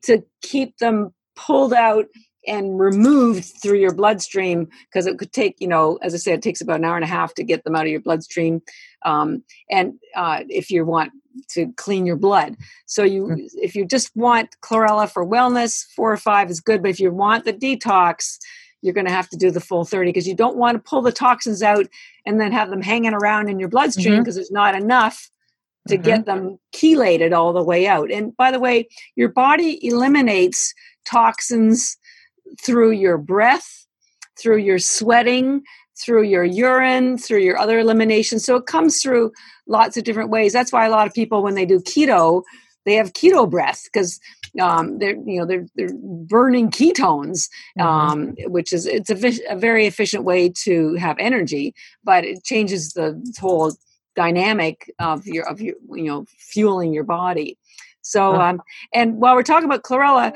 to 0.04 0.24
keep 0.42 0.78
them 0.78 1.14
pulled 1.36 1.74
out 1.74 2.06
and 2.48 2.80
removed 2.80 3.46
through 3.62 3.78
your 3.78 3.94
bloodstream 3.94 4.68
because 4.90 5.06
it 5.06 5.18
could 5.18 5.32
take 5.32 5.56
you 5.60 5.68
know 5.68 5.98
as 6.02 6.14
i 6.14 6.18
said 6.18 6.36
it 6.36 6.42
takes 6.42 6.62
about 6.62 6.80
an 6.80 6.86
hour 6.86 6.96
and 6.96 7.04
a 7.04 7.08
half 7.08 7.34
to 7.34 7.44
get 7.44 7.64
them 7.64 7.76
out 7.76 7.86
of 7.86 7.92
your 7.92 8.02
bloodstream 8.02 8.62
um, 9.06 9.44
and 9.70 9.94
uh, 10.16 10.44
if 10.50 10.72
you 10.72 10.86
want 10.86 11.12
to 11.50 11.72
clean 11.78 12.06
your 12.06 12.16
blood 12.16 12.56
so 12.86 13.04
you 13.04 13.26
mm. 13.26 13.48
if 13.56 13.76
you 13.76 13.86
just 13.86 14.16
want 14.16 14.56
chlorella 14.62 15.10
for 15.10 15.26
wellness 15.26 15.86
four 15.96 16.12
or 16.12 16.18
five 16.18 16.50
is 16.50 16.60
good 16.60 16.82
but 16.82 16.90
if 16.90 17.00
you 17.00 17.12
want 17.12 17.46
the 17.46 17.54
detox 17.54 18.38
you're 18.82 18.94
going 18.94 19.06
to 19.06 19.12
have 19.12 19.30
to 19.30 19.38
do 19.38 19.52
the 19.52 19.60
full 19.60 19.86
30 19.86 20.10
because 20.10 20.28
you 20.28 20.36
don't 20.36 20.58
want 20.58 20.76
to 20.76 20.90
pull 20.90 21.02
the 21.02 21.12
toxins 21.12 21.64
out 21.64 21.88
and 22.26 22.40
then 22.40 22.52
have 22.52 22.70
them 22.70 22.82
hanging 22.82 23.14
around 23.14 23.50
in 23.50 23.60
your 23.60 23.70
bloodstream 23.70 24.20
because 24.20 24.36
mm-hmm. 24.36 24.40
there's 24.40 24.52
not 24.52 24.76
enough 24.76 25.30
to 25.88 25.96
mm-hmm. 25.96 26.04
get 26.04 26.26
them 26.26 26.60
chelated 26.76 27.36
all 27.36 27.54
the 27.54 27.64
way 27.64 27.88
out. 27.88 28.12
And 28.12 28.36
by 28.36 28.52
the 28.52 28.60
way, 28.60 28.88
your 29.16 29.30
body 29.30 29.86
eliminates 29.86 30.74
toxins 31.06 31.98
through 32.62 32.92
your 32.92 33.18
breath, 33.18 33.86
through 34.40 34.58
your 34.58 34.80
sweating, 34.80 35.64
through 36.00 36.24
your 36.24 36.44
urine, 36.44 37.18
through 37.18 37.40
your 37.40 37.58
other 37.58 37.80
elimination. 37.80 38.40
So 38.40 38.56
it 38.56 38.66
comes 38.66 39.02
through 39.02 39.32
lots 39.68 39.98
of 39.98 40.04
different 40.04 40.30
ways. 40.30 40.54
That's 40.54 40.72
why 40.72 40.86
a 40.86 40.92
lot 40.92 41.08
of 41.08 41.14
people, 41.14 41.42
when 41.42 41.56
they 41.56 41.66
do 41.66 41.80
keto, 41.80 42.44
they 42.86 42.96
have 42.96 43.14
keto 43.14 43.50
breath 43.50 43.84
because 43.92 44.20
um, 44.62 44.98
they're 45.00 45.16
you 45.16 45.40
know 45.40 45.46
they're 45.46 45.66
they're 45.76 45.94
burning 45.94 46.72
ketones, 46.72 47.50
mm-hmm. 47.78 47.82
um, 47.82 48.36
which 48.46 48.72
is 48.72 48.86
it's 48.86 49.10
a, 49.10 49.54
a, 49.54 49.58
very 49.58 49.86
efficient 49.86 50.24
way 50.24 50.50
to 50.64 50.96
have 50.96 51.18
energy, 51.20 51.76
but 52.04 52.24
it 52.24 52.44
changes 52.44 52.94
the 52.94 53.22
whole 53.40 53.74
dynamic 54.16 54.92
of 55.00 55.28
your 55.28 55.48
of 55.48 55.62
your 55.62 55.76
you 55.94 56.06
know 56.06 56.26
fueling 56.40 56.94
your 56.94 57.04
body. 57.04 57.58
So 58.02 58.36
um, 58.36 58.62
and 58.94 59.18
while 59.18 59.36
we're 59.36 59.44
talking 59.44 59.66
about 59.66 59.84
chlorella, 59.84 60.32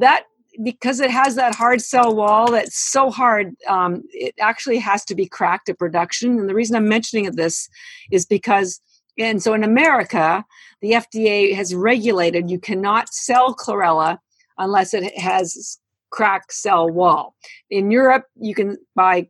that 0.00 0.24
because 0.62 1.00
it 1.00 1.10
has 1.10 1.34
that 1.34 1.54
hard 1.54 1.80
cell 1.80 2.14
wall 2.14 2.50
that's 2.50 2.78
so 2.78 3.10
hard, 3.10 3.54
um, 3.66 4.02
it 4.10 4.34
actually 4.40 4.78
has 4.78 5.04
to 5.06 5.14
be 5.14 5.26
cracked 5.26 5.68
at 5.68 5.78
production. 5.78 6.38
And 6.38 6.48
the 6.48 6.54
reason 6.54 6.76
I'm 6.76 6.88
mentioning 6.88 7.30
this 7.36 7.68
is 8.10 8.26
because, 8.26 8.80
and 9.18 9.42
so 9.42 9.54
in 9.54 9.64
America, 9.64 10.44
the 10.80 10.92
FDA 10.92 11.54
has 11.54 11.74
regulated 11.74 12.50
you 12.50 12.58
cannot 12.58 13.12
sell 13.12 13.54
chlorella 13.54 14.18
unless 14.58 14.94
it 14.94 15.18
has 15.18 15.78
cracked 16.10 16.52
cell 16.52 16.88
wall. 16.88 17.34
In 17.70 17.90
Europe, 17.90 18.24
you 18.36 18.54
can 18.54 18.78
buy 18.94 19.28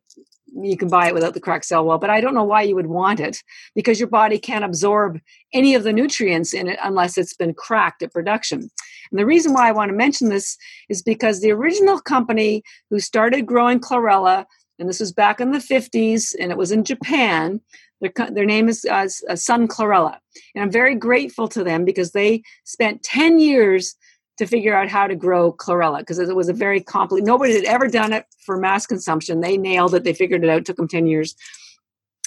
you 0.55 0.77
can 0.77 0.89
buy 0.89 1.09
it 1.09 1.15
without 1.15 1.35
the 1.35 1.41
cracked 1.41 1.65
cell 1.65 1.85
wall, 1.85 1.99
but 1.99 2.11
I 2.11 2.21
don't 2.21 2.35
know 2.35 2.45
why 2.45 2.63
you 2.63 2.75
would 2.75 2.87
want 2.87 3.21
it 3.21 3.43
because 3.75 3.99
your 3.99 4.09
body 4.09 4.39
can't 4.39 4.65
absorb 4.65 5.21
any 5.53 5.75
of 5.75 5.83
the 5.83 5.93
nutrients 5.93 6.55
in 6.55 6.69
it 6.69 6.79
unless 6.83 7.19
it's 7.19 7.35
been 7.35 7.55
cracked 7.55 8.03
at 8.03 8.13
production. 8.13 8.71
And 9.11 9.21
the 9.21 9.27
reason 9.27 9.53
why 9.53 9.69
I 9.69 9.73
want 9.73 9.91
to 9.91 9.97
mention 9.97 10.29
this 10.29 10.57
is 10.89 11.03
because 11.03 11.41
the 11.41 11.53
original 11.53 12.01
company 12.01 12.63
who 12.91 13.01
started 13.01 13.47
growing 13.47 13.81
chlorella, 13.81 14.45
and 14.79 14.89
this 14.89 15.01
was 15.01 15.13
back 15.13 15.41
in 15.41 15.53
the 15.53 15.59
50s, 15.59 16.35
and 16.39 16.51
it 16.51 16.59
was 16.59 16.73
in 16.73 16.85
Japan. 16.85 17.61
Their, 18.01 18.13
their 18.31 18.45
name 18.45 18.69
is 18.69 18.85
uh, 18.85 19.09
uh, 19.29 19.37
Sun 19.37 19.69
Chlorella. 19.69 20.19
And 20.55 20.63
I'm 20.63 20.71
very 20.71 20.95
grateful 20.95 21.49
to 21.49 21.65
them 21.65 21.85
because 21.85 22.13
they 22.13 22.43
spent 22.65 23.03
10 23.03 23.39
years 23.39 23.95
to 24.39 24.47
figure 24.47 24.75
out 24.75 24.89
how 24.89 25.07
to 25.07 25.15
grow 25.15 25.53
chlorella 25.53 26.01
because 26.01 26.19
it 26.19 26.35
was 26.35 26.49
a 26.49 26.53
very 26.53 26.81
complicated 26.81 27.27
nobody 27.27 27.55
had 27.55 27.65
ever 27.65 27.89
done 27.89 28.13
it 28.13 28.27
for 28.45 28.57
mass 28.57 28.87
consumption. 28.87 29.41
They 29.41 29.57
nailed 29.57 29.95
it. 29.95 30.05
They 30.05 30.13
figured 30.13 30.45
it 30.45 30.51
out. 30.51 30.65
Took 30.65 30.77
them 30.77 30.89
10 30.89 31.07
years. 31.07 31.35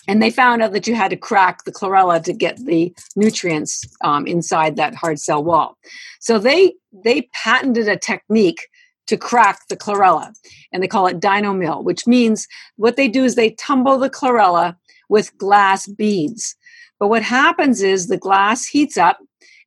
And 0.08 0.24
they 0.24 0.32
found 0.32 0.64
out 0.64 0.74
that 0.74 0.88
you 0.88 0.96
had 0.96 1.12
to 1.12 1.18
crack 1.18 1.66
the 1.66 1.72
chlorella 1.72 2.24
to 2.24 2.34
get 2.34 2.58
the 2.66 2.94
nutrients 3.16 3.84
um, 4.02 4.26
inside 4.26 4.76
that 4.76 4.96
hard 4.96 5.20
cell 5.20 5.44
wall. 5.44 5.78
So 6.20 6.40
they 6.40 6.74
they 6.92 7.30
patented 7.34 7.88
a 7.88 7.98
technique 7.98 8.68
to 9.08 9.18
crack 9.18 9.68
the 9.70 9.78
chlorella 9.78 10.34
and 10.72 10.82
they 10.82 10.88
call 10.88 11.08
it 11.08 11.20
dynomill 11.20 11.84
which 11.84 12.06
means 12.06 12.48
what 12.76 12.96
they 12.96 13.08
do 13.08 13.24
is 13.24 13.36
they 13.36 13.52
tumble 13.52 13.98
the 13.98 14.10
chlorella 14.10 14.76
with 15.10 15.36
glass 15.38 15.88
beads. 15.88 16.56
But 17.00 17.08
what 17.08 17.24
happens 17.24 17.82
is 17.82 18.08
the 18.08 18.18
glass 18.18 18.66
heats 18.66 18.98
up 18.98 19.20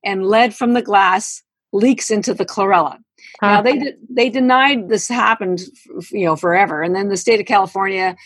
and 0.05 0.27
lead 0.27 0.55
from 0.55 0.75
the 0.75 0.83
glass 0.83 1.43
leaks 1.73 2.11
into 2.11 2.35
the 2.35 2.47
chlorella. 2.47 2.99
Now 3.41 3.63
they 3.63 3.95
they 4.09 4.31
denied 4.31 4.89
this 4.89 5.09
happened, 5.09 5.63
you 6.11 6.27
know, 6.27 6.37
forever, 6.37 6.83
and 6.83 6.95
then 6.95 7.09
the 7.09 7.17
state 7.17 7.41
of 7.41 7.47
California 7.47 8.17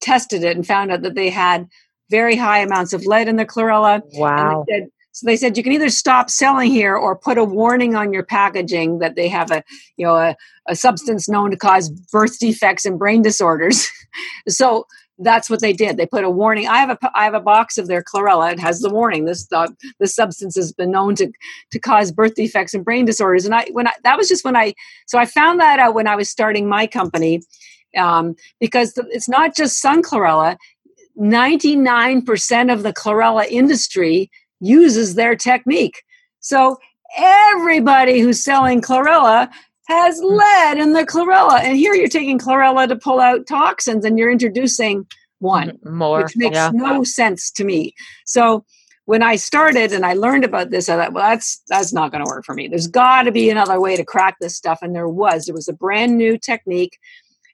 tested 0.00 0.42
it 0.42 0.56
and 0.56 0.66
found 0.66 0.90
out 0.90 1.02
that 1.02 1.14
they 1.14 1.30
had 1.30 1.68
very 2.10 2.36
high 2.36 2.58
amounts 2.58 2.92
of 2.92 3.06
lead 3.06 3.28
in 3.28 3.36
the 3.36 3.46
chlorella. 3.46 4.02
Wow! 4.14 4.64
Said, 4.68 4.88
So 5.12 5.26
they 5.26 5.36
said 5.36 5.56
you 5.56 5.62
can 5.62 5.72
either 5.72 5.90
stop 5.90 6.28
selling 6.28 6.70
here 6.70 6.96
or 6.96 7.16
put 7.16 7.38
a 7.38 7.44
warning 7.44 7.94
on 7.94 8.12
your 8.12 8.24
packaging 8.24 8.98
that 8.98 9.14
they 9.14 9.28
have 9.28 9.50
a, 9.50 9.62
you 9.96 10.06
know, 10.06 10.16
a, 10.16 10.36
a 10.68 10.74
substance 10.74 11.28
known 11.28 11.50
to 11.50 11.56
cause 11.56 11.90
birth 11.90 12.38
defects 12.38 12.84
and 12.84 12.98
brain 12.98 13.22
disorders. 13.22 13.88
so 14.48 14.86
that's 15.18 15.48
what 15.48 15.60
they 15.60 15.72
did. 15.72 15.96
They 15.96 16.06
put 16.06 16.24
a 16.24 16.30
warning. 16.30 16.66
I 16.66 16.78
have 16.78 16.90
a 16.90 16.98
I 17.14 17.24
have 17.24 17.34
a 17.34 17.40
box 17.40 17.78
of 17.78 17.86
their 17.86 18.02
chlorella. 18.02 18.52
It 18.52 18.60
has 18.60 18.80
the 18.80 18.90
warning. 18.90 19.24
This 19.24 19.46
uh, 19.52 19.68
this 20.00 20.14
substance 20.14 20.56
has 20.56 20.72
been 20.72 20.90
known 20.90 21.14
to 21.16 21.30
to 21.70 21.78
cause 21.78 22.10
birth 22.10 22.34
defects 22.34 22.74
and 22.74 22.84
brain 22.84 23.04
disorders. 23.04 23.44
And 23.44 23.54
I 23.54 23.66
when 23.72 23.86
I 23.86 23.92
that 24.02 24.16
was 24.16 24.28
just 24.28 24.44
when 24.44 24.56
I 24.56 24.74
so 25.06 25.18
I 25.18 25.26
found 25.26 25.60
that 25.60 25.78
out 25.78 25.94
when 25.94 26.08
I 26.08 26.16
was 26.16 26.28
starting 26.28 26.68
my 26.68 26.86
company 26.86 27.42
um, 27.96 28.34
because 28.58 28.98
it's 29.10 29.28
not 29.28 29.54
just 29.54 29.80
sun 29.80 30.02
chlorella. 30.02 30.56
Ninety 31.14 31.76
nine 31.76 32.22
percent 32.22 32.70
of 32.70 32.82
the 32.82 32.92
chlorella 32.92 33.46
industry 33.46 34.30
uses 34.60 35.14
their 35.14 35.36
technique. 35.36 36.02
So 36.40 36.78
everybody 37.16 38.20
who's 38.20 38.42
selling 38.42 38.80
chlorella 38.80 39.48
has 39.86 40.20
lead 40.22 40.78
in 40.78 40.92
the 40.92 41.04
chlorella. 41.04 41.60
And 41.62 41.76
here 41.76 41.94
you're 41.94 42.08
taking 42.08 42.38
chlorella 42.38 42.88
to 42.88 42.96
pull 42.96 43.20
out 43.20 43.46
toxins 43.46 44.04
and 44.04 44.18
you're 44.18 44.30
introducing 44.30 45.06
one 45.40 45.78
more, 45.84 46.22
which 46.22 46.36
makes 46.36 46.54
yeah. 46.54 46.70
no 46.72 47.04
sense 47.04 47.50
to 47.52 47.64
me. 47.64 47.94
So 48.24 48.64
when 49.04 49.22
I 49.22 49.36
started 49.36 49.92
and 49.92 50.06
I 50.06 50.14
learned 50.14 50.44
about 50.44 50.70
this, 50.70 50.88
I 50.88 50.96
thought, 50.96 51.12
well, 51.12 51.28
that's 51.28 51.62
that's 51.68 51.92
not 51.92 52.10
going 52.10 52.24
to 52.24 52.28
work 52.28 52.44
for 52.44 52.54
me. 52.54 52.68
There's 52.68 52.86
got 52.86 53.24
to 53.24 53.32
be 53.32 53.50
another 53.50 53.80
way 53.80 53.96
to 53.96 54.04
crack 54.04 54.36
this 54.40 54.56
stuff, 54.56 54.78
and 54.80 54.94
there 54.94 55.08
was. 55.08 55.44
There 55.44 55.54
was 55.54 55.68
a 55.68 55.74
brand 55.74 56.16
new 56.16 56.38
technique, 56.38 56.98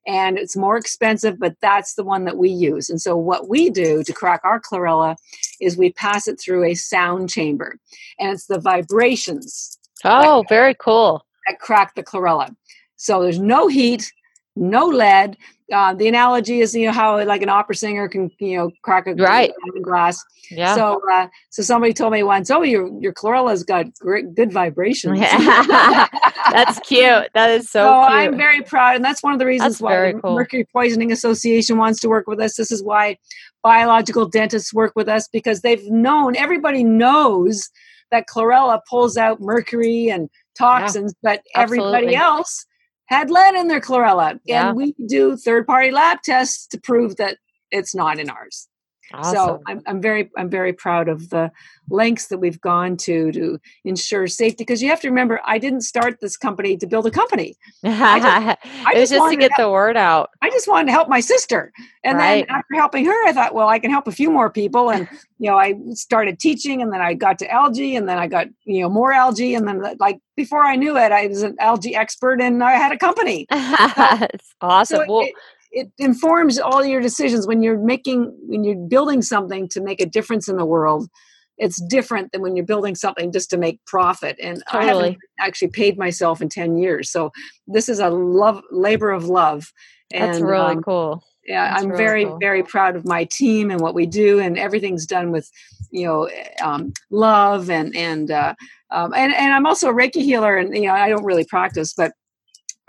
and 0.07 0.39
it's 0.39 0.57
more 0.57 0.77
expensive, 0.77 1.41
but 1.41 1.57
that's 1.61 1.95
the 1.95 2.05
one 2.05 2.25
that 2.27 2.37
we 2.37 2.51
use. 2.51 2.89
And 2.89 3.01
so, 3.01 3.17
what 3.17 3.49
we 3.49 3.69
do 3.69 4.05
to 4.05 4.13
crack 4.13 4.43
our 4.45 4.61
chlorella 4.61 5.17
is 5.61 5.77
we 5.77 5.93
pass 5.93 6.29
it 6.29 6.41
through 6.41 6.63
a 6.63 6.75
sound 6.75 7.31
chamber, 7.31 7.79
and 8.21 8.31
it's 8.31 8.47
the 8.47 8.61
vibrations. 8.61 9.77
Oh, 10.05 10.45
very 10.49 10.77
cool 10.79 11.27
that 11.47 11.59
crack 11.59 11.95
the 11.95 12.03
chlorella. 12.03 12.55
So 12.97 13.23
there's 13.23 13.39
no 13.39 13.69
heat, 13.69 14.13
no 14.57 14.87
lead. 14.87 15.37
Uh, 15.73 15.95
the 15.95 16.09
analogy 16.09 16.61
is, 16.61 16.75
you 16.75 16.87
know, 16.87 16.93
how 16.93 17.23
like 17.25 17.43
an 17.43 17.49
opera 17.49 17.75
singer 17.75 18.09
can, 18.09 18.31
you 18.41 18.57
know, 18.57 18.71
crack 18.83 19.07
a 19.07 19.15
right. 19.15 19.53
glass. 19.83 20.23
Yeah. 20.51 20.75
So, 20.75 21.01
uh, 21.11 21.29
so 21.51 21.63
somebody 21.63 21.93
told 21.93 22.13
me 22.13 22.25
once, 22.25 22.51
oh, 22.51 22.63
your 22.63 22.91
your 23.01 23.13
chlorella's 23.13 23.63
got 23.63 23.87
great, 24.01 24.35
good 24.35 24.53
vibrations. 24.61 25.21
Yeah. 25.21 26.09
that's 26.51 26.81
cute. 26.81 27.29
That 27.35 27.51
is 27.51 27.71
so. 27.71 27.85
So 27.85 28.09
cute. 28.09 28.19
I'm 28.19 28.37
very 28.37 28.63
proud, 28.63 28.97
and 28.97 29.05
that's 29.05 29.23
one 29.23 29.33
of 29.33 29.39
the 29.39 29.47
reasons 29.47 29.75
that's 29.75 29.81
why 29.81 30.13
the 30.13 30.19
cool. 30.19 30.35
Mercury 30.35 30.67
Poisoning 30.73 31.13
Association 31.13 31.79
wants 31.79 32.01
to 32.01 32.09
work 32.09 32.27
with 32.27 32.41
us. 32.41 32.57
This 32.57 32.73
is 32.73 32.83
why 32.83 33.17
biological 33.63 34.27
dentists 34.27 34.75
work 34.75 34.93
with 34.97 35.09
us 35.09 35.29
because 35.29 35.61
they've 35.61 35.89
known. 35.89 36.35
Everybody 36.35 36.83
knows 36.83 37.71
that 38.11 38.27
chlorella 38.27 38.81
pulls 38.91 39.17
out 39.17 39.41
mercury 39.41 40.09
and 40.09 40.29
toxins, 40.61 41.15
yeah, 41.23 41.31
but 41.35 41.43
everybody 41.55 42.15
absolutely. 42.15 42.15
else 42.17 42.67
had 43.07 43.31
lead 43.31 43.55
in 43.57 43.69
their 43.69 43.81
chlorella. 43.81 44.39
Yeah. 44.45 44.69
And 44.69 44.77
we 44.77 44.95
do 45.09 45.37
third 45.37 45.67
party 45.67 45.91
lab 45.91 46.23
tests 46.23 46.67
to 46.69 46.81
prove 46.81 47.17
that 47.17 47.39
it's 47.71 47.95
not 47.95 48.19
in 48.19 48.31
ours. 48.31 48.69
Awesome. 49.13 49.35
So 49.35 49.63
I'm, 49.67 49.83
I'm 49.87 50.01
very 50.01 50.31
I'm 50.37 50.49
very 50.49 50.73
proud 50.73 51.09
of 51.09 51.31
the 51.31 51.51
lengths 51.89 52.29
that 52.29 52.39
we've 52.39 52.61
gone 52.61 52.97
to 52.97 53.33
to 53.33 53.59
ensure 53.85 54.29
safety 54.29 54.63
because 54.63 54.81
you 54.81 54.89
have 54.89 55.01
to 55.01 55.09
remember 55.09 55.41
I 55.45 55.59
didn't 55.59 55.81
start 55.81 56.21
this 56.21 56.37
company 56.37 56.77
to 56.77 56.87
build 56.87 57.07
a 57.07 57.11
company. 57.11 57.57
I 57.85 58.21
just, 58.21 58.59
I 58.87 58.93
it 58.95 59.01
was 59.01 59.11
just 59.11 59.31
to 59.31 59.37
get 59.37 59.49
to 59.57 59.63
the 59.63 59.71
word 59.71 59.97
out. 59.97 60.31
I 60.43 60.51
just 60.51 60.69
wanted 60.69 60.87
to 60.87 60.93
help 60.93 61.09
my 61.09 61.21
sister, 61.21 61.73
and 62.05 62.19
right. 62.19 62.47
then 62.47 62.57
after 62.57 62.75
helping 62.75 63.05
her, 63.05 63.27
I 63.27 63.33
thought, 63.33 63.53
well, 63.53 63.69
I 63.69 63.81
can 63.81 63.91
help 63.91 64.07
a 64.07 64.13
few 64.13 64.31
more 64.31 64.49
people, 64.49 64.91
and 64.91 65.09
you 65.39 65.51
know, 65.51 65.57
I 65.57 65.75
started 65.95 66.39
teaching, 66.39 66.81
and 66.81 66.93
then 66.93 67.01
I 67.01 67.15
got 67.15 67.39
to 67.41 67.51
algae, 67.51 67.97
and 67.97 68.09
then 68.09 68.19
I 68.19 68.29
got 68.29 68.47
you 68.65 68.83
know 68.83 68.89
more 68.89 69.13
algae, 69.13 69.55
and 69.55 69.67
then 69.67 69.85
uh, 69.85 69.95
like 69.99 70.21
before 70.37 70.63
I 70.63 70.77
knew 70.77 70.97
it, 70.97 71.11
I 71.11 71.27
was 71.27 71.43
an 71.43 71.57
algae 71.59 71.97
expert, 71.97 72.41
and 72.41 72.63
I 72.63 72.73
had 72.73 72.93
a 72.93 72.99
company. 72.99 73.47
That's 73.51 74.55
awesome. 74.61 74.99
So 74.99 75.05
well, 75.09 75.27
it, 75.27 75.35
it 75.73 75.91
informs 75.99 76.59
all 76.59 76.85
your 76.85 77.01
decisions. 77.01 77.47
When 77.47 77.63
you're 77.63 77.79
making 77.79 78.37
when 78.47 78.65
you're 78.65 78.89
building 78.89 79.23
something 79.23 79.69
to 79.69 79.81
make 79.81 80.01
a 80.01 80.07
difference 80.07 80.49
in 80.49 80.57
the 80.57 80.67
world 80.67 81.09
it's 81.61 81.81
different 81.83 82.33
than 82.33 82.41
when 82.41 82.57
you're 82.57 82.65
building 82.65 82.95
something 82.95 83.31
just 83.31 83.51
to 83.51 83.59
make 83.59 83.85
profit. 83.85 84.37
And 84.43 84.63
totally. 84.71 84.91
i 84.91 84.95
haven't 84.95 85.19
actually 85.39 85.69
paid 85.69 85.99
myself 85.99 86.41
in 86.41 86.49
10 86.49 86.79
years. 86.79 87.13
So 87.13 87.31
this 87.67 87.89
is 87.89 88.01
a 88.01 88.09
love 88.09 88.63
labor 88.71 89.11
of 89.11 89.27
love. 89.27 89.73
And, 90.11 90.25
that's 90.25 90.41
really 90.41 90.73
um, 90.73 90.83
cool. 90.83 91.23
yeah 91.47 91.71
that's 91.71 91.83
i'm 91.83 91.91
really 91.91 92.03
very 92.03 92.25
cool. 92.25 92.39
very 92.41 92.63
proud 92.65 92.97
of 92.97 93.05
my 93.05 93.25
team 93.25 93.71
and 93.71 93.81
what 93.81 93.95
we 93.95 94.07
do. 94.07 94.41
And 94.41 94.59
everything's 94.59 95.07
done 95.07 95.31
with 95.31 95.49
you 95.93 96.07
know 96.07 96.29
um, 96.63 96.93
love 97.11 97.71
and 97.71 97.95
and 97.95 98.31
uh, 98.31 98.55
um, 98.91 99.13
and 99.15 99.33
and 99.35 99.53
i'm 99.53 99.67
also 99.67 99.91
a 99.91 99.95
reiki 99.95 100.23
healer 100.23 100.57
and 100.57 100.75
you 100.75 100.87
know 100.87 100.95
i 100.95 101.09
don't 101.09 101.25
really 101.25 101.45
practice 101.45 101.93
but 101.93 102.13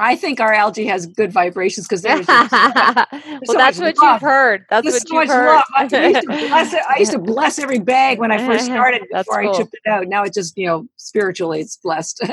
I 0.02 0.16
think 0.16 0.40
our 0.40 0.52
algae 0.52 0.86
has 0.86 1.06
good 1.06 1.32
vibrations 1.32 1.88
because 1.88 2.02
there's, 2.02 2.28
well, 2.28 3.06
so 3.46 3.54
that's 3.54 3.80
what 3.80 3.96
love. 3.98 4.14
you've 4.14 4.22
heard. 4.22 4.66
That's 4.70 4.84
there's 4.84 5.04
what 5.04 5.08
so 5.08 5.22
you've 5.22 5.30
heard. 5.30 5.62
I, 5.76 5.84
used 5.84 6.28
bless 6.28 6.74
it. 6.74 6.82
I 6.90 7.00
used 7.00 7.12
to 7.12 7.20
bless 7.20 7.60
every 7.60 7.80
bag 7.80 8.20
when 8.20 8.32
I 8.32 8.46
first 8.46 8.66
started 8.72 9.04
before 9.12 9.44
cool. 9.44 9.54
I 9.54 9.58
chipped 9.58 9.74
it 9.74 9.90
out. 9.90 10.08
Now 10.08 10.24
it 10.24 10.34
just, 10.34 10.58
you 10.58 10.66
know, 10.66 10.88
spiritually 10.98 11.62
it's 11.62 11.78
blessed. 11.78 12.24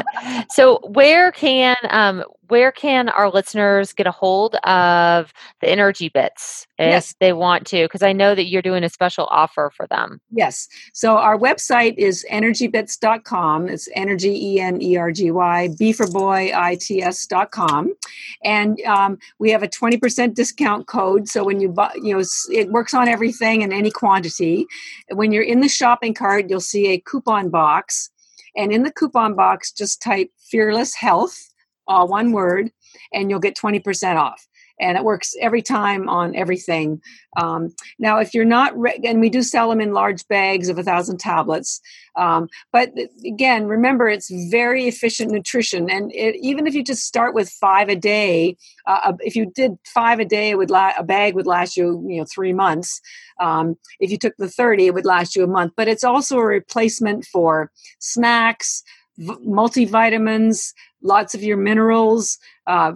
so 0.50 0.78
where 0.84 1.32
can 1.32 1.76
um 1.90 2.24
where 2.48 2.72
can 2.72 3.08
our 3.08 3.30
listeners 3.30 3.92
get 3.92 4.06
a 4.06 4.10
hold 4.10 4.56
of 4.56 5.32
the 5.60 5.68
energy 5.68 6.08
bits 6.08 6.66
if 6.78 6.90
yes. 6.90 7.14
they 7.20 7.32
want 7.32 7.66
to? 7.68 7.84
Because 7.84 8.02
I 8.02 8.12
know 8.12 8.34
that 8.34 8.46
you're 8.46 8.62
doing 8.62 8.84
a 8.84 8.88
special 8.88 9.26
offer 9.30 9.70
for 9.76 9.86
them. 9.86 10.20
Yes. 10.30 10.68
So 10.92 11.16
our 11.16 11.38
website 11.38 11.96
is 11.96 12.26
energybits.com. 12.30 13.68
It's 13.68 13.88
energy, 13.94 14.54
E 14.54 14.60
N 14.60 14.82
E 14.82 14.96
R 14.96 15.12
G 15.12 15.30
Y, 15.30 15.68
B 15.78 15.92
for 15.92 16.10
boy, 16.10 16.52
I 16.54 16.76
T 16.80 17.02
S.com. 17.02 17.94
And 18.42 18.80
um, 18.82 19.18
we 19.38 19.50
have 19.50 19.62
a 19.62 19.68
20% 19.68 20.34
discount 20.34 20.86
code. 20.86 21.28
So 21.28 21.44
when 21.44 21.60
you 21.60 21.68
buy, 21.68 21.92
you 21.96 22.16
know, 22.16 22.24
it 22.50 22.70
works 22.70 22.94
on 22.94 23.08
everything 23.08 23.62
in 23.62 23.72
any 23.72 23.90
quantity. 23.90 24.66
When 25.10 25.32
you're 25.32 25.42
in 25.42 25.60
the 25.60 25.68
shopping 25.68 26.14
cart, 26.14 26.46
you'll 26.48 26.60
see 26.60 26.88
a 26.88 26.98
coupon 26.98 27.50
box. 27.50 28.10
And 28.56 28.72
in 28.72 28.82
the 28.82 28.90
coupon 28.90 29.34
box, 29.34 29.70
just 29.70 30.02
type 30.02 30.30
fearless 30.50 30.94
health 30.94 31.47
all 31.88 32.06
one 32.06 32.32
word, 32.32 32.70
and 33.12 33.30
you'll 33.30 33.40
get 33.40 33.56
20% 33.56 34.16
off. 34.16 34.46
And 34.80 34.96
it 34.96 35.02
works 35.02 35.34
every 35.40 35.60
time 35.60 36.08
on 36.08 36.36
everything. 36.36 37.02
Um, 37.36 37.74
now, 37.98 38.18
if 38.18 38.32
you're 38.32 38.44
not, 38.44 38.78
re- 38.78 39.00
and 39.02 39.18
we 39.20 39.28
do 39.28 39.42
sell 39.42 39.68
them 39.70 39.80
in 39.80 39.92
large 39.92 40.26
bags 40.28 40.68
of 40.68 40.78
a 40.78 40.84
thousand 40.84 41.18
tablets. 41.18 41.80
Um, 42.14 42.48
but 42.72 42.92
again, 43.24 43.66
remember 43.66 44.08
it's 44.08 44.30
very 44.50 44.86
efficient 44.86 45.32
nutrition. 45.32 45.90
And 45.90 46.12
it, 46.14 46.36
even 46.36 46.68
if 46.68 46.74
you 46.74 46.84
just 46.84 47.02
start 47.02 47.34
with 47.34 47.50
five 47.50 47.88
a 47.88 47.96
day, 47.96 48.56
uh, 48.86 49.14
if 49.18 49.34
you 49.34 49.50
did 49.52 49.78
five 49.84 50.20
a 50.20 50.24
day, 50.24 50.50
it 50.50 50.58
would 50.58 50.70
la- 50.70 50.92
a 50.96 51.02
bag 51.02 51.34
would 51.34 51.46
last 51.46 51.76
you, 51.76 52.04
you 52.08 52.18
know, 52.18 52.26
three 52.32 52.52
months. 52.52 53.00
Um, 53.40 53.76
if 53.98 54.12
you 54.12 54.18
took 54.18 54.36
the 54.36 54.48
30, 54.48 54.86
it 54.86 54.94
would 54.94 55.06
last 55.06 55.34
you 55.34 55.42
a 55.42 55.48
month. 55.48 55.72
But 55.76 55.88
it's 55.88 56.04
also 56.04 56.38
a 56.38 56.44
replacement 56.44 57.24
for 57.24 57.72
snacks, 57.98 58.84
multivitamins, 59.18 60.72
lots 61.02 61.34
of 61.34 61.42
your 61.42 61.56
minerals, 61.56 62.38
uh, 62.66 62.92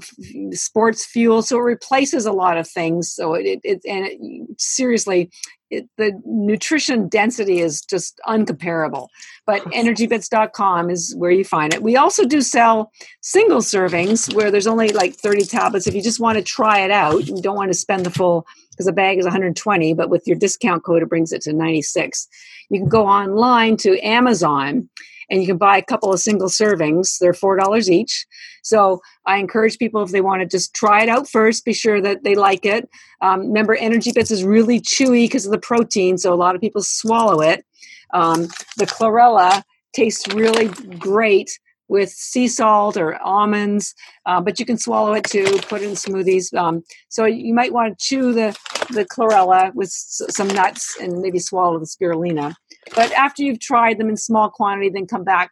sports 0.52 1.04
fuel. 1.04 1.42
So 1.42 1.58
it 1.58 1.62
replaces 1.62 2.26
a 2.26 2.32
lot 2.32 2.56
of 2.56 2.68
things. 2.68 3.12
So 3.12 3.34
it, 3.34 3.60
it 3.62 3.80
and 3.88 4.06
it, 4.06 4.60
seriously, 4.60 5.30
it, 5.70 5.88
the 5.96 6.12
nutrition 6.26 7.08
density 7.08 7.60
is 7.60 7.80
just 7.80 8.20
uncomparable. 8.26 9.08
But 9.46 9.62
energybits.com 9.72 10.90
is 10.90 11.14
where 11.16 11.30
you 11.30 11.44
find 11.44 11.72
it. 11.72 11.82
We 11.82 11.96
also 11.96 12.26
do 12.26 12.42
sell 12.42 12.92
single 13.22 13.60
servings 13.60 14.32
where 14.34 14.50
there's 14.50 14.66
only 14.66 14.88
like 14.88 15.14
30 15.14 15.44
tablets. 15.44 15.86
If 15.86 15.94
you 15.94 16.02
just 16.02 16.20
want 16.20 16.36
to 16.38 16.44
try 16.44 16.80
it 16.80 16.90
out, 16.90 17.26
you 17.26 17.40
don't 17.40 17.56
want 17.56 17.70
to 17.72 17.78
spend 17.78 18.04
the 18.04 18.10
full 18.10 18.46
because 18.70 18.86
the 18.86 18.92
bag 18.92 19.18
is 19.18 19.24
120, 19.24 19.94
but 19.94 20.10
with 20.10 20.26
your 20.26 20.36
discount 20.36 20.84
code, 20.84 21.02
it 21.02 21.08
brings 21.08 21.32
it 21.32 21.42
to 21.42 21.52
96. 21.52 22.28
You 22.70 22.80
can 22.80 22.88
go 22.88 23.06
online 23.06 23.76
to 23.78 23.98
Amazon 24.00 24.88
and 25.30 25.40
you 25.40 25.46
can 25.46 25.58
buy 25.58 25.76
a 25.76 25.82
couple 25.82 26.12
of 26.12 26.20
single 26.20 26.48
servings. 26.48 27.18
They're 27.18 27.32
$4 27.32 27.88
each. 27.88 28.26
So 28.62 29.00
I 29.26 29.38
encourage 29.38 29.78
people 29.78 30.02
if 30.02 30.10
they 30.10 30.20
want 30.20 30.42
to 30.42 30.46
just 30.46 30.74
try 30.74 31.02
it 31.02 31.08
out 31.08 31.28
first, 31.28 31.64
be 31.64 31.72
sure 31.72 32.00
that 32.00 32.24
they 32.24 32.34
like 32.34 32.64
it. 32.64 32.88
Um, 33.20 33.40
remember, 33.48 33.74
Energy 33.74 34.12
Bits 34.12 34.30
is 34.30 34.44
really 34.44 34.80
chewy 34.80 35.24
because 35.24 35.46
of 35.46 35.52
the 35.52 35.58
protein, 35.58 36.18
so 36.18 36.32
a 36.32 36.36
lot 36.36 36.54
of 36.54 36.60
people 36.60 36.82
swallow 36.82 37.40
it. 37.40 37.64
Um, 38.12 38.48
the 38.76 38.86
chlorella 38.86 39.62
tastes 39.92 40.32
really 40.34 40.68
great 40.98 41.58
with 41.92 42.10
sea 42.10 42.48
salt 42.48 42.96
or 42.96 43.08
almonds, 43.22 43.94
uh, 44.26 44.40
but 44.40 44.58
you 44.58 44.64
can 44.70 44.78
swallow 44.78 45.12
it 45.12 45.24
too. 45.24 45.44
Put 45.72 45.82
it 45.82 45.88
in 45.92 45.96
smoothies. 46.06 46.46
Um, 46.62 46.82
so 47.08 47.20
you 47.26 47.54
might 47.60 47.72
want 47.72 47.86
to 47.92 48.04
chew 48.08 48.32
the 48.40 48.48
the 48.96 49.04
chlorella 49.04 49.72
with 49.74 49.88
s- 49.88 50.22
some 50.38 50.48
nuts 50.48 50.84
and 51.02 51.10
maybe 51.24 51.38
swallow 51.38 51.78
the 51.78 51.86
spirulina. 51.94 52.54
But 52.98 53.12
after 53.12 53.42
you've 53.44 53.60
tried 53.60 53.98
them 53.98 54.08
in 54.08 54.16
small 54.16 54.48
quantity, 54.50 54.88
then 54.90 55.06
come 55.06 55.24
back 55.24 55.50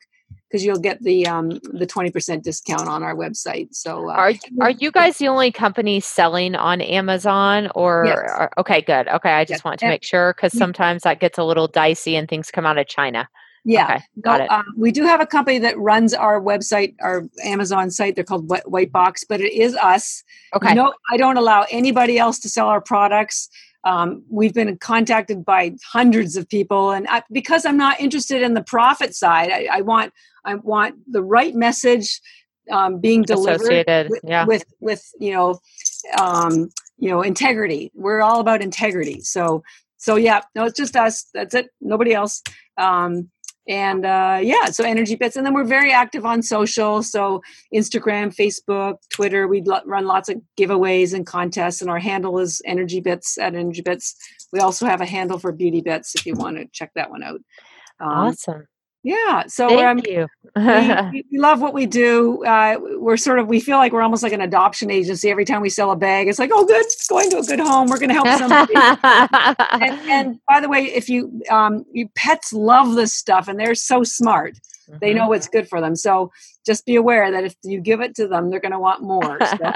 because 0.49 0.65
you'll 0.65 0.81
get 0.91 0.99
the 1.03 1.27
um, 1.35 1.47
the 1.83 1.87
twenty 1.95 2.11
percent 2.11 2.43
discount 2.43 2.89
on 2.89 3.03
our 3.03 3.15
website. 3.15 3.69
So 3.73 4.09
uh, 4.09 4.15
are 4.15 4.33
are 4.61 4.71
you 4.83 4.91
guys 4.91 5.19
the 5.19 5.29
only 5.29 5.53
company 5.53 6.01
selling 6.01 6.55
on 6.71 6.81
Amazon 6.81 7.71
or? 7.75 8.05
Yes. 8.07 8.19
or- 8.41 8.51
okay, 8.63 8.81
good. 8.81 9.07
Okay, 9.17 9.31
I 9.41 9.45
just 9.45 9.59
Yes. 9.61 9.65
want 9.65 9.79
to 9.81 9.89
make 9.89 10.05
sure 10.13 10.33
because 10.35 10.53
sometimes 10.65 11.03
that 11.03 11.21
gets 11.21 11.39
a 11.39 11.45
little 11.45 11.69
dicey 11.69 12.17
and 12.17 12.29
things 12.29 12.51
come 12.51 12.67
out 12.67 12.79
of 12.79 12.87
China. 12.89 13.29
Yeah, 13.65 13.85
Okay, 13.85 14.05
got 14.23 14.39
no, 14.39 14.45
it. 14.45 14.51
um, 14.51 14.65
we 14.77 14.91
do 14.91 15.05
have 15.05 15.21
a 15.21 15.27
company 15.27 15.59
that 15.59 15.79
runs 15.79 16.15
our 16.15 16.41
website, 16.41 16.95
our 17.03 17.25
Amazon 17.45 17.91
site. 17.91 18.15
They're 18.15 18.25
called 18.25 18.49
White, 18.49 18.69
White 18.71 18.93
Box, 18.93 19.25
but 19.29 19.41
it 19.41 19.53
is 19.53 19.77
us. 19.77 20.23
Okay. 20.55 20.75
No, 20.75 20.95
I 21.11 21.17
don't 21.17 21.37
allow 21.37 21.67
anybody 21.71 22.19
else 22.19 22.39
to 22.41 22.49
sell 22.49 22.69
our 22.69 22.81
products. 22.81 23.49
Um, 23.85 24.25
we've 24.31 24.55
been 24.55 24.77
contacted 24.79 25.45
by 25.45 25.73
hundreds 25.93 26.37
of 26.37 26.49
people, 26.49 26.91
and 26.91 27.07
I, 27.09 27.23
because 27.31 27.65
I'm 27.65 27.77
not 27.77 28.01
interested 28.01 28.43
in 28.43 28.55
the 28.55 28.63
profit 28.63 29.15
side, 29.15 29.51
I, 29.51 29.69
I 29.71 29.81
want 29.83 30.13
I 30.45 30.55
want 30.55 30.97
the 31.11 31.23
right 31.23 31.55
message 31.55 32.21
um, 32.71 33.01
being 33.01 33.23
delivered 33.23 33.63
Associated. 33.63 34.11
with, 34.11 34.21
yeah. 34.25 34.45
with 34.45 34.65
with 34.81 35.07
you 35.19 35.33
know 35.33 35.61
um, 36.19 36.69
you 36.99 37.09
know 37.09 37.23
integrity. 37.23 37.91
We're 37.95 38.21
all 38.21 38.41
about 38.41 38.61
integrity. 38.63 39.21
So 39.23 39.63
so 39.97 40.17
yeah, 40.17 40.41
no, 40.55 40.65
it's 40.65 40.79
just 40.79 40.97
us. 40.97 41.27
That's 41.35 41.55
it. 41.55 41.69
Nobody 41.81 42.13
else. 42.15 42.43
Um, 42.79 43.31
and 43.69 44.05
uh, 44.05 44.39
yeah, 44.43 44.67
so 44.67 44.85
energy 44.85 45.15
bits, 45.15 45.37
and 45.37 45.47
then 45.47 45.55
we're 45.55 45.65
very 45.65 45.93
active 45.93 46.25
on 46.25 46.43
social. 46.43 47.03
So 47.03 47.43
Instagram, 47.75 48.35
Facebook, 48.35 48.97
Twitter. 49.13 49.47
We 49.47 49.63
run 49.85 50.07
lots 50.07 50.29
of 50.29 50.41
giveaways 50.59 51.15
and 51.15 51.27
contests, 51.27 51.81
and 51.81 51.91
our 51.91 51.99
handle 51.99 52.39
is 52.39 52.63
energy 52.65 53.01
bits 53.01 53.39
at 53.39 53.55
energy 53.55 53.83
bits. 53.83 54.17
We 54.53 54.61
also 54.61 54.87
have 54.87 55.01
a 55.01 55.07
handle 55.07 55.39
for 55.39 55.53
beauty 55.53 55.81
bits 55.81 56.15
if 56.15 56.27
you 56.27 56.35
want 56.35 56.57
to 56.57 56.67
check 56.73 56.93
that 56.95 57.11
one 57.11 57.23
out. 57.23 57.41
Um, 58.01 58.09
awesome. 58.09 58.67
Yeah, 59.03 59.45
so 59.47 59.67
um, 59.81 60.01
Thank 60.01 60.09
you. 60.09 60.29
we, 61.13 61.25
we- 61.31 61.39
love 61.39 61.61
what 61.61 61.73
we 61.73 61.87
do. 61.87 62.45
Uh, 62.45 62.77
we're 62.99 63.17
sort 63.17 63.39
of 63.39 63.47
we 63.49 63.61
feel 63.61 63.79
like 63.79 63.93
we're 63.93 64.03
almost 64.03 64.23
like 64.23 64.33
an 64.33 64.41
adoption 64.41 64.91
agency. 64.91 65.31
Every 65.31 65.45
time 65.45 65.63
we 65.63 65.71
sell 65.71 65.91
a 65.91 65.97
bag, 65.97 66.29
it's 66.29 66.39
like, 66.39 66.51
oh, 66.53 66.65
good, 66.67 66.85
it's 66.85 67.07
going 67.07 67.31
to 67.31 67.39
a 67.39 67.43
good 67.43 67.61
home. 67.61 67.89
We're 67.89 67.99
going 67.99 68.09
to 68.11 68.15
help 68.15 68.29
somebody. 68.39 68.75
and, 68.75 70.01
and 70.11 70.41
by 70.49 70.61
the 70.61 70.69
way, 70.69 70.85
if 70.85 71.09
you 71.09 71.41
um, 71.51 71.85
you 71.93 72.09
pets 72.17 72.53
love 72.53 72.95
this 72.95 73.15
stuff, 73.15 73.49
and 73.49 73.59
they're 73.59 73.75
so 73.75 74.03
smart, 74.03 74.59
they 75.01 75.13
Mhm. 75.13 75.17
know 75.17 75.29
what's 75.29 75.49
good 75.49 75.69
for 75.69 75.81
them. 75.81 75.95
So 75.97 76.31
just 76.67 76.85
be 76.85 76.97
aware 76.97 77.31
that 77.31 77.45
if 77.45 77.55
you 77.63 77.81
give 77.81 78.01
it 78.01 78.15
to 78.17 78.27
them, 78.29 78.51
they're 78.51 78.61
going 78.61 78.73
to 78.73 78.79
want 78.79 79.03
more. 79.03 79.39
So, 79.41 79.73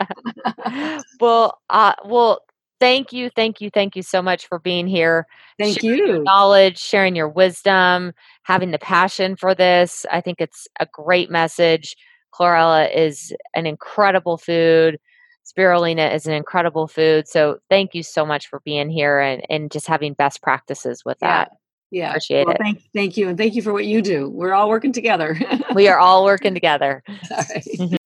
well, 1.20 1.60
uh, 1.70 1.94
well, 2.04 2.40
thank 2.80 3.12
you, 3.12 3.30
thank 3.34 3.60
you, 3.60 3.70
thank 3.70 3.96
you 3.96 4.02
so 4.02 4.22
much 4.22 4.46
for 4.46 4.58
being 4.58 4.86
here. 4.86 5.26
thank 5.58 5.80
sharing 5.80 5.98
your 5.98 6.18
you. 6.18 6.24
knowledge, 6.24 6.78
sharing 6.78 7.16
your 7.16 7.28
wisdom, 7.28 8.12
having 8.42 8.70
the 8.70 8.78
passion 8.78 9.36
for 9.36 9.54
this. 9.54 10.04
I 10.10 10.20
think 10.20 10.40
it's 10.40 10.68
a 10.80 10.86
great 10.86 11.30
message. 11.30 11.96
Chlorella 12.32 12.94
is 12.94 13.32
an 13.54 13.66
incredible 13.66 14.36
food. 14.38 14.98
Spirulina 15.44 16.12
is 16.14 16.26
an 16.26 16.32
incredible 16.32 16.88
food. 16.88 17.28
So 17.28 17.58
thank 17.68 17.94
you 17.94 18.02
so 18.02 18.24
much 18.24 18.48
for 18.48 18.60
being 18.64 18.88
here 18.90 19.20
and, 19.20 19.42
and 19.50 19.70
just 19.70 19.86
having 19.86 20.14
best 20.14 20.42
practices 20.42 21.04
with 21.04 21.18
Yeah. 21.20 21.28
that. 21.28 21.52
Yeah, 21.90 22.10
Appreciate 22.10 22.46
well, 22.46 22.54
it. 22.54 22.60
Thank, 22.60 22.82
thank 22.92 23.16
you, 23.16 23.28
and 23.28 23.38
thank 23.38 23.54
you 23.54 23.62
for 23.62 23.72
what 23.72 23.84
you 23.84 24.02
do. 24.02 24.28
We're 24.28 24.52
all 24.52 24.68
working 24.68 24.92
together. 24.92 25.38
We 25.74 25.86
are 25.86 25.98
all 25.98 26.24
working 26.24 26.54
together. 26.60 27.04
All 27.30 27.44
right. 27.54 27.98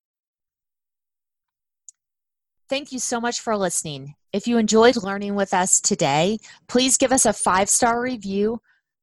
Thank 2.68 2.92
you 2.92 2.98
so 2.98 3.18
much 3.20 3.40
for 3.40 3.56
listening. 3.56 4.14
If 4.30 4.46
you 4.46 4.58
enjoyed 4.58 5.02
learning 5.02 5.34
with 5.34 5.54
us 5.54 5.80
today, 5.80 6.38
please 6.68 6.98
give 6.98 7.12
us 7.12 7.24
a 7.24 7.32
five 7.32 7.70
star 7.70 7.98
review, 8.00 8.60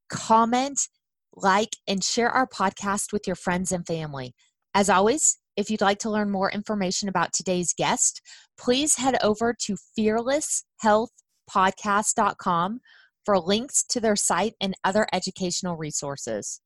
comment, 0.08 0.88
like, 1.34 1.76
and 1.88 2.04
share 2.04 2.30
our 2.30 2.48
podcast 2.48 3.12
with 3.12 3.26
your 3.26 3.36
friends 3.36 3.72
and 3.72 3.88
family. 3.88 4.36
As 4.76 4.88
always, 4.88 5.40
if 5.58 5.72
you'd 5.72 5.82
like 5.82 5.98
to 6.00 6.12
learn 6.12 6.30
more 6.30 6.52
information 6.52 7.10
about 7.10 7.34
today's 7.34 7.74
guest, 7.74 8.22
please 8.58 8.98
head 8.98 9.18
over 9.24 9.56
to 9.62 9.78
fearlesshealthpodcast.com 9.98 12.80
for 13.24 13.40
links 13.40 13.84
to 13.90 14.00
their 14.00 14.16
site 14.16 14.54
and 14.62 14.76
other 14.84 15.08
educational 15.12 15.76
resources. 15.76 16.62